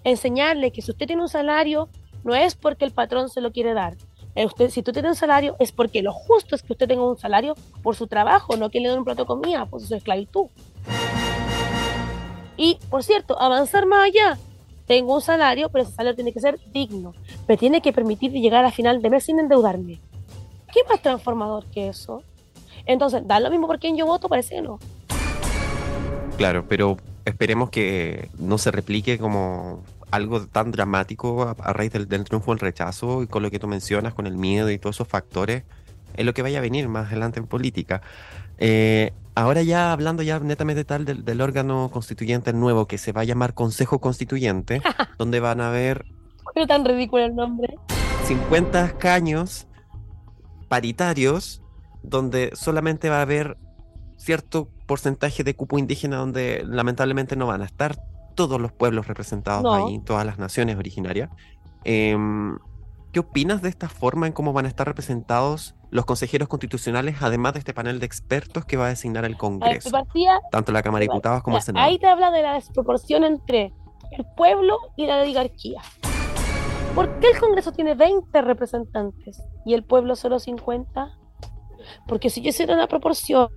enseñarle 0.03 0.71
que 0.71 0.82
si 0.82 0.91
usted 0.91 1.07
tiene 1.07 1.21
un 1.21 1.30
salario, 1.30 1.89
no 2.23 2.36
es 2.36 2.55
porque 2.55 2.86
el 2.86 2.91
patrón 2.91 3.30
se 3.30 3.41
lo 3.41 3.51
quiere 3.51 3.73
dar, 3.73 3.95
eh, 4.38 4.69
si 4.69 4.84
tú 4.84 4.91
tienes 4.91 5.09
un 5.09 5.15
salario, 5.15 5.55
es 5.57 5.71
porque 5.71 6.03
lo 6.03 6.13
justo 6.13 6.53
es 6.53 6.61
que 6.61 6.73
usted 6.73 6.88
tenga 6.88 7.03
un 7.03 7.17
salario 7.17 7.55
por 7.82 7.95
su 7.95 8.05
trabajo, 8.05 8.55
no 8.55 8.69
que 8.69 8.80
le 8.80 8.88
den 8.88 8.99
un 8.99 9.03
plato 9.03 9.23
de 9.23 9.25
comida, 9.28 9.65
por 9.65 9.82
su 9.82 9.95
esclavitud. 9.95 10.45
Y, 12.55 12.78
por 12.91 13.03
cierto, 13.03 13.41
avanzar 13.41 13.88
más 13.88 14.05
allá. 14.05 14.38
Tengo 14.86 15.15
un 15.15 15.21
salario, 15.21 15.69
pero 15.69 15.84
ese 15.84 15.93
salario 15.93 16.13
tiene 16.13 16.34
que 16.34 16.39
ser 16.39 16.59
digno. 16.71 17.13
Me 17.47 17.57
tiene 17.57 17.82
que 17.82 17.91
permitir 17.91 18.32
llegar 18.32 18.63
a 18.63 18.71
final 18.71 19.01
de 19.01 19.09
mes 19.09 19.23
sin 19.23 19.39
endeudarme. 19.39 19.99
¿Qué 20.71 20.82
más 20.88 21.01
transformador 21.01 21.65
que 21.71 21.88
eso? 21.88 22.21
Entonces, 22.86 23.25
¿da 23.25 23.39
lo 23.39 23.49
mismo 23.49 23.65
por 23.65 23.80
quien 23.80 23.97
yo 23.97 24.05
voto? 24.05 24.30
Parece 24.30 24.55
que 24.55 24.61
no. 24.61 24.78
Claro, 26.38 26.65
pero 26.67 26.97
esperemos 27.25 27.71
que 27.71 28.29
no 28.38 28.57
se 28.57 28.71
replique 28.71 29.17
como 29.17 29.83
algo 30.11 30.45
tan 30.47 30.71
dramático 30.71 31.55
a, 31.59 31.73
raíz 31.73 31.91
del, 31.91 32.07
triunfo 32.23 32.51
del 32.51 32.59
rechazo 32.59 33.23
y 33.23 33.27
con 33.27 33.43
lo 33.43 33.51
que 33.51 33.59
tú 33.59 33.67
mencionas, 33.67 34.13
con 34.13 34.27
el 34.27 34.38
miedo 34.38 34.69
y 34.69 34.77
todos 34.77 34.95
esos 34.97 35.07
factores, 35.07 35.63
es 36.15 36.25
lo 36.25 36.33
que 36.33 36.43
vaya 36.43 36.59
a 36.59 36.61
venir 36.61 36.88
más 36.88 37.07
adelante 37.07 37.39
en 37.39 37.47
política. 37.47 38.01
Eh, 38.59 39.13
ahora 39.35 39.63
ya 39.63 39.91
hablando 39.91 40.23
ya 40.23 40.39
netamente 40.39 40.85
tal 40.85 41.05
del, 41.05 41.41
órgano 41.41 41.89
constituyente 41.91 42.53
nuevo 42.53 42.88
que 42.88 42.97
se 42.97 43.11
va 43.11 43.21
a 43.21 43.25
llamar 43.25 43.55
Consejo 43.55 43.99
Constituyente, 43.99 44.81
donde 45.17 45.39
van 45.39 45.59
a 45.59 45.69
haber... 45.69 46.05
Pero 46.53 46.67
tan 46.67 46.85
ridículo 46.85 47.25
el 47.25 47.35
nombre. 47.35 47.75
50 48.25 48.85
escaños 48.85 49.67
paritarios 50.69 51.61
donde 52.03 52.51
solamente 52.55 53.09
va 53.09 53.19
a 53.19 53.21
haber 53.23 53.57
cierto 54.18 54.70
porcentaje 54.86 55.43
de 55.43 55.55
cupo 55.55 55.78
indígena 55.78 56.18
donde 56.18 56.63
lamentablemente 56.65 57.36
no 57.36 57.47
van 57.47 57.61
a 57.61 57.65
estar 57.65 57.97
todos 58.36 58.59
los 58.59 58.72
pueblos 58.72 59.07
representados 59.07 59.65
ahí, 59.74 59.99
todas 59.99 60.26
las 60.26 60.38
naciones 60.38 60.78
originarias. 60.78 61.30
Em, 61.84 62.57
¿Qué 63.11 63.22
opinas 63.22 63.61
de 63.61 63.70
esta 63.70 63.88
forma 63.88 64.28
en 64.28 64.34
cómo 64.34 64.53
van 64.53 64.65
a 64.65 64.68
estar 64.68 64.86
representados 64.86 65.76
los 65.89 66.05
consejeros 66.05 66.47
constitucionales, 66.47 67.15
además 67.22 67.53
de 67.53 67.59
este 67.59 67.74
panel 67.74 67.99
de 67.99 68.05
expertos 68.05 68.65
que 68.65 68.78
va 68.78 68.88
a 68.88 68.89
designar 68.89 69.26
el 69.26 69.38
Congreso? 69.38 69.89
tanto 70.51 70.72
la 70.72 70.84
Cámara 70.84 70.99
de 70.99 71.05
Diputados 71.05 71.41
como 71.41 71.57
el 71.57 71.63
Senado. 71.63 71.88
Ahí 71.88 71.97
te 71.97 72.07
habla 72.07 72.30
de 72.30 72.43
la 72.43 72.53
desproporción 72.53 73.24
entre 73.24 73.74
el 74.11 74.26
pueblo 74.36 74.78
y 74.97 75.07
la 75.07 75.22
oligarquía. 75.22 75.82
¿Por 76.93 77.20
qué 77.20 77.32
el 77.32 77.39
Congreso 77.39 77.72
tiene 77.72 77.95
20 77.95 78.41
representantes 78.41 79.41
y 79.65 79.74
el 79.74 79.84
pueblo 79.84 80.15
solo 80.15 80.39
50? 80.39 81.18
Porque 82.07 82.29
si 82.29 82.41
yo 82.41 82.49
hiciera 82.49 82.73
una 82.73 82.88
proporción, 82.88 83.49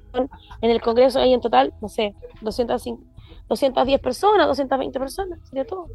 en 0.61 0.70
el 0.70 0.81
Congreso 0.81 1.20
hay 1.20 1.33
en 1.33 1.41
total, 1.41 1.74
no 1.81 1.89
sé, 1.89 2.14
250, 2.41 3.11
210 3.49 4.01
personas, 4.01 4.47
220 4.47 4.99
personas, 4.99 5.39
sería 5.49 5.66
todo. 5.66 5.87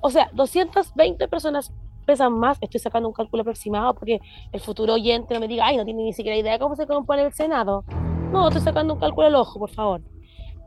O 0.00 0.10
sea, 0.10 0.30
220 0.34 1.28
personas 1.28 1.72
pesan 2.06 2.32
más, 2.32 2.58
estoy 2.60 2.80
sacando 2.80 3.08
un 3.08 3.14
cálculo 3.14 3.42
aproximado 3.42 3.94
porque 3.94 4.20
el 4.52 4.60
futuro 4.60 4.94
oyente 4.94 5.34
no 5.34 5.40
me 5.40 5.48
diga, 5.48 5.66
ay, 5.66 5.76
no 5.76 5.84
tiene 5.84 6.04
ni 6.04 6.12
siquiera 6.12 6.38
idea 6.38 6.52
de 6.52 6.58
cómo 6.58 6.76
se 6.76 6.86
compone 6.86 7.22
el 7.22 7.32
Senado. 7.32 7.84
No, 8.32 8.48
estoy 8.48 8.62
sacando 8.62 8.94
un 8.94 9.00
cálculo 9.00 9.26
al 9.26 9.34
ojo, 9.34 9.58
por 9.58 9.70
favor. 9.70 10.02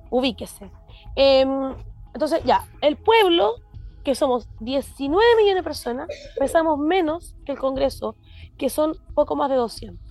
Ubíquese. 0.09 0.69
Em, 1.15 1.73
entonces, 2.13 2.43
ya, 2.43 2.65
el 2.81 2.97
pueblo, 2.97 3.55
que 4.03 4.15
somos 4.15 4.49
19 4.59 5.25
millones 5.37 5.55
de 5.55 5.63
personas, 5.63 6.07
pesamos 6.37 6.77
menos 6.77 7.35
que 7.45 7.53
el 7.53 7.59
Congreso, 7.59 8.15
que 8.57 8.69
son 8.69 8.93
poco 9.13 9.35
más 9.35 9.49
de 9.49 9.55
200. 9.55 10.08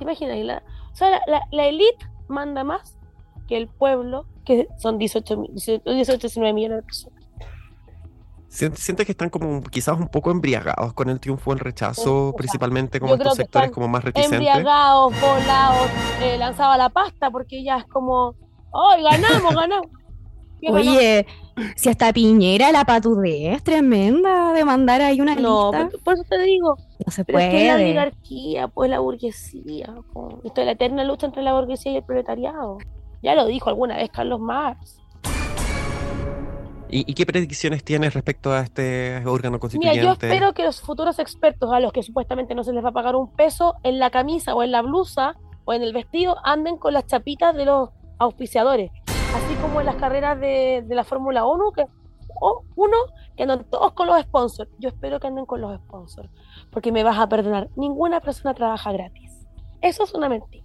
¿Te 0.00 0.04
imaginas? 0.04 0.38
La, 0.38 0.62
o 0.92 0.96
sea, 0.96 1.20
la, 1.26 1.42
la 1.52 1.66
élite 1.66 2.06
manda 2.26 2.64
más 2.64 2.96
que 3.46 3.58
el 3.58 3.68
pueblo, 3.68 4.24
que 4.46 4.66
son 4.78 4.96
18, 4.96 5.44
18 5.52 5.84
19 5.84 6.54
millones 6.54 6.78
de 6.78 6.82
personas. 6.82 7.20
¿Sientes 8.48 9.04
que 9.04 9.12
están 9.12 9.28
como 9.28 9.62
quizás 9.62 9.98
un 9.98 10.08
poco 10.08 10.30
embriagados 10.30 10.94
con 10.94 11.10
el 11.10 11.20
triunfo, 11.20 11.52
el 11.52 11.58
rechazo, 11.58 12.32
principalmente 12.34 12.98
como 12.98 13.14
estos 13.14 13.34
sectores 13.34 13.70
como 13.72 13.88
más 13.88 14.02
reticentes? 14.02 14.38
Embriagados, 14.38 15.12
volados, 15.20 15.90
eh, 16.22 16.38
lanzaba 16.38 16.78
la 16.78 16.88
pasta 16.88 17.30
porque 17.30 17.62
ya 17.62 17.76
es 17.76 17.84
como, 17.84 18.34
¡ay, 18.72 19.02
ganamos, 19.02 19.54
ganamos! 19.54 19.99
Oye, 20.68 21.26
si 21.76 21.88
hasta 21.88 22.12
Piñera 22.12 22.72
la 22.72 22.84
patudez 22.84 23.56
es 23.56 23.62
tremenda 23.62 24.52
de 24.52 24.64
mandar 24.64 25.00
ahí 25.00 25.20
una 25.20 25.34
no, 25.34 25.72
lista. 25.72 25.98
Por, 26.04 26.14
eso 26.14 26.24
te 26.28 26.38
digo. 26.42 26.76
No 27.04 27.12
se 27.12 27.24
puede. 27.24 27.46
Es 27.46 27.52
que 27.52 27.66
la 27.66 27.74
oligarquía, 27.74 28.68
pues 28.68 28.90
la 28.90 29.00
burguesía. 29.00 29.94
Esto 30.44 30.60
es 30.60 30.66
la 30.66 30.72
eterna 30.72 31.04
lucha 31.04 31.26
entre 31.26 31.42
la 31.42 31.54
burguesía 31.54 31.92
y 31.92 31.96
el 31.96 32.04
proletariado. 32.04 32.78
Ya 33.22 33.34
lo 33.34 33.46
dijo 33.46 33.68
alguna 33.68 33.96
vez 33.96 34.10
Carlos 34.10 34.40
Marx. 34.40 35.00
¿Y, 36.92 37.14
qué 37.14 37.24
predicciones 37.24 37.84
tienes 37.84 38.14
respecto 38.14 38.52
a 38.52 38.60
este 38.60 39.24
órgano 39.24 39.60
constituyente? 39.60 40.00
Mira, 40.00 40.12
yo 40.12 40.12
espero 40.12 40.52
que 40.52 40.64
los 40.64 40.80
futuros 40.80 41.20
expertos, 41.20 41.72
a 41.72 41.78
los 41.78 41.92
que 41.92 42.02
supuestamente 42.02 42.54
no 42.54 42.64
se 42.64 42.72
les 42.72 42.84
va 42.84 42.88
a 42.88 42.92
pagar 42.92 43.14
un 43.14 43.32
peso, 43.32 43.74
en 43.84 44.00
la 44.00 44.10
camisa 44.10 44.54
o 44.54 44.62
en 44.64 44.72
la 44.72 44.82
blusa 44.82 45.36
o 45.64 45.72
en 45.72 45.82
el 45.82 45.92
vestido, 45.92 46.36
anden 46.42 46.78
con 46.78 46.92
las 46.92 47.06
chapitas 47.06 47.54
de 47.54 47.64
los 47.66 47.90
auspiciadores. 48.18 48.90
Así 49.34 49.54
como 49.60 49.80
en 49.80 49.86
las 49.86 49.96
carreras 49.96 50.38
de, 50.40 50.84
la 50.88 51.04
Fórmula 51.04 51.46
1, 51.46 51.72
que, 51.72 51.86
uno, 52.74 52.96
que 53.36 53.44
andan 53.44 53.64
todos 53.70 53.92
con 53.92 54.08
los 54.08 54.20
sponsors. 54.22 54.70
Yo 54.78 54.88
espero 54.88 55.20
que 55.20 55.28
anden 55.28 55.46
con 55.46 55.60
los 55.60 55.76
sponsors, 55.76 56.28
porque 56.70 56.90
me 56.90 57.04
vas 57.04 57.18
a 57.18 57.28
perdonar. 57.28 57.68
Ninguna 57.76 58.20
persona 58.20 58.54
trabaja 58.54 58.92
gratis. 58.92 59.46
Eso 59.80 60.04
es 60.04 60.14
una 60.14 60.28
mentira. 60.28 60.64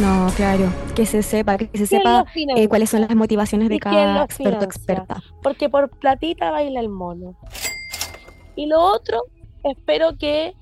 No, 0.00 0.28
claro, 0.36 0.70
que 0.94 1.06
se 1.06 1.22
sepa, 1.22 1.56
que 1.56 1.70
se 1.78 1.86
sepa 1.86 2.24
eh, 2.56 2.68
cuáles 2.68 2.90
son 2.90 3.00
las 3.02 3.14
motivaciones 3.14 3.68
de 3.68 3.78
cada 3.78 4.24
experto 4.24 4.64
experta. 4.64 5.22
Porque 5.42 5.68
por 5.68 5.88
platita 5.88 6.50
baila 6.50 6.80
el 6.80 6.88
mono. 6.88 7.36
Y 8.54 8.66
lo 8.66 8.80
otro, 8.80 9.24
espero 9.62 10.16
que 10.18 10.54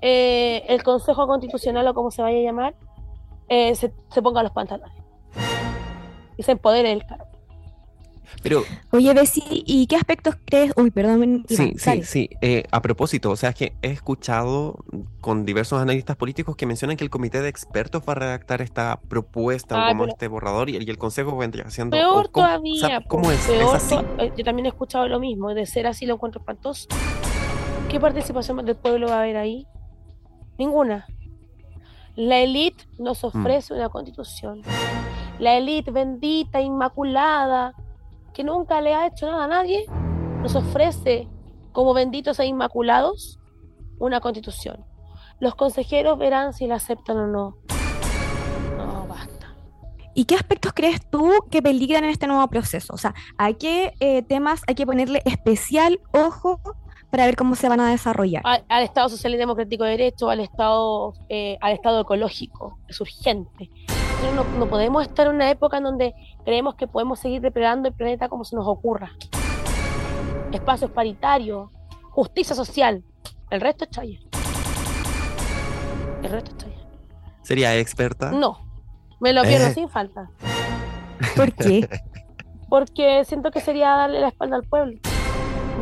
eh, 0.00 0.64
el 0.68 0.82
Consejo 0.82 1.26
Constitucional 1.26 1.86
o 1.88 1.94
como 1.94 2.10
se 2.10 2.22
vaya 2.22 2.38
a 2.38 2.42
llamar, 2.42 2.74
eh, 3.48 3.74
se, 3.74 3.92
se, 4.10 4.22
ponga 4.22 4.42
los 4.42 4.52
pantalones 4.52 5.03
y 6.36 6.42
se 6.42 6.52
empodere 6.52 6.92
el 6.92 7.04
cargo. 7.06 7.34
Pero, 8.42 8.62
Oye, 8.90 9.12
Bessie, 9.14 9.42
¿y 9.48 9.86
qué 9.86 9.96
aspectos 9.96 10.36
crees? 10.44 10.72
Uy, 10.76 10.90
perdón. 10.90 11.44
sí, 11.48 11.74
sí, 11.76 12.02
sí. 12.02 12.30
Eh, 12.40 12.64
a 12.70 12.82
propósito, 12.82 13.30
o 13.30 13.36
sea, 13.36 13.50
es 13.50 13.54
que 13.54 13.76
he 13.82 13.88
escuchado 13.88 14.84
con 15.20 15.44
diversos 15.44 15.80
analistas 15.80 16.16
políticos 16.16 16.56
que 16.56 16.66
mencionan 16.66 16.96
que 16.96 17.04
el 17.04 17.10
comité 17.10 17.40
de 17.40 17.48
expertos 17.48 18.02
va 18.06 18.12
a 18.12 18.16
redactar 18.16 18.60
esta 18.60 19.00
propuesta 19.08 19.88
como 19.88 20.06
este 20.06 20.28
borrador 20.28 20.68
y, 20.70 20.76
el 20.76 20.98
consejo 20.98 21.36
va 21.36 21.42
a 21.42 21.46
entrar 21.46 21.66
haciendo. 21.66 21.96
Peor 21.96 22.28
todavía. 22.28 23.02
¿Cómo 23.08 23.30
es? 23.30 23.48
Eh, 23.48 24.32
yo 24.36 24.44
también 24.44 24.66
he 24.66 24.68
escuchado 24.68 25.08
lo 25.08 25.20
mismo, 25.20 25.54
de 25.54 25.66
ser 25.66 25.86
así 25.86 26.04
lo 26.06 26.14
encuentro 26.14 26.40
espantoso. 26.40 26.88
¿Qué 27.88 28.00
participación 28.00 28.64
del 28.64 28.76
pueblo 28.76 29.08
va 29.08 29.16
a 29.16 29.22
haber 29.22 29.36
ahí? 29.36 29.66
Ninguna. 30.58 31.06
La 32.16 32.38
élite 32.38 32.84
nos 32.98 33.22
mm. 33.22 33.26
ofrece 33.26 33.74
una 33.74 33.88
constitución. 33.88 34.62
La 35.38 35.56
élite 35.56 35.90
bendita, 35.90 36.60
inmaculada, 36.60 37.74
que 38.32 38.44
nunca 38.44 38.80
le 38.80 38.94
ha 38.94 39.06
hecho 39.06 39.26
nada 39.26 39.44
a 39.44 39.48
nadie, 39.48 39.86
nos 40.42 40.54
ofrece 40.54 41.28
como 41.72 41.94
benditos 41.94 42.38
e 42.38 42.46
inmaculados 42.46 43.40
una 43.98 44.20
constitución. 44.20 44.84
Los 45.40 45.54
consejeros 45.54 46.18
verán 46.18 46.52
si 46.52 46.66
la 46.66 46.76
aceptan 46.76 47.18
o 47.18 47.26
no. 47.26 47.56
No, 48.76 49.06
basta. 49.08 49.56
¿Y 50.14 50.24
qué 50.26 50.36
aspectos 50.36 50.72
crees 50.72 51.00
tú 51.10 51.32
que 51.50 51.62
peligran 51.62 52.04
en 52.04 52.10
este 52.10 52.26
nuevo 52.26 52.46
proceso? 52.48 52.94
O 52.94 52.98
sea, 52.98 53.14
¿a 53.38 53.52
qué 53.54 53.94
eh, 54.00 54.22
temas 54.22 54.62
hay 54.68 54.74
que 54.74 54.86
ponerle 54.86 55.22
especial 55.24 56.00
ojo 56.12 56.60
para 57.10 57.26
ver 57.26 57.36
cómo 57.36 57.56
se 57.56 57.68
van 57.68 57.80
a 57.80 57.90
desarrollar? 57.90 58.42
Al, 58.44 58.82
Estado 58.82 59.08
Social 59.08 59.34
y 59.34 59.36
Democrático 59.36 59.84
de 59.84 59.90
Derecho, 59.90 60.30
al 60.30 60.40
Estado, 60.40 61.14
eh, 61.28 61.58
al 61.60 61.72
Estado 61.72 62.00
ecológico, 62.00 62.78
es 62.88 63.00
urgente 63.00 63.70
no, 64.34 64.66
podemos 64.68 65.02
estar 65.02 65.26
en 65.26 65.34
una 65.34 65.50
época 65.50 65.78
en 65.78 65.84
donde 65.84 66.14
creemos 66.44 66.74
que 66.74 66.86
podemos 66.86 67.18
seguir 67.18 67.40
depredando 67.40 67.88
el 67.88 67.94
planeta 67.94 68.28
como 68.28 68.44
se 68.44 68.56
nos 68.56 68.66
ocurra. 68.66 69.12
Espacios 70.52 70.90
paritarios, 70.90 71.70
justicia 72.10 72.54
social. 72.54 73.02
El 73.50 73.60
resto 73.60 73.84
es 73.84 73.90
chaya. 73.90 74.18
El 76.22 76.30
resto 76.30 76.50
es 76.52 76.56
chaya. 76.58 76.86
¿Sería 77.42 77.76
experta? 77.78 78.30
No, 78.30 78.58
me 79.20 79.32
lo 79.32 79.42
pierdo 79.42 79.66
eh. 79.66 79.74
sin 79.74 79.88
falta. 79.88 80.30
¿Por 81.36 81.52
qué? 81.52 81.88
Porque 82.68 83.24
siento 83.24 83.50
que 83.50 83.60
sería 83.60 83.90
darle 83.90 84.20
la 84.20 84.28
espalda 84.28 84.56
al 84.56 84.64
pueblo. 84.64 84.98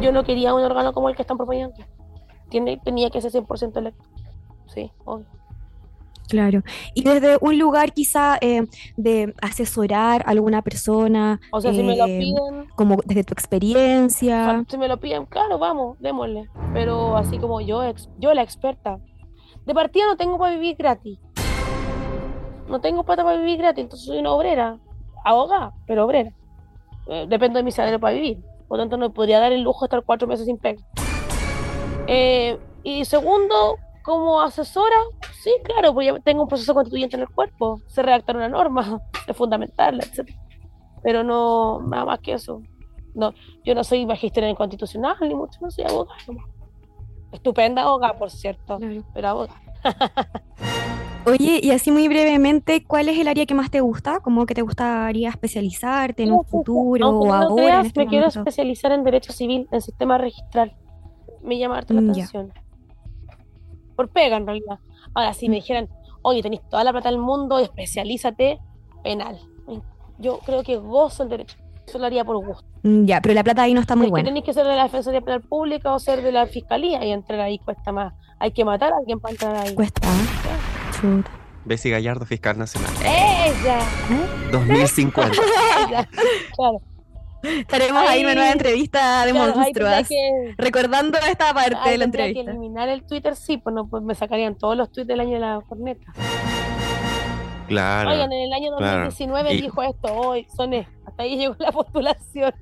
Yo 0.00 0.12
no 0.12 0.24
quería 0.24 0.54
un 0.54 0.62
órgano 0.62 0.92
como 0.92 1.08
el 1.08 1.16
que 1.16 1.22
están 1.22 1.36
proponiendo. 1.36 1.76
Tiene, 2.50 2.78
tenía 2.78 3.10
que 3.10 3.20
ser 3.20 3.30
100% 3.30 3.76
electo. 3.78 4.04
Sí, 4.66 4.90
obvio. 5.04 5.26
Claro. 6.28 6.62
Y 6.94 7.02
desde 7.02 7.36
un 7.40 7.58
lugar 7.58 7.92
quizá 7.92 8.38
eh, 8.40 8.66
de 8.96 9.34
asesorar 9.42 10.22
a 10.26 10.30
alguna 10.30 10.62
persona. 10.62 11.40
O 11.50 11.60
sea, 11.60 11.72
si 11.72 11.82
me 11.82 11.96
lo 11.96 12.06
eh, 12.06 12.18
piden. 12.18 12.66
Como 12.74 12.98
desde 13.04 13.24
tu 13.24 13.32
experiencia. 13.32 14.64
Si 14.68 14.78
me 14.78 14.88
lo 14.88 14.98
piden, 14.98 15.26
claro, 15.26 15.58
vamos, 15.58 15.98
démosle. 16.00 16.48
Pero 16.72 17.16
así 17.16 17.38
como 17.38 17.60
yo, 17.60 17.82
yo 18.18 18.34
la 18.34 18.42
experta. 18.42 18.98
De 19.66 19.74
partida 19.74 20.06
no 20.06 20.16
tengo 20.16 20.38
para 20.38 20.54
vivir 20.54 20.76
gratis. 20.76 21.18
No 22.68 22.80
tengo 22.80 23.04
plata 23.04 23.22
para 23.24 23.36
vivir 23.36 23.58
gratis, 23.58 23.84
entonces 23.84 24.06
soy 24.06 24.18
una 24.18 24.32
obrera. 24.32 24.78
Abogada, 25.24 25.72
pero 25.86 26.04
obrera. 26.04 26.32
Eh, 27.08 27.26
dependo 27.28 27.58
de 27.58 27.62
mi 27.62 27.70
salario 27.70 28.00
para 28.00 28.14
vivir. 28.14 28.38
Por 28.68 28.78
lo 28.78 28.84
tanto, 28.84 28.96
no 28.96 29.12
podría 29.12 29.38
dar 29.38 29.52
el 29.52 29.62
lujo 29.62 29.80
de 29.80 29.86
estar 29.86 30.02
cuatro 30.02 30.26
meses 30.26 30.46
sin 30.46 30.56
pega. 30.56 30.82
y 32.82 33.04
segundo, 33.04 33.76
como 34.02 34.40
asesora, 34.40 34.96
sí, 35.42 35.50
claro, 35.64 35.92
pues 35.92 36.06
ya 36.06 36.18
tengo 36.20 36.42
un 36.42 36.48
proceso 36.48 36.72
constituyente 36.72 37.16
en 37.16 37.22
el 37.22 37.28
cuerpo, 37.28 37.80
sé 37.86 38.02
redactar 38.02 38.36
una 38.36 38.48
norma, 38.48 39.00
es 39.26 39.36
fundamental, 39.36 40.00
etc. 40.00 40.30
Pero 41.02 41.24
no, 41.24 41.80
nada 41.82 42.04
más 42.04 42.20
que 42.20 42.34
eso. 42.34 42.62
No, 43.14 43.34
yo 43.64 43.74
no 43.74 43.84
soy 43.84 44.06
magister 44.06 44.44
en 44.44 44.54
constitucional, 44.54 45.16
ni 45.20 45.34
mucho, 45.34 45.58
no 45.60 45.70
soy 45.70 45.84
abogada. 45.84 46.18
Estupenda 47.32 47.82
abogada, 47.82 48.18
por 48.18 48.30
cierto, 48.30 48.78
pero 49.12 49.28
abogada. 49.28 49.60
Oye, 51.26 51.60
y 51.62 51.70
así 51.70 51.90
muy 51.92 52.08
brevemente, 52.08 52.84
¿cuál 52.84 53.08
es 53.08 53.18
el 53.18 53.28
área 53.28 53.46
que 53.46 53.54
más 53.54 53.70
te 53.70 53.80
gusta? 53.80 54.20
¿Cómo 54.20 54.44
que 54.44 54.54
te 54.54 54.62
gustaría 54.62 55.28
especializarte 55.28 56.24
en 56.24 56.32
un 56.32 56.44
futuro 56.44 57.10
o 57.10 57.32
ahora? 57.32 57.82
Este 57.82 58.00
me 58.00 58.06
quiero 58.08 58.26
especializar 58.26 58.92
en 58.92 59.04
Derecho 59.04 59.32
Civil, 59.32 59.68
en 59.70 59.80
Sistema 59.80 60.18
Registral. 60.18 60.76
Me 61.42 61.58
llama 61.58 61.78
harto 61.78 61.94
la 61.94 62.00
mm, 62.00 62.10
atención 62.10 62.52
por 63.94 64.08
pega 64.08 64.36
en 64.36 64.46
realidad. 64.46 64.78
Ahora, 65.14 65.34
si 65.34 65.48
me 65.48 65.56
dijeran, 65.56 65.88
oye, 66.22 66.42
tenés 66.42 66.60
toda 66.68 66.84
la 66.84 66.92
plata 66.92 67.10
del 67.10 67.18
mundo, 67.18 67.58
especialízate, 67.58 68.58
penal. 69.02 69.38
Yo 70.18 70.38
creo 70.38 70.62
que 70.62 70.76
gozo 70.76 71.24
el 71.24 71.28
derecho. 71.28 71.56
Eso 71.86 71.98
lo 71.98 72.06
haría 72.06 72.24
por 72.24 72.36
gusto. 72.44 72.64
Mm, 72.84 73.04
ya, 73.06 73.20
pero 73.20 73.34
la 73.34 73.42
plata 73.42 73.62
ahí 73.62 73.74
no 73.74 73.80
está 73.80 73.96
muy 73.96 74.08
buena. 74.08 74.28
Tenés 74.28 74.44
que 74.44 74.52
ser 74.52 74.66
de 74.66 74.76
la 74.76 74.84
Defensoría 74.84 75.20
Penal 75.20 75.40
Pública 75.40 75.92
o 75.92 75.98
ser 75.98 76.22
de 76.22 76.30
la 76.30 76.46
Fiscalía 76.46 77.04
y 77.04 77.10
entrar 77.10 77.40
ahí 77.40 77.58
cuesta 77.58 77.90
más. 77.92 78.14
Hay 78.38 78.52
que 78.52 78.64
matar 78.64 78.92
a 78.92 78.96
alguien 78.98 79.18
para 79.20 79.32
entrar 79.32 79.56
ahí. 79.56 79.74
Cuesta. 79.74 80.08
Chuta. 80.92 81.30
Bessie 81.64 81.90
Gallardo, 81.90 82.24
fiscal 82.24 82.58
nacional. 82.58 82.90
¡Ella! 83.00 83.78
2050. 84.50 85.30
claro. 86.56 86.78
Estaremos 87.42 88.02
ahí 88.08 88.20
en 88.20 88.26
una 88.26 88.34
nueva 88.34 88.52
entrevista 88.52 89.26
de 89.26 89.32
monstruas. 89.32 90.08
recordando 90.56 91.18
esta 91.18 91.52
parte 91.52 91.90
de 91.90 91.98
la 91.98 92.04
entrevista. 92.04 92.44
que 92.44 92.50
eliminar 92.50 92.88
el 92.88 93.04
Twitter, 93.04 93.34
sí, 93.36 93.58
pues, 93.58 93.74
no, 93.74 93.88
pues 93.88 94.02
me 94.02 94.14
sacarían 94.14 94.56
todos 94.56 94.76
los 94.76 94.90
tweets 94.92 95.08
del 95.08 95.20
año 95.20 95.32
de 95.34 95.40
la 95.40 95.60
corneta. 95.68 96.12
Claro. 97.66 98.10
Oigan, 98.10 98.32
en 98.32 98.40
el 98.42 98.52
año 98.52 98.70
2019 98.72 99.54
dijo 99.54 99.82
esto, 99.82 100.14
hoy, 100.14 100.46
soné, 100.54 100.88
hasta 101.06 101.22
ahí 101.22 101.36
llegó 101.36 101.56
la 101.58 101.72
postulación. 101.72 102.52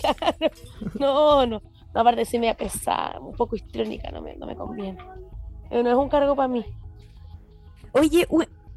claro. 0.00 0.54
No, 0.98 1.46
no. 1.46 1.62
No, 1.94 2.00
aparte 2.00 2.24
sí 2.24 2.40
me 2.40 2.50
a 2.50 2.56
pesar, 2.56 3.20
un 3.20 3.34
poco 3.34 3.54
histrónica, 3.54 4.10
no 4.10 4.20
me, 4.20 4.34
no 4.34 4.46
me 4.46 4.56
conviene. 4.56 4.98
No 5.70 5.88
es 5.88 5.96
un 5.96 6.08
cargo 6.08 6.34
para 6.34 6.48
mí. 6.48 6.64
Oye, 7.92 8.26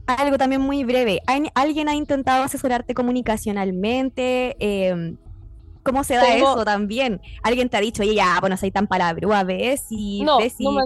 algo 0.08 0.38
también 0.38 0.62
muy 0.62 0.84
breve. 0.84 1.22
¿Alguien 1.54 1.90
ha 1.90 1.96
intentado 1.96 2.44
asesorarte 2.44 2.94
comunicacionalmente? 2.94 4.56
Em, 4.60 5.18
¿Cómo 5.84 6.04
se 6.04 6.16
da 6.16 6.36
eso 6.36 6.66
también? 6.66 7.22
¿Alguien 7.44 7.70
te 7.70 7.78
ha 7.78 7.80
dicho, 7.80 8.04
oye, 8.04 8.16
ya, 8.16 8.40
bueno, 8.42 8.58
soy 8.58 8.72
tan 8.72 8.88
palabra, 8.88 9.44
ves 9.46 9.86
y 9.90 10.22
no, 10.22 10.38
ves 10.40 10.56
no, 10.60 10.74
me, 10.74 10.84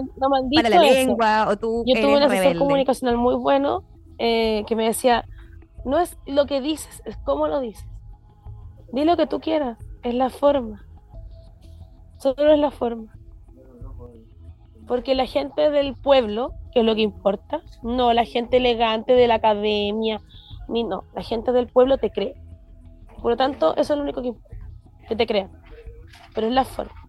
para 0.54 0.68
la 0.68 0.80
lengua 0.80 1.48
o 1.48 1.56
tú 1.56 1.82
Yo 1.86 2.00
tuve 2.00 2.16
un 2.18 2.22
asesor 2.22 2.56
comunicacional 2.56 3.16
muy 3.16 3.34
bueno 3.34 3.82
eh, 4.18 4.64
que 4.68 4.76
me 4.76 4.84
decía, 4.84 5.24
no 5.84 5.98
es 5.98 6.16
lo 6.26 6.46
que 6.46 6.60
dices, 6.60 7.02
es 7.04 7.16
cómo 7.24 7.48
lo 7.48 7.60
dices. 7.60 7.84
Di 8.92 9.04
lo 9.04 9.16
que 9.16 9.26
tú 9.26 9.40
quieras, 9.40 9.78
es 10.04 10.14
la 10.14 10.30
forma. 10.30 10.86
Solo 12.18 12.52
es 12.52 12.58
la 12.60 12.70
forma. 12.70 13.12
Porque 14.86 15.14
la 15.14 15.26
gente 15.26 15.70
del 15.70 15.94
pueblo 15.94 16.54
que 16.72 16.80
es 16.80 16.86
lo 16.86 16.94
que 16.94 17.02
importa. 17.02 17.62
No, 17.82 18.12
la 18.12 18.24
gente 18.24 18.56
elegante 18.56 19.12
de 19.12 19.28
la 19.28 19.34
academia, 19.34 20.20
ni 20.68 20.84
no, 20.84 21.04
la 21.14 21.22
gente 21.22 21.52
del 21.52 21.68
pueblo 21.68 21.98
te 21.98 22.10
cree. 22.10 22.34
Por 23.20 23.32
lo 23.32 23.36
tanto, 23.36 23.76
eso 23.76 23.92
es 23.92 23.96
lo 23.96 24.02
único 24.02 24.22
que 24.22 24.28
importa, 24.28 24.56
que 25.08 25.16
te 25.16 25.26
crean. 25.26 25.50
Pero 26.34 26.48
es 26.48 26.52
la 26.52 26.64
forma. 26.64 27.01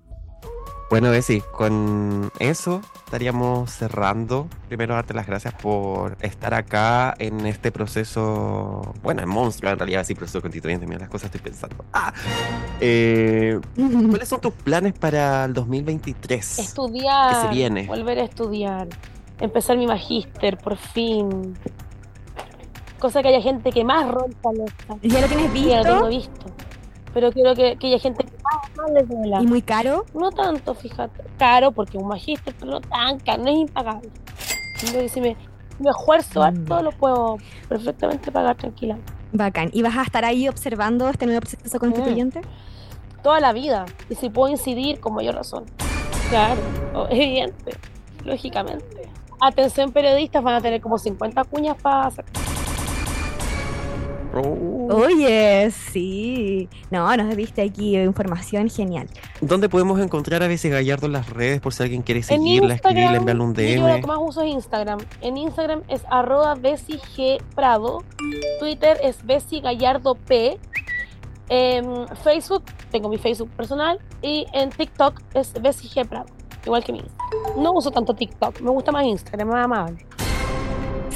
Bueno, 0.94 1.10
Bessie, 1.10 1.42
con 1.52 2.32
eso 2.38 2.80
estaríamos 3.04 3.72
cerrando. 3.72 4.48
Primero, 4.68 4.94
darte 4.94 5.16
las 5.16 5.26
gracias 5.26 5.56
por 5.56 6.16
estar 6.22 6.54
acá 6.54 7.16
en 7.18 7.48
este 7.48 7.72
proceso, 7.72 8.94
bueno, 9.02 9.24
en 9.24 9.28
monstruo, 9.28 9.72
en 9.72 9.80
realidad, 9.80 10.06
sí, 10.06 10.14
proceso 10.14 10.40
constituyente, 10.40 10.86
mira 10.86 11.00
las 11.00 11.10
cosas 11.10 11.34
estoy 11.34 11.42
pensando. 11.42 11.84
Ah, 11.94 12.14
eh, 12.80 13.60
¿Cuáles 13.76 14.30
son 14.30 14.40
tus 14.40 14.54
planes 14.54 14.94
para 14.94 15.46
el 15.46 15.56
2023? 15.56 16.60
Estudiar. 16.60 17.34
Que 17.34 17.42
se 17.42 17.48
viene. 17.48 17.88
Volver 17.88 18.20
a 18.20 18.26
estudiar 18.26 18.88
empezar 19.40 19.76
mi 19.78 19.88
magíster, 19.88 20.60
por 20.60 20.78
fin. 20.78 21.58
Cosa 23.00 23.24
que 23.24 23.30
haya 23.30 23.42
gente 23.42 23.72
que 23.72 23.84
más 23.84 24.08
rompa 24.08 24.52
¿Ya 25.02 25.22
lo 25.22 25.28
tienes 25.28 25.52
visto? 25.52 25.70
Ya 25.70 25.78
lo 25.78 25.84
tengo 25.86 26.08
visto. 26.08 26.46
Pero 27.14 27.32
quiero 27.32 27.54
que, 27.56 27.76
que 27.78 27.88
haya 27.88 28.00
gente 28.00 28.24
que 28.26 28.32
más 28.78 28.94
de 28.94 29.00
escuela. 29.02 29.42
¿Y 29.42 29.48
muy 29.48 29.62
caro? 29.62 30.06
No 30.14 30.32
tanto, 30.32 30.74
fíjate. 30.74 31.24
Caro 31.38 31.72
porque 31.72 31.98
un 31.98 32.08
magíster, 32.08 32.54
pero 32.60 32.72
no 32.72 32.82
tan 32.82 33.20
caro, 33.20 33.44
no 33.44 33.50
es 33.50 33.58
impagable. 33.60 34.10
Siento 34.78 35.00
que 35.00 35.10
si 35.10 35.22
me, 35.22 35.38
me 35.80 35.90
esfuerzo 35.92 36.42
Mm. 36.42 36.44
harto, 36.44 36.82
lo 36.84 36.92
puedo 36.92 37.38
perfectamente 37.70 38.32
pagar 38.32 38.56
tranquila. 38.58 38.98
Bacán. 39.32 39.70
¿Y 39.74 39.82
vas 39.82 39.98
a 39.98 40.04
estar 40.04 40.26
ahí 40.26 40.48
observando 40.48 41.10
este 41.10 41.26
nuevo 41.26 41.42
proceso 41.42 41.80
constituyente? 41.80 42.42
Toda 43.24 43.40
la 43.40 43.54
vida. 43.54 43.86
Y 44.10 44.16
si 44.16 44.30
puedo 44.30 44.52
incidir 44.52 45.00
con 45.00 45.14
mayor 45.16 45.36
razón. 45.36 45.66
Claro, 46.30 46.62
evidente, 47.10 47.72
lógicamente. 48.26 49.10
Atención 49.42 49.92
periodistas, 49.92 50.44
van 50.44 50.56
a 50.56 50.62
tener 50.62 50.82
como 50.82 50.98
50 50.98 51.44
cuñas 51.46 51.76
para 51.82 52.08
hacer. 52.08 52.26
Oh. 54.34 54.88
Oye, 54.92 55.70
sí. 55.72 56.68
No, 56.90 57.16
nos 57.16 57.36
diste 57.36 57.62
aquí 57.62 57.96
información 57.98 58.70
genial. 58.70 59.08
¿Dónde 59.42 59.70
podemos 59.70 60.00
encontrar 60.00 60.42
a 60.42 60.48
Bessie 60.48 60.72
Gallardo 60.72 61.06
en 61.06 61.14
las 61.14 61.30
redes 61.30 61.62
por 61.62 61.74
si 61.74 61.84
alguien 61.84 62.02
quiere 62.02 62.20
En 62.20 62.26
seguirla, 62.26 62.74
escribirle, 62.74 63.04
Instagram, 63.04 63.16
enviarle 63.16 63.44
un 63.44 63.54
yo 63.54 63.88
lo 63.88 63.96
que 63.96 64.02
DM? 64.02 64.08
más 64.08 64.18
uso 64.20 64.42
es 64.42 64.54
Instagram. 64.54 65.00
En 65.22 65.38
Instagram 65.38 65.84
es 65.88 66.04
arroba 66.10 66.56
Prado. 67.56 68.04
Twitter 68.60 68.98
es 69.04 69.24
Bessie 69.24 69.62
Gallardo 69.62 70.16
P. 70.16 70.58
En 71.50 72.08
Facebook, 72.24 72.64
tengo 72.92 73.10
mi 73.10 73.18
Facebook 73.18 73.50
personal. 73.50 74.00
Y 74.24 74.48
en 74.54 74.72
TikTok 74.72 75.22
es 75.36 75.54
Bessie 75.62 75.90
G 75.90 76.08
Prado. 76.08 76.26
Igual 76.66 76.84
que 76.84 76.94
mi 76.94 77.00
Instagram. 77.00 77.64
No 77.64 77.74
uso 77.74 77.92
tanto 77.92 78.16
TikTok, 78.16 78.62
me 78.62 78.72
gusta 78.72 78.92
más 78.92 79.06
Instagram, 79.06 79.50
más 79.50 79.66
amable. 79.66 80.06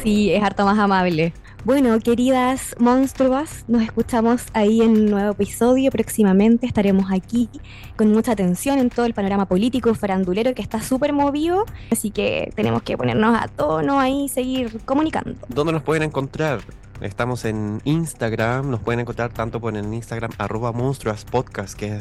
Sí, 0.04 0.32
es 0.32 0.44
harto 0.44 0.66
más 0.66 0.78
amable. 0.78 1.34
Bueno, 1.68 2.00
queridas 2.00 2.78
monstruas, 2.80 3.66
nos 3.68 3.84
escuchamos 3.84 4.46
ahí 4.54 4.82
en 4.82 4.92
un 4.92 5.06
nuevo 5.08 5.34
episodio. 5.34 5.92
Próximamente 5.92 6.66
estaremos 6.66 7.12
aquí 7.12 7.50
con 7.98 8.10
mucha 8.14 8.32
atención 8.32 8.80
en 8.80 8.90
todo 8.90 9.06
el 9.06 9.14
panorama 9.14 9.48
político 9.48 9.94
farandulero 9.94 10.56
que 10.56 10.62
está 10.62 10.82
súper 10.82 11.12
movido. 11.12 11.66
Así 11.92 12.10
que 12.10 12.54
tenemos 12.56 12.84
que 12.84 12.96
ponernos 12.96 13.38
a 13.38 13.50
tono 13.50 14.00
ahí 14.00 14.24
y 14.24 14.30
seguir 14.30 14.80
comunicando. 14.86 15.36
¿Dónde 15.50 15.74
nos 15.74 15.84
pueden 15.84 16.04
encontrar? 16.04 16.62
Estamos 17.02 17.44
en 17.44 17.82
Instagram, 17.84 18.72
nos 18.72 18.80
pueden 18.80 19.02
encontrar 19.02 19.34
tanto 19.34 19.60
por 19.60 19.76
en 19.76 19.94
Instagram 19.94 20.32
arroba 20.38 20.72
monstruas 20.72 21.26
podcast, 21.26 21.78
que 21.78 22.00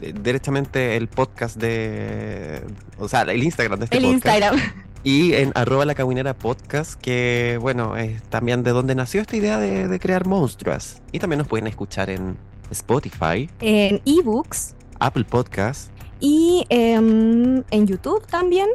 es 0.00 0.14
derechamente 0.22 0.96
el 0.96 1.08
podcast 1.08 1.58
de... 1.58 2.62
O 2.98 3.08
sea, 3.08 3.20
el 3.24 3.42
Instagram 3.42 3.78
de 3.78 3.84
este 3.84 3.98
El 3.98 4.04
podcast. 4.04 4.24
Instagram. 4.24 4.91
Y 5.04 5.32
en 5.34 5.50
arroba 5.56 5.84
la 5.84 5.94
caminera 5.94 6.32
podcast, 6.34 6.94
que 7.00 7.58
bueno, 7.60 7.96
es 7.96 8.22
también 8.24 8.62
de 8.62 8.70
donde 8.70 8.94
nació 8.94 9.20
esta 9.20 9.36
idea 9.36 9.58
de, 9.58 9.88
de 9.88 9.98
crear 9.98 10.26
monstruas. 10.26 11.02
Y 11.10 11.18
también 11.18 11.38
nos 11.38 11.48
pueden 11.48 11.66
escuchar 11.66 12.08
en 12.08 12.36
Spotify, 12.70 13.50
En 13.60 14.00
ebooks 14.04 14.74
Apple 15.00 15.24
Podcast. 15.24 15.90
y 16.20 16.64
em, 16.68 17.64
en 17.70 17.86
YouTube 17.86 18.24
también. 18.28 18.68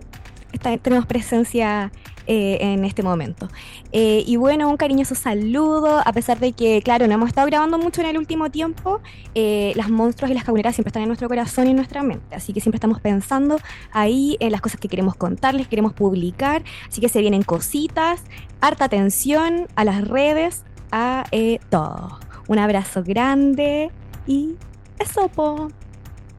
Está- 0.51 0.77
tenemos 0.77 1.05
presencia 1.05 1.91
eh, 2.27 2.57
en 2.61 2.85
este 2.85 3.03
momento. 3.03 3.47
Eh, 3.91 4.23
y 4.25 4.35
bueno, 4.35 4.69
un 4.69 4.77
cariñoso 4.77 5.15
saludo, 5.15 6.01
a 6.05 6.13
pesar 6.13 6.39
de 6.39 6.51
que, 6.51 6.81
claro, 6.81 7.07
no 7.07 7.13
hemos 7.13 7.29
estado 7.29 7.47
grabando 7.47 7.77
mucho 7.77 8.01
en 8.01 8.07
el 8.07 8.17
último 8.17 8.51
tiempo, 8.51 9.01
eh, 9.33 9.71
las 9.75 9.89
monstruos 9.89 10.29
y 10.31 10.33
las 10.33 10.43
cabuneras 10.43 10.75
siempre 10.75 10.89
están 10.89 11.03
en 11.03 11.09
nuestro 11.09 11.27
corazón 11.29 11.67
y 11.67 11.69
en 11.71 11.77
nuestra 11.77 12.03
mente, 12.03 12.35
así 12.35 12.53
que 12.53 12.59
siempre 12.59 12.77
estamos 12.77 12.99
pensando 12.99 13.59
ahí 13.91 14.37
en 14.39 14.51
las 14.51 14.61
cosas 14.61 14.79
que 14.79 14.89
queremos 14.89 15.15
contarles, 15.15 15.67
queremos 15.67 15.93
publicar, 15.93 16.63
así 16.87 17.01
que 17.01 17.09
se 17.09 17.21
vienen 17.21 17.43
cositas, 17.43 18.21
harta 18.61 18.85
atención 18.85 19.67
a 19.75 19.85
las 19.85 20.07
redes, 20.07 20.63
a 20.91 21.25
eh, 21.31 21.59
todo. 21.69 22.19
Un 22.47 22.59
abrazo 22.59 23.03
grande 23.03 23.91
y 24.25 24.55
eso, 24.99 25.27
po. 25.29 25.69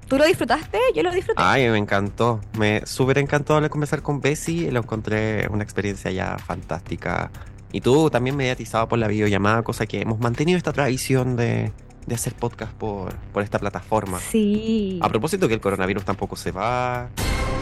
¿Tú 0.08 0.16
lo 0.16 0.24
disfrutaste? 0.24 0.78
Yo 0.94 1.02
lo 1.02 1.10
disfruté. 1.12 1.40
Ay, 1.42 1.68
me 1.68 1.76
encantó. 1.78 2.40
Me 2.58 2.84
súper 2.86 3.18
encantó 3.18 3.54
hablar- 3.54 3.70
conversar 3.70 4.00
con 4.02 4.20
Bessie. 4.20 4.70
Lo 4.72 4.80
encontré 4.80 5.46
una 5.50 5.62
experiencia 5.62 6.10
ya 6.10 6.38
fantástica. 6.38 7.30
Y 7.72 7.82
tú 7.82 8.08
también 8.08 8.34
mediatizado 8.36 8.88
por 8.88 8.98
la 8.98 9.08
videollamada, 9.08 9.62
cosa 9.62 9.84
que 9.86 10.00
hemos 10.00 10.18
mantenido 10.18 10.56
esta 10.56 10.72
tradición 10.72 11.36
de, 11.36 11.70
de 12.06 12.14
hacer 12.14 12.32
podcast 12.34 12.72
por, 12.72 13.14
por 13.32 13.42
esta 13.42 13.58
plataforma. 13.58 14.18
Sí. 14.20 14.98
A 15.02 15.08
propósito 15.10 15.46
que 15.48 15.54
el 15.54 15.60
coronavirus 15.60 16.04
tampoco 16.04 16.36
se 16.36 16.50
va. 16.52 17.08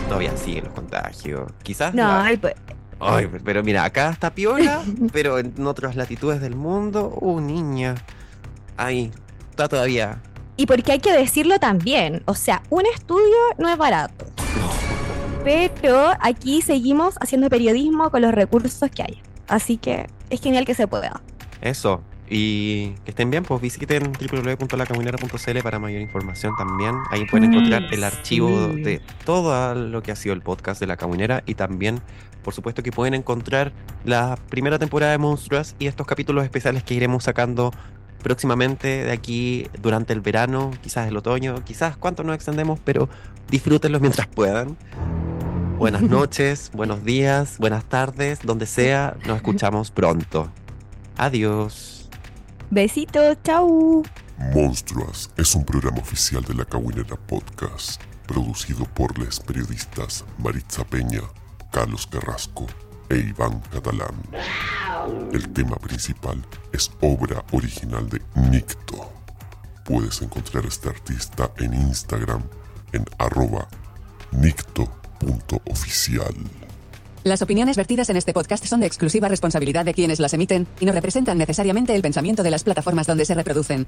Todavía 0.08 0.36
siguen 0.36 0.66
los 0.66 0.72
contagios. 0.74 1.50
Quizás. 1.64 1.92
No, 1.94 2.04
la- 2.04 2.24
ay, 2.24 2.36
pues, 2.36 2.54
Ay, 3.00 3.28
pero 3.44 3.62
mira, 3.62 3.84
acá 3.84 4.08
está 4.10 4.32
piola, 4.34 4.82
pero 5.12 5.38
en 5.38 5.66
otras 5.66 5.96
latitudes 5.96 6.40
del 6.40 6.54
mundo, 6.54 7.12
uh, 7.20 7.40
niña. 7.40 7.96
Ahí, 8.76 9.10
está 9.50 9.68
todavía. 9.68 10.22
Y 10.56 10.66
porque 10.66 10.92
hay 10.92 10.98
que 11.00 11.12
decirlo 11.12 11.58
también, 11.58 12.22
o 12.24 12.34
sea, 12.34 12.62
un 12.70 12.84
estudio 12.86 13.36
no 13.58 13.68
es 13.68 13.76
barato. 13.76 14.26
Pero 15.44 16.10
aquí 16.20 16.62
seguimos 16.62 17.16
haciendo 17.20 17.48
periodismo 17.48 18.10
con 18.10 18.22
los 18.22 18.32
recursos 18.32 18.90
que 18.90 19.02
hay. 19.02 19.22
Así 19.46 19.76
que 19.76 20.06
es 20.30 20.40
genial 20.40 20.64
que 20.64 20.74
se 20.74 20.88
pueda. 20.88 21.22
Eso. 21.60 22.02
Y 22.28 22.90
que 23.04 23.10
estén 23.10 23.30
bien, 23.30 23.44
pues 23.44 23.60
visiten 23.60 24.12
www.lacaminera.cl 24.12 25.58
para 25.62 25.78
mayor 25.78 26.00
información 26.00 26.54
también. 26.56 26.96
Ahí 27.10 27.24
pueden 27.26 27.52
encontrar 27.52 27.84
el 27.92 28.02
archivo 28.02 28.72
sí. 28.74 28.82
de 28.82 29.00
todo 29.24 29.74
lo 29.74 30.02
que 30.02 30.10
ha 30.10 30.16
sido 30.16 30.34
el 30.34 30.42
podcast 30.42 30.80
de 30.80 30.88
La 30.88 30.96
Caminera 30.96 31.44
y 31.46 31.54
también, 31.54 32.00
por 32.42 32.52
supuesto, 32.52 32.82
que 32.82 32.90
pueden 32.90 33.14
encontrar 33.14 33.72
la 34.04 34.36
primera 34.48 34.80
temporada 34.80 35.12
de 35.12 35.18
Monstruas 35.18 35.76
y 35.78 35.86
estos 35.86 36.06
capítulos 36.06 36.42
especiales 36.42 36.82
que 36.82 36.94
iremos 36.94 37.22
sacando 37.22 37.70
próximamente 38.22 39.04
de 39.04 39.12
aquí 39.12 39.68
durante 39.80 40.12
el 40.12 40.20
verano, 40.20 40.70
quizás 40.82 41.08
el 41.08 41.16
otoño, 41.16 41.64
quizás 41.64 41.96
cuánto 41.96 42.22
nos 42.22 42.34
extendemos, 42.34 42.80
pero 42.84 43.08
disfrútenlos 43.48 44.00
mientras 44.00 44.26
puedan. 44.26 44.76
Buenas 45.78 46.02
noches, 46.16 46.70
buenos 46.72 47.04
días, 47.04 47.58
buenas 47.58 47.84
tardes, 47.84 48.40
donde 48.42 48.66
sea, 48.66 49.16
nos 49.26 49.36
escuchamos 49.36 49.90
pronto. 49.90 50.50
Adiós. 51.16 52.08
Besitos, 52.70 53.36
chau. 53.44 54.02
Monstruas 54.54 55.30
es 55.36 55.54
un 55.54 55.64
programa 55.64 55.98
oficial 55.98 56.42
de 56.42 56.54
la 56.54 56.64
Caguinera 56.64 57.16
Podcast, 57.16 58.02
producido 58.26 58.84
por 58.84 59.18
los 59.18 59.40
periodistas 59.40 60.24
Maritza 60.38 60.84
Peña, 60.84 61.22
Carlos 61.70 62.06
Carrasco 62.06 62.66
e 63.08 63.16
Iván 63.16 63.60
Catalán. 63.72 64.14
El 65.32 65.48
tema 65.50 65.76
principal 65.76 66.44
es 66.72 66.90
obra 67.00 67.44
original 67.52 68.08
de 68.08 68.20
Nicto. 68.34 69.12
Puedes 69.84 70.20
encontrar 70.22 70.64
a 70.64 70.68
este 70.68 70.88
artista 70.88 71.50
en 71.58 71.74
Instagram 71.74 72.42
en 72.92 73.04
arroba 73.18 73.68
nicto.oficial. 74.32 76.34
Las 77.22 77.42
opiniones 77.42 77.76
vertidas 77.76 78.08
en 78.08 78.16
este 78.16 78.32
podcast 78.32 78.64
son 78.64 78.80
de 78.80 78.86
exclusiva 78.86 79.28
responsabilidad 79.28 79.84
de 79.84 79.94
quienes 79.94 80.20
las 80.20 80.32
emiten 80.32 80.66
y 80.78 80.86
no 80.86 80.92
representan 80.92 81.38
necesariamente 81.38 81.94
el 81.94 82.02
pensamiento 82.02 82.42
de 82.42 82.52
las 82.52 82.62
plataformas 82.62 83.06
donde 83.06 83.24
se 83.24 83.34
reproducen. 83.34 83.86